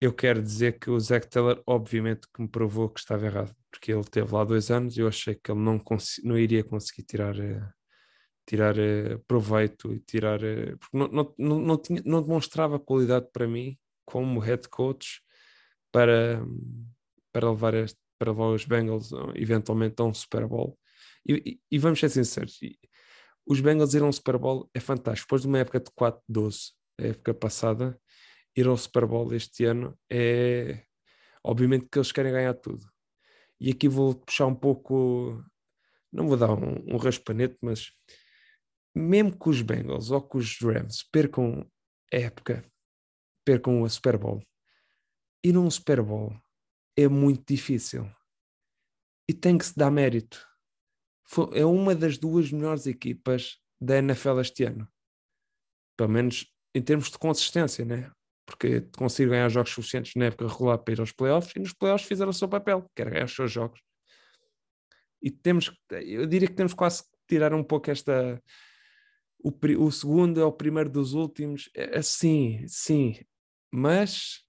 Eu 0.00 0.12
quero 0.12 0.42
dizer 0.42 0.78
que 0.78 0.90
o 0.90 0.98
Zach 0.98 1.28
Taylor, 1.28 1.62
obviamente, 1.66 2.26
que 2.32 2.42
me 2.42 2.48
provou 2.48 2.88
que 2.88 3.00
estava 3.00 3.26
errado, 3.26 3.54
porque 3.70 3.92
ele 3.92 4.04
teve 4.04 4.32
lá 4.32 4.44
dois 4.44 4.70
anos 4.70 4.96
e 4.96 5.00
eu 5.00 5.08
achei 5.08 5.34
que 5.34 5.50
ele 5.50 5.60
não, 5.60 5.80
não 6.24 6.38
iria 6.38 6.64
conseguir 6.64 7.02
tirar, 7.02 7.36
uh, 7.36 7.68
tirar 8.46 8.74
proveito 9.26 9.92
e 9.92 10.00
tirar. 10.00 10.40
porque 10.80 10.96
não, 10.96 11.08
não, 11.08 11.34
não, 11.38 11.60
não, 11.60 11.78
tinha, 11.78 12.02
não 12.04 12.22
demonstrava 12.22 12.78
qualidade 12.78 13.28
para 13.32 13.46
mim 13.46 13.78
como 14.04 14.40
head 14.40 14.68
coach 14.68 15.20
para, 15.92 16.44
para, 17.32 17.50
levar, 17.50 17.74
este, 17.74 17.98
para 18.18 18.32
levar 18.32 18.48
os 18.48 18.64
Bengals 18.64 19.10
eventualmente 19.34 20.00
a 20.00 20.04
um 20.04 20.12
Super 20.12 20.46
Bowl. 20.46 20.78
E, 21.26 21.34
e, 21.34 21.60
e 21.70 21.78
vamos 21.78 22.00
ser 22.00 22.10
sinceros, 22.10 22.58
os 23.46 23.60
Bengals 23.60 23.94
ir 23.94 24.02
a 24.02 24.06
um 24.06 24.12
Super 24.12 24.38
Bowl 24.38 24.68
é 24.74 24.80
fantástico. 24.80 25.26
Depois 25.26 25.42
de 25.42 25.48
uma 25.48 25.58
época 25.58 25.80
de 25.80 25.90
4-12, 25.90 26.72
a 27.00 27.06
época 27.06 27.34
passada, 27.34 28.00
ir 28.56 28.66
ao 28.66 28.76
Super 28.76 29.06
Bowl 29.06 29.32
este 29.34 29.64
ano 29.64 29.98
é 30.10 30.84
obviamente 31.42 31.86
que 31.90 31.98
eles 31.98 32.12
querem 32.12 32.32
ganhar 32.32 32.54
tudo. 32.54 32.86
E 33.60 33.70
aqui 33.70 33.88
vou 33.88 34.14
puxar 34.14 34.46
um 34.46 34.54
pouco, 34.54 35.44
não 36.12 36.26
vou 36.26 36.36
dar 36.36 36.50
um, 36.50 36.94
um 36.94 36.96
raspanete, 36.96 37.56
mas 37.60 37.92
mesmo 38.94 39.38
que 39.38 39.48
os 39.48 39.60
Bengals 39.62 40.10
ou 40.10 40.22
que 40.22 40.36
os 40.38 40.58
Rams 40.60 41.02
percam 41.12 41.68
a 42.12 42.16
época 42.16 42.64
percam 43.44 43.84
a 43.84 43.88
Super 43.88 44.16
Bowl. 44.16 44.42
E 45.44 45.52
num 45.52 45.70
Super 45.70 46.02
Bowl 46.02 46.34
é 46.96 47.06
muito 47.06 47.44
difícil. 47.46 48.10
E 49.28 49.34
tem 49.34 49.58
que 49.58 49.66
se 49.66 49.76
dar 49.76 49.90
mérito. 49.90 50.46
É 51.52 51.64
uma 51.64 51.94
das 51.94 52.18
duas 52.18 52.50
melhores 52.52 52.86
equipas 52.86 53.58
da 53.80 53.98
NFL 53.98 54.40
este 54.40 54.64
ano. 54.64 54.88
Pelo 55.96 56.10
menos 56.10 56.46
em 56.74 56.82
termos 56.82 57.10
de 57.10 57.18
consistência, 57.18 57.84
né? 57.84 58.10
Porque 58.46 58.82
conseguiram 58.96 59.32
ganhar 59.32 59.48
jogos 59.48 59.72
suficientes 59.72 60.14
na 60.16 60.26
época 60.26 60.46
regular 60.48 60.78
para 60.78 60.94
ir 60.94 61.00
aos 61.00 61.12
playoffs 61.12 61.54
e 61.56 61.60
nos 61.60 61.72
playoffs 61.72 62.06
fizeram 62.06 62.30
o 62.30 62.34
seu 62.34 62.48
papel, 62.48 62.90
que 62.94 63.00
era 63.00 63.10
ganhar 63.10 63.24
os 63.24 63.34
seus 63.34 63.50
jogos. 63.50 63.80
E 65.22 65.30
temos, 65.30 65.72
eu 65.90 66.26
diria 66.26 66.48
que 66.48 66.54
temos 66.54 66.74
quase 66.74 67.02
que 67.02 67.08
tirar 67.26 67.54
um 67.54 67.64
pouco 67.64 67.90
esta. 67.90 68.42
O, 69.42 69.50
o 69.78 69.90
segundo 69.90 70.40
é 70.40 70.44
o 70.44 70.52
primeiro 70.52 70.90
dos 70.90 71.14
últimos. 71.14 71.70
É, 71.74 72.02
sim, 72.02 72.62
sim, 72.66 73.18
mas 73.72 74.44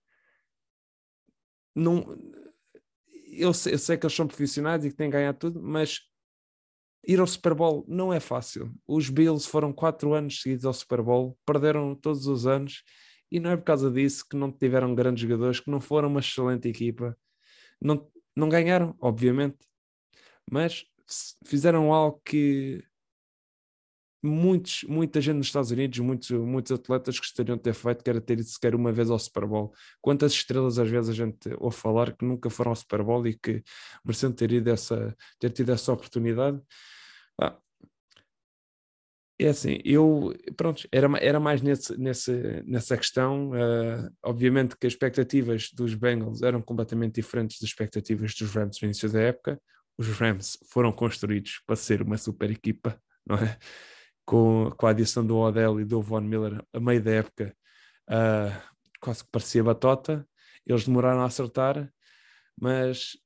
não 1.74 2.18
eu 3.38 3.54
sei, 3.54 3.74
eu 3.74 3.80
sei, 3.80 3.98
que 3.98 4.06
eles 4.06 4.16
são 4.16 4.28
profissionais 4.28 4.86
e 4.86 4.90
que 4.90 4.96
têm 4.96 5.10
ganhado 5.10 5.38
tudo, 5.38 5.62
mas 5.62 6.00
ir 7.08 7.20
ao 7.20 7.28
Super 7.28 7.54
Bowl 7.54 7.86
não 7.88 8.12
é 8.12 8.20
fácil. 8.20 8.74
Os 8.88 9.10
Bills 9.10 9.48
foram 9.48 9.72
quatro 9.74 10.14
anos 10.14 10.42
seguidos 10.42 10.66
ao 10.66 10.74
Super 10.74 11.02
Bowl, 11.02 11.38
perderam 11.46 11.96
todos 11.96 12.28
os 12.28 12.48
anos 12.48 12.84
e 13.32 13.40
não 13.40 13.52
é 13.52 13.58
por 13.58 13.64
causa 13.64 13.92
disso 13.92 14.26
que 14.30 14.36
não 14.36 14.52
tiveram 14.52 14.96
grandes 14.96 15.22
jogadores, 15.22 15.60
que 15.60 15.70
não 15.70 15.82
foram 15.82 16.10
uma 16.10 16.20
excelente 16.20 16.68
equipa. 16.68 17.18
Não, 17.82 18.10
não 18.36 18.50
ganharam, 18.50 18.96
obviamente, 19.00 19.58
mas 20.50 20.86
fizeram 21.46 21.94
algo 21.94 22.22
que 22.24 22.84
muitos, 24.26 24.84
muita 24.84 25.22
gente 25.22 25.38
nos 25.38 25.48
Estados 25.48 25.72
Unidos, 25.72 26.00
muitos, 26.00 26.30
muitos 26.32 26.72
atletas 26.72 27.20
gostariam 27.20 27.56
de 27.58 27.64
ter 27.64 27.74
feito, 27.74 28.04
que 28.04 28.10
era 28.10 28.20
ter 28.20 28.40
ido 28.40 28.48
sequer 28.48 28.76
uma 28.76 28.92
vez 28.92 29.10
ao 29.10 29.20
Super 29.20 29.46
Bowl. 29.46 29.74
Quantas 30.02 30.34
estrelas 30.34 30.80
às 30.80 30.90
vezes 30.90 31.10
a 31.10 31.14
gente 31.14 31.50
ouve 31.60 31.76
falar 31.76 32.16
que 32.16 32.26
nunca 32.26 32.50
foram 32.50 32.72
ao 32.72 32.76
Super 32.76 33.04
Bowl 33.04 33.26
e 33.28 33.38
que 33.38 33.64
mereciam 34.04 34.32
ter, 34.32 34.52
ido 34.52 34.70
essa, 34.70 35.16
ter 35.40 35.52
tido 35.52 35.72
essa 35.72 35.94
oportunidade? 35.94 36.60
Ah, 37.40 37.58
é 39.40 39.50
assim, 39.50 39.80
eu, 39.84 40.34
pronto, 40.56 40.88
era, 40.92 41.08
era 41.20 41.40
mais 41.40 41.62
nesse, 41.62 41.98
nesse, 41.98 42.64
nessa 42.66 42.98
questão. 42.98 43.52
Uh, 43.52 44.10
obviamente 44.24 44.78
que 44.78 44.88
as 44.88 44.94
expectativas 44.94 45.70
dos 45.74 45.94
Bengals 45.94 46.42
eram 46.42 46.62
completamente 46.62 47.16
diferentes 47.16 47.60
das 47.60 47.70
expectativas 47.70 48.34
dos 48.34 48.54
Rams 48.54 48.80
no 48.82 48.86
início 48.86 49.12
da 49.12 49.22
época. 49.22 49.62
Os 49.98 50.08
Rams 50.10 50.58
foram 50.72 50.92
construídos 50.92 51.62
para 51.66 51.76
ser 51.76 52.02
uma 52.02 52.18
super 52.18 52.50
equipa, 52.50 53.00
não 53.28 53.36
é? 53.38 53.58
com, 54.26 54.72
com 54.78 54.88
a 54.88 54.92
adição 54.92 55.26
do 55.26 55.38
Odell 55.38 55.80
e 55.80 55.86
do 55.86 56.02
Von 56.02 56.22
Miller 56.22 56.64
a 56.74 56.80
meio 56.80 57.02
da 57.02 57.12
época, 57.12 57.56
uh, 58.10 58.76
quase 59.00 59.24
que 59.24 59.30
parecia 59.32 59.64
batota. 59.64 60.28
Eles 60.66 60.86
demoraram 60.86 61.22
a 61.22 61.26
acertar, 61.26 61.92
mas 62.60 63.18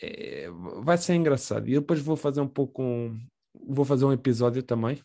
é, 0.00 0.48
vai 0.82 0.96
ser 0.98 1.14
engraçado. 1.14 1.68
E 1.68 1.74
depois 1.74 2.00
vou 2.00 2.16
fazer 2.16 2.40
um 2.40 2.48
pouco 2.48 2.82
um, 2.82 3.18
vou 3.66 3.84
fazer 3.84 4.04
um 4.04 4.12
episódio 4.12 4.62
também. 4.62 5.00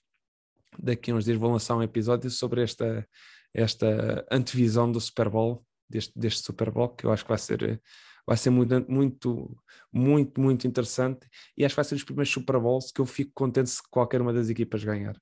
Daqui 0.78 1.12
a 1.12 1.16
uns 1.16 1.26
dias 1.26 1.38
vou 1.38 1.52
lançar 1.52 1.76
um 1.76 1.84
episódio 1.84 2.30
sobre 2.30 2.64
esta, 2.64 3.08
esta 3.54 4.26
antevisão 4.32 4.92
do 4.92 5.00
Super 5.00 5.30
Bowl, 5.30 5.64
deste, 5.90 6.18
deste 6.18 6.44
Super 6.44 6.72
Bowl, 6.72 6.90
que 6.90 7.06
eu 7.06 7.12
acho 7.12 7.24
que 7.24 7.30
vai 7.30 7.38
ser, 7.38 7.82
vai 8.26 8.38
ser 8.38 8.50
muito, 8.50 8.86
muito, 8.90 9.58
muito, 9.92 10.42
muito 10.42 10.68
interessante 10.68 11.28
e 11.58 11.64
acho 11.64 11.74
que 11.74 11.78
vai 11.78 11.86
ser 11.86 11.96
os 11.96 12.04
primeiros 12.04 12.34
Super 12.34 12.60
Bowls 12.60 12.92
que 12.92 13.02
eu 13.02 13.06
fico 13.06 13.32
contente 13.34 13.70
se 13.70 13.82
qualquer 13.90 14.22
uma 14.22 14.34
das 14.34 14.50
equipas 14.50 14.84
ganhar. 14.84 15.16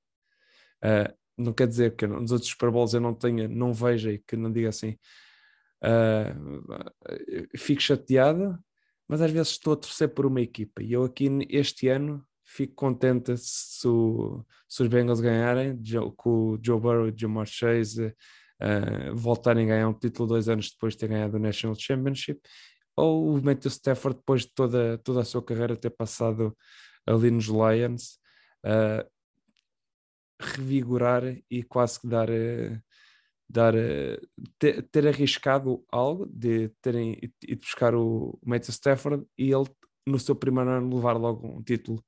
Uh, 0.83 1.13
não 1.37 1.53
quer 1.53 1.67
dizer 1.67 1.95
que 1.95 2.07
nos 2.07 2.31
outros 2.31 2.49
Super 2.49 2.71
Bowls 2.71 2.93
eu 2.93 3.01
não 3.01 3.13
tenha, 3.13 3.47
não 3.47 3.73
veja 3.73 4.11
e 4.11 4.19
que 4.19 4.35
não 4.37 4.51
diga 4.51 4.69
assim, 4.69 4.97
uh, 5.83 7.57
fico 7.57 7.81
chateado, 7.81 8.57
mas 9.11 9.21
às 9.21 9.29
vezes 9.29 9.49
estou 9.49 9.73
a 9.73 9.75
torcer 9.75 10.07
por 10.07 10.25
uma 10.25 10.39
equipa 10.39 10.81
e 10.81 10.93
eu 10.93 11.03
aqui 11.03 11.27
este 11.49 11.89
ano 11.89 12.25
fico 12.45 12.73
contente 12.75 13.35
se, 13.35 13.85
o, 13.85 14.41
se 14.69 14.83
os 14.83 14.87
Bengals 14.87 15.19
ganharem, 15.19 15.77
com 16.15 16.53
o 16.53 16.59
Joe 16.63 16.79
Burrow 16.79 17.09
e 17.09 17.11
o 17.11 17.17
Jamar 17.17 17.45
Chase 17.45 18.07
uh, 18.07 19.13
voltarem 19.13 19.65
a 19.65 19.67
ganhar 19.67 19.89
um 19.89 19.93
título 19.93 20.29
dois 20.29 20.47
anos 20.47 20.71
depois 20.71 20.93
de 20.93 20.99
ter 20.99 21.09
ganhado 21.09 21.35
o 21.35 21.39
National 21.41 21.75
Championship, 21.77 22.39
ou 22.95 23.35
o 23.35 23.43
Matthew 23.43 23.71
Stafford 23.71 24.17
depois 24.17 24.43
de 24.43 24.53
toda, 24.53 24.97
toda 24.99 25.19
a 25.19 25.25
sua 25.25 25.43
carreira 25.43 25.75
ter 25.75 25.89
passado 25.89 26.57
ali 27.05 27.29
nos 27.31 27.47
Lions, 27.47 28.17
uh, 28.65 29.05
revigorar 30.39 31.23
e 31.49 31.63
quase 31.63 31.99
que 31.99 32.07
dar... 32.07 32.29
Uh, 32.29 32.81
dar, 33.51 33.73
ter, 34.59 34.83
ter, 34.83 35.07
arriscado 35.07 35.83
algo 35.91 36.25
de 36.27 36.69
terem 36.81 37.17
ido 37.41 37.59
buscar 37.59 37.93
o 37.95 38.39
Matthew 38.45 38.71
Stafford 38.71 39.25
e 39.37 39.51
ele 39.51 39.69
no 40.07 40.19
seu 40.19 40.35
primeiro 40.35 40.69
ano 40.69 40.95
levar 40.95 41.17
logo 41.17 41.47
um 41.47 41.61
título 41.63 42.03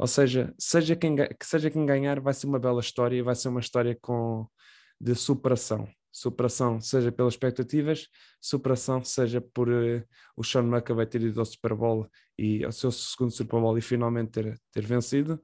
ou 0.00 0.06
seja, 0.06 0.54
seja 0.58 0.96
quem, 0.96 1.14
que 1.14 1.44
seja 1.44 1.70
quem 1.70 1.84
ganhar, 1.84 2.20
vai 2.20 2.32
ser 2.32 2.46
uma 2.46 2.58
bela 2.58 2.80
história 2.80 3.16
e 3.16 3.20
vai 3.20 3.34
ser 3.34 3.48
uma 3.48 3.60
história 3.60 3.94
com, 4.00 4.46
de 4.98 5.14
superação. 5.14 5.86
Superação, 6.10 6.80
seja 6.80 7.12
pelas 7.12 7.34
expectativas, 7.34 8.08
superação, 8.40 9.04
seja 9.04 9.42
por 9.42 9.68
uh, 9.68 10.02
o 10.34 10.42
Sean 10.42 10.62
McAvey 10.62 11.06
ter 11.06 11.20
ido 11.20 11.38
ao 11.38 11.44
Super 11.44 11.74
Bowl 11.74 12.08
e 12.38 12.64
ao 12.64 12.72
seu 12.72 12.90
segundo 12.90 13.30
Super 13.30 13.60
Bowl 13.60 13.76
e 13.76 13.82
finalmente 13.82 14.30
ter, 14.30 14.58
ter 14.72 14.86
vencido. 14.86 15.38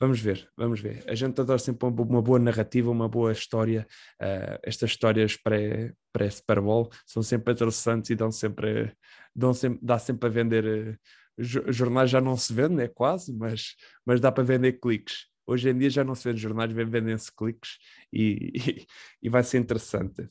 Vamos 0.00 0.18
ver, 0.18 0.48
vamos 0.56 0.80
ver. 0.80 1.04
A 1.06 1.14
gente 1.14 1.38
adora 1.38 1.58
sempre 1.58 1.86
uma 1.86 2.22
boa 2.22 2.38
narrativa, 2.38 2.90
uma 2.90 3.06
boa 3.06 3.32
história. 3.32 3.86
Uh, 4.18 4.58
estas 4.62 4.90
histórias 4.92 5.36
pré-Super 5.36 6.62
Bowl 6.62 6.88
são 7.06 7.22
sempre 7.22 7.52
interessantes 7.52 8.08
e 8.08 8.16
dão 8.16 8.32
sempre, 8.32 8.94
dão 9.36 9.52
sempre, 9.52 9.78
dá 9.82 9.98
sempre 9.98 10.26
a 10.26 10.32
vender 10.32 10.98
uh, 10.98 10.98
jornais 11.42 12.10
já 12.10 12.20
não 12.20 12.34
se 12.34 12.52
vende, 12.52 12.74
né, 12.76 12.88
quase, 12.88 13.32
mas, 13.32 13.74
mas 14.04 14.20
dá 14.20 14.32
para 14.32 14.42
vender 14.42 14.80
cliques. 14.80 15.26
Hoje 15.46 15.68
em 15.68 15.76
dia 15.76 15.90
já 15.90 16.04
não 16.04 16.14
se 16.14 16.28
vende 16.28 16.40
jornais, 16.40 16.72
vendem-se 16.72 17.30
cliques 17.34 17.78
e, 18.12 18.52
e, 18.54 18.86
e, 19.22 19.28
vai 19.28 19.42
ser 19.42 19.58
interessante. 19.58 20.28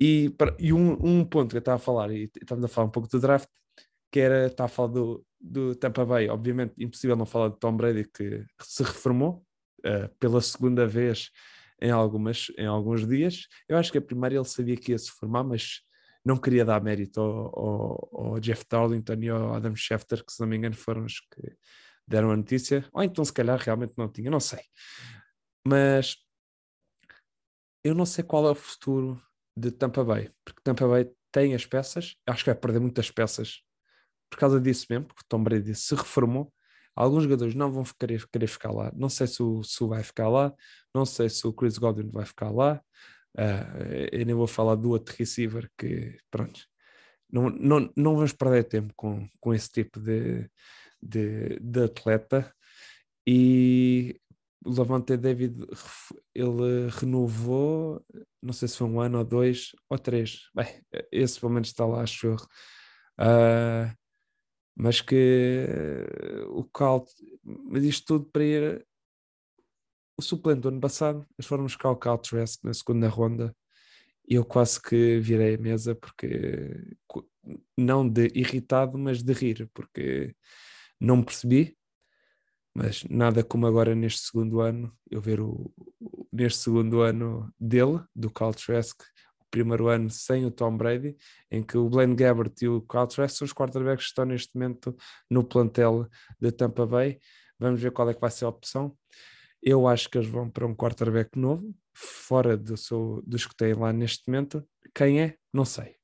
E, 0.00 0.32
e 0.58 0.72
um, 0.72 0.92
um, 1.04 1.24
ponto 1.24 1.50
que 1.50 1.56
eu 1.56 1.60
estava 1.60 1.76
a 1.76 1.78
falar, 1.78 2.10
e 2.10 2.30
estamos 2.40 2.64
a 2.64 2.68
falar 2.68 2.86
um 2.86 2.90
pouco 2.90 3.08
do 3.08 3.20
draft, 3.20 3.48
que 4.10 4.20
era, 4.20 4.46
estava 4.46 4.66
a 4.66 4.68
falar 4.68 4.88
do, 4.88 5.25
do 5.40 5.74
Tampa 5.74 6.04
Bay, 6.04 6.28
obviamente 6.28 6.74
impossível 6.78 7.16
não 7.16 7.26
falar 7.26 7.48
de 7.48 7.58
Tom 7.58 7.76
Brady 7.76 8.04
que 8.04 8.44
se 8.62 8.82
reformou 8.82 9.44
uh, 9.80 10.08
pela 10.18 10.40
segunda 10.40 10.86
vez 10.86 11.30
em, 11.80 11.90
algumas, 11.90 12.50
em 12.58 12.66
alguns 12.66 13.06
dias. 13.06 13.46
Eu 13.68 13.76
acho 13.76 13.92
que 13.92 13.98
a 13.98 14.02
primeira 14.02 14.36
ele 14.36 14.44
sabia 14.44 14.76
que 14.76 14.92
ia 14.92 14.98
se 14.98 15.10
formar, 15.10 15.44
mas 15.44 15.82
não 16.24 16.36
queria 16.36 16.64
dar 16.64 16.82
mérito 16.82 17.20
ao, 17.20 17.58
ao, 17.58 18.10
ao, 18.12 18.40
Jeff 18.40 18.64
Darlington 18.68 19.16
e 19.20 19.28
ao 19.28 19.54
Adam 19.54 19.76
Schefter, 19.76 20.24
que 20.24 20.32
se 20.32 20.40
não 20.40 20.48
me 20.48 20.56
engano 20.56 20.74
foram 20.74 21.04
os 21.04 21.20
que 21.20 21.56
deram 22.06 22.30
a 22.30 22.36
notícia, 22.36 22.88
ou 22.92 23.02
então 23.02 23.24
se 23.24 23.32
calhar 23.32 23.58
realmente 23.58 23.94
não 23.96 24.10
tinha, 24.10 24.30
não 24.30 24.40
sei. 24.40 24.60
Mas 25.66 26.16
eu 27.84 27.94
não 27.94 28.06
sei 28.06 28.24
qual 28.24 28.46
é 28.48 28.50
o 28.50 28.54
futuro 28.54 29.20
de 29.56 29.70
Tampa 29.70 30.04
Bay, 30.04 30.30
porque 30.44 30.60
Tampa 30.62 30.86
Bay 30.88 31.10
tem 31.32 31.54
as 31.54 31.66
peças, 31.66 32.16
acho 32.26 32.44
que 32.44 32.50
vai 32.50 32.58
perder 32.58 32.80
muitas 32.80 33.10
peças 33.10 33.62
por 34.30 34.38
causa 34.38 34.60
disso 34.60 34.86
mesmo, 34.90 35.06
porque 35.06 35.22
Tom 35.28 35.42
Brady 35.42 35.74
se 35.74 35.94
reformou. 35.94 36.52
Alguns 36.94 37.24
jogadores 37.24 37.54
não 37.54 37.70
vão 37.70 37.84
querer, 37.98 38.26
querer 38.32 38.46
ficar 38.46 38.72
lá. 38.72 38.90
Não 38.94 39.08
sei 39.08 39.26
se 39.26 39.42
o 39.42 39.62
Su 39.62 39.88
vai 39.88 40.02
ficar 40.02 40.28
lá, 40.28 40.52
não 40.94 41.04
sei 41.04 41.28
se 41.28 41.46
o 41.46 41.52
Chris 41.52 41.78
Godwin 41.78 42.10
vai 42.10 42.24
ficar 42.24 42.50
lá, 42.50 42.80
Uh, 43.36 44.08
eu 44.12 44.24
nem 44.24 44.34
vou 44.34 44.46
falar 44.46 44.76
do 44.76 44.90
outro 44.90 45.14
receiver 45.14 45.70
que, 45.76 46.16
pronto, 46.30 46.58
não, 47.30 47.50
não, 47.50 47.92
não 47.94 48.14
vamos 48.14 48.32
perder 48.32 48.64
tempo 48.64 48.94
com, 48.96 49.28
com 49.38 49.52
esse 49.52 49.70
tipo 49.70 50.00
de, 50.00 50.48
de, 51.02 51.58
de 51.60 51.84
atleta. 51.84 52.50
E 53.26 54.18
o 54.64 54.70
Lavante 54.72 55.16
David, 55.18 55.66
ele 56.34 56.88
renovou, 56.90 58.02
não 58.42 58.54
sei 58.54 58.68
se 58.68 58.78
foi 58.78 58.86
um 58.86 59.00
ano 59.00 59.18
ou 59.18 59.24
dois 59.24 59.72
ou 59.90 59.98
três. 59.98 60.48
Bem, 60.54 60.82
esse 61.12 61.38
pelo 61.38 61.52
menos 61.52 61.68
está 61.68 61.84
lá, 61.84 62.02
acho 62.02 62.28
eu. 62.28 62.36
Uh, 63.20 63.92
mas 64.76 65.00
que 65.00 65.66
o 66.48 66.62
Cal, 66.64 67.06
mas 67.42 67.82
isto 67.82 68.06
tudo 68.06 68.30
para 68.30 68.44
ir 68.44 68.86
o 70.18 70.22
suplente 70.22 70.60
do 70.60 70.68
ano 70.68 70.80
passado, 70.80 71.26
eles 71.38 71.46
foram 71.46 71.64
buscar 71.64 71.90
o 71.90 71.96
Cal 71.96 72.18
Trask 72.18 72.62
na 72.64 72.74
segunda 72.74 73.08
ronda 73.08 73.54
e 74.28 74.34
eu 74.34 74.44
quase 74.44 74.80
que 74.80 75.18
virei 75.20 75.54
a 75.54 75.58
mesa 75.58 75.94
porque 75.94 76.98
não 77.76 78.08
de 78.08 78.30
irritado, 78.34 78.98
mas 78.98 79.22
de 79.22 79.32
rir, 79.32 79.70
porque 79.72 80.34
não 81.00 81.22
percebi, 81.22 81.76
mas 82.74 83.04
nada 83.04 83.44
como 83.44 83.66
agora 83.66 83.94
neste 83.94 84.20
segundo 84.26 84.60
ano, 84.60 84.94
eu 85.10 85.20
ver 85.20 85.40
o, 85.40 85.72
neste 86.32 86.60
segundo 86.60 87.00
ano 87.00 87.52
dele, 87.58 88.00
do 88.14 88.30
Cal 88.30 88.52
Trask, 88.52 89.00
primeiro 89.50 89.88
ano 89.88 90.10
sem 90.10 90.44
o 90.44 90.50
Tom 90.50 90.76
Brady, 90.76 91.16
em 91.50 91.62
que 91.62 91.76
o 91.76 91.88
Blaine 91.88 92.14
Gabbert 92.14 92.52
e 92.62 92.68
o 92.68 92.80
Cal 92.82 93.06
Trask 93.06 93.36
são 93.36 93.44
os 93.46 93.52
quarterbacks 93.52 94.04
que 94.04 94.10
estão 94.10 94.24
neste 94.24 94.54
momento 94.54 94.96
no 95.30 95.44
plantel 95.44 96.08
da 96.40 96.50
Tampa 96.52 96.86
Bay. 96.86 97.18
Vamos 97.58 97.80
ver 97.80 97.90
qual 97.90 98.10
é 98.10 98.14
que 98.14 98.20
vai 98.20 98.30
ser 98.30 98.44
a 98.44 98.48
opção. 98.48 98.96
Eu 99.62 99.88
acho 99.88 100.08
que 100.08 100.18
eles 100.18 100.28
vão 100.28 100.50
para 100.50 100.66
um 100.66 100.74
quarterback 100.74 101.38
novo, 101.38 101.74
fora 101.94 102.56
do 102.56 102.76
seu, 102.76 103.22
dos 103.26 103.46
que 103.46 103.56
têm 103.56 103.74
lá 103.74 103.92
neste 103.92 104.28
momento. 104.28 104.66
Quem 104.94 105.20
é? 105.20 105.36
Não 105.52 105.64
sei. 105.64 105.96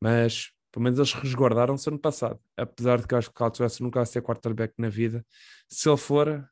Mas 0.00 0.50
pelo 0.72 0.84
menos 0.84 0.98
eles 0.98 1.12
resguardaram-se 1.12 1.88
ano 1.88 1.98
passado. 1.98 2.38
Apesar 2.56 3.00
de 3.00 3.06
que 3.06 3.14
eu 3.14 3.18
acho 3.18 3.28
que 3.28 3.34
o 3.42 3.50
Carl 3.50 3.52
nunca 3.80 3.98
vai 3.98 4.06
ser 4.06 4.22
quarterback 4.22 4.74
na 4.78 4.88
vida. 4.88 5.24
Se 5.68 5.88
ele 5.88 5.96
for, 5.96 6.48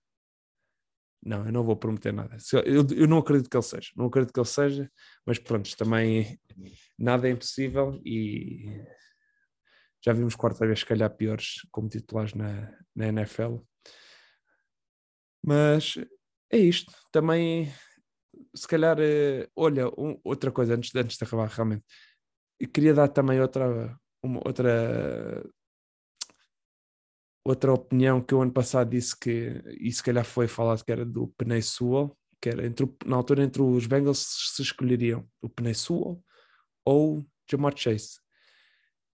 não, 1.23 1.45
eu 1.47 1.53
não 1.53 1.64
vou 1.64 1.77
prometer 1.77 2.12
nada. 2.12 2.37
Eu, 2.64 2.87
eu, 2.97 3.07
não 3.07 3.19
acredito 3.19 3.51
que 3.51 3.57
ele 3.57 3.62
seja. 3.62 3.91
Não 3.97 4.07
acredito 4.07 4.33
que 4.33 4.41
ele 4.41 4.47
seja, 4.47 4.91
mas 5.27 5.39
pronto, 5.39 5.77
também 5.77 6.39
nada 6.99 7.29
é 7.29 7.33
impossível 7.33 8.01
e 8.05 8.81
já 10.05 10.12
vimos 10.12 10.37
quarta-vez, 10.37 10.81
se 10.81 10.87
calhar, 10.87 11.11
piores 11.14 11.66
como 11.71 11.89
titulares 11.89 12.35
na, 12.35 12.73
na 12.95 13.09
NFL. 13.09 13.59
Mas 15.45 15.97
é 16.51 16.59
isto. 16.59 16.93
Também, 17.12 17.73
se 18.55 18.66
calhar, 18.66 18.97
eh, 19.01 19.49
olha, 19.57 19.89
um, 19.99 20.19
outra 20.25 20.53
coisa 20.53 20.75
antes, 20.75 20.95
antes 20.95 21.16
de 21.16 21.25
acabar, 21.25 21.49
realmente, 21.49 21.85
eu 22.61 22.69
queria 22.69 22.95
dar 22.95 23.09
também 23.09 23.41
outra, 23.41 23.99
uma, 24.23 24.41
outra, 24.47 25.45
outra 27.51 27.73
opinião 27.73 28.21
que 28.21 28.35
o 28.35 28.43
ano 28.43 28.53
passado 28.53 28.91
disse 28.91 29.19
que, 29.19 29.63
e 29.81 29.91
se 29.93 30.03
calhar 30.03 30.25
foi 30.25 30.49
falado 30.49 30.85
que 30.85 30.93
era 30.93 31.05
do 31.05 31.29
Penei 31.37 31.63
Sewell, 31.63 32.17
que 32.41 32.49
era 32.49 32.67
entre, 32.67 32.87
na 33.05 33.17
altura 33.17 33.43
entre 33.43 33.63
os 33.63 33.87
Bengals 33.87 34.53
se 34.55 34.63
escolheriam 34.63 35.29
o 35.43 35.49
Penei 35.49 35.75
Sewell 35.75 36.23
ou 36.85 37.25
Jamar 37.51 37.77
Chase. 37.77 38.21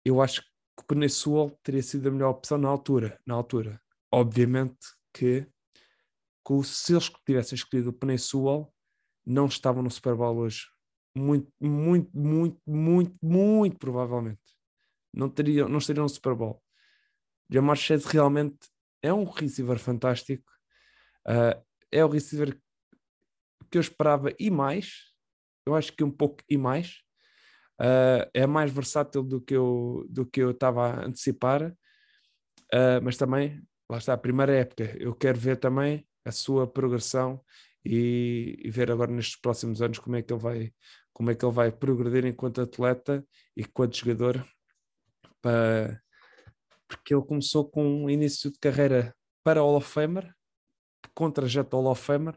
Eu 0.05 0.20
acho 0.20 0.43
que 0.43 0.49
o 0.83 0.85
Penei 0.87 1.09
Sewell 1.09 1.57
teria 1.62 1.83
sido 1.83 2.09
a 2.09 2.11
melhor 2.11 2.30
opção 2.30 2.59
na 2.59 2.68
altura, 2.68 3.18
na 3.26 3.35
altura. 3.35 3.80
Obviamente 4.11 4.78
que 5.12 5.47
que 6.47 6.62
se 6.64 6.93
eles 6.93 7.11
tivessem 7.24 7.57
escolhido 7.57 7.91
o 7.91 7.93
Penny 7.93 8.18
Sewell, 8.18 8.72
não 9.24 9.47
estavam 9.47 9.83
no 9.83 9.91
Super 9.91 10.14
Bowl 10.14 10.37
hoje. 10.37 10.66
Muito, 11.16 11.51
muito, 11.61 12.11
muito, 12.16 12.61
muito, 12.66 13.18
muito 13.22 13.78
provavelmente. 13.78 14.41
Não, 15.12 15.28
teriam, 15.28 15.68
não 15.68 15.78
estariam 15.78 16.05
no 16.05 16.09
Super 16.09 16.35
Bowl. 16.35 16.61
Jamar 17.51 17.76
Chase 17.76 18.07
realmente 18.07 18.59
é 19.03 19.12
um 19.12 19.24
receiver 19.24 19.78
fantástico. 19.78 20.51
Uh, 21.26 21.61
é 21.90 22.05
o 22.05 22.09
receiver 22.09 22.59
que 23.70 23.78
eu 23.78 23.80
esperava 23.80 24.32
e 24.38 24.51
mais. 24.51 25.12
Eu 25.66 25.74
acho 25.74 25.93
que 25.93 26.05
um 26.05 26.11
pouco 26.11 26.43
e 26.49 26.57
mais. 26.57 27.03
Uh, 27.80 28.28
é 28.32 28.47
mais 28.47 28.70
versátil 28.70 29.22
do 29.22 29.40
que 29.40 29.55
eu 29.55 30.07
do 30.09 30.24
que 30.24 30.40
eu 30.40 30.53
estava 30.53 30.88
a 30.88 31.07
antecipar. 31.07 31.72
Uh, 32.72 33.03
mas 33.03 33.16
também, 33.16 33.62
lá 33.90 33.99
está, 33.99 34.12
a 34.14 34.18
primeira 34.18 34.55
época. 34.55 34.84
Eu 34.99 35.14
quero 35.14 35.38
ver 35.38 35.57
também 35.57 36.07
a 36.24 36.30
sua 36.30 36.66
progressão 36.66 37.43
e, 37.84 38.59
e, 38.62 38.70
ver 38.70 38.90
agora 38.90 39.11
nestes 39.11 39.40
próximos 39.40 39.82
anos 39.82 39.99
como 39.99 40.16
é 40.16 40.22
que 40.22 40.32
ele 40.32 40.40
vai 40.40 40.72
como 41.12 41.30
é 41.30 41.34
que 41.34 41.45
ele 41.45 41.53
vai 41.53 41.70
progredir 41.70 42.24
enquanto 42.24 42.61
atleta 42.61 43.26
e 43.57 43.62
enquanto 43.62 43.97
jogador 43.97 44.47
para 45.43 46.01
porque 46.97 47.14
ele 47.14 47.24
começou 47.24 47.68
com 47.68 48.05
um 48.05 48.11
início 48.11 48.51
de 48.51 48.59
carreira 48.59 49.14
para 49.43 49.61
Hall 49.61 49.76
of 49.76 49.88
Famer 49.88 50.34
com 51.14 51.30
trajeto 51.30 51.76
Hall 51.76 51.90
of 51.90 52.03
Famer 52.03 52.36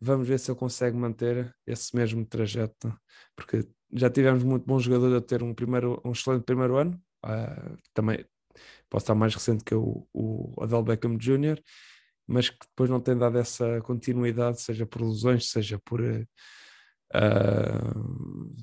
vamos 0.00 0.26
ver 0.26 0.38
se 0.38 0.50
ele 0.50 0.58
consegue 0.58 0.96
manter 0.96 1.54
esse 1.66 1.94
mesmo 1.94 2.24
trajeto 2.24 2.94
porque 3.36 3.68
já 3.92 4.10
tivemos 4.10 4.42
muito 4.42 4.64
bons 4.66 4.82
jogadores 4.82 5.16
a 5.16 5.20
ter 5.20 5.42
um 5.42 5.54
primeiro 5.54 6.00
um 6.04 6.12
excelente 6.12 6.44
primeiro 6.44 6.76
ano 6.76 7.00
uh, 7.24 7.76
também 7.92 8.24
posso 8.88 9.04
estar 9.04 9.14
mais 9.14 9.34
recente 9.34 9.64
que 9.64 9.74
o, 9.74 10.06
o 10.12 10.54
Adele 10.62 10.82
Beckham 10.82 11.16
Jr., 11.16 11.60
mas 12.26 12.50
que 12.50 12.58
depois 12.68 12.90
não 12.90 13.00
tem 13.00 13.16
dado 13.16 13.38
essa 13.38 13.80
continuidade, 13.82 14.60
seja 14.60 14.84
por 14.84 15.00
lesões, 15.02 15.50
seja 15.50 15.78
por, 15.78 16.00
uh, 16.00 16.26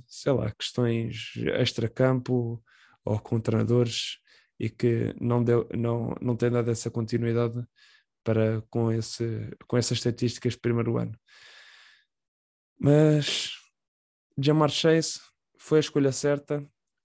sei 0.08 0.32
lá, 0.32 0.52
questões 0.52 1.34
extra-campo 1.58 2.64
ou 3.04 3.20
com 3.20 3.40
treinadores 3.40 4.20
e 4.60 4.70
que 4.70 5.14
não, 5.20 5.43
deu, 5.43 5.68
não, 5.74 6.16
não 6.22 6.36
tem 6.36 6.49
dado 6.49 6.72
essa 6.72 6.89
continuidade 6.89 7.64
para 8.24 8.62
com, 8.70 8.91
esse, 8.91 9.49
com 9.68 9.78
essas 9.78 9.97
estatísticas 9.97 10.53
de 10.53 10.60
primeiro 10.60 10.97
ano. 10.97 11.18
Mas 12.80 13.51
Jamar 14.38 14.70
Chase 14.70 15.20
foi 15.58 15.78
a 15.78 15.82
escolha 15.82 16.12
certa. 16.12 16.60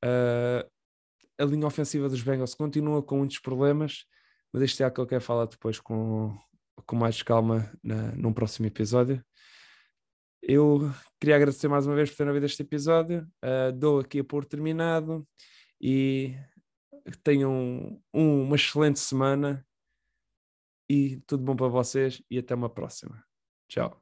Uh, 0.04 0.68
a 1.38 1.44
linha 1.44 1.66
ofensiva 1.66 2.08
dos 2.08 2.22
Bengals 2.22 2.54
continua 2.54 3.02
com 3.02 3.18
muitos 3.18 3.38
problemas, 3.38 4.04
mas 4.52 4.62
isto 4.62 4.80
é 4.80 4.84
algo 4.84 4.94
que 4.94 5.00
eu 5.00 5.06
quero 5.06 5.22
falar 5.22 5.46
depois 5.46 5.78
com, 5.78 6.36
com 6.86 6.96
mais 6.96 7.22
calma 7.22 7.70
na, 7.82 8.12
num 8.12 8.32
próximo 8.32 8.66
episódio. 8.66 9.24
Eu 10.42 10.90
queria 11.20 11.36
agradecer 11.36 11.68
mais 11.68 11.86
uma 11.86 11.94
vez 11.94 12.10
por 12.10 12.16
terem 12.16 12.30
ouvido 12.30 12.46
este 12.46 12.62
episódio. 12.62 13.26
Uh, 13.44 13.72
dou 13.72 14.00
aqui 14.00 14.22
por 14.22 14.44
terminado 14.44 15.26
e 15.80 16.34
tenham 17.22 18.00
um, 18.14 18.44
uma 18.44 18.56
excelente 18.56 18.98
semana 18.98 19.66
e 20.88 21.18
tudo 21.26 21.44
bom 21.44 21.56
para 21.56 21.68
vocês 21.68 22.22
e 22.30 22.38
até 22.38 22.54
uma 22.54 22.68
próxima. 22.68 23.24
Tchau. 23.68 23.99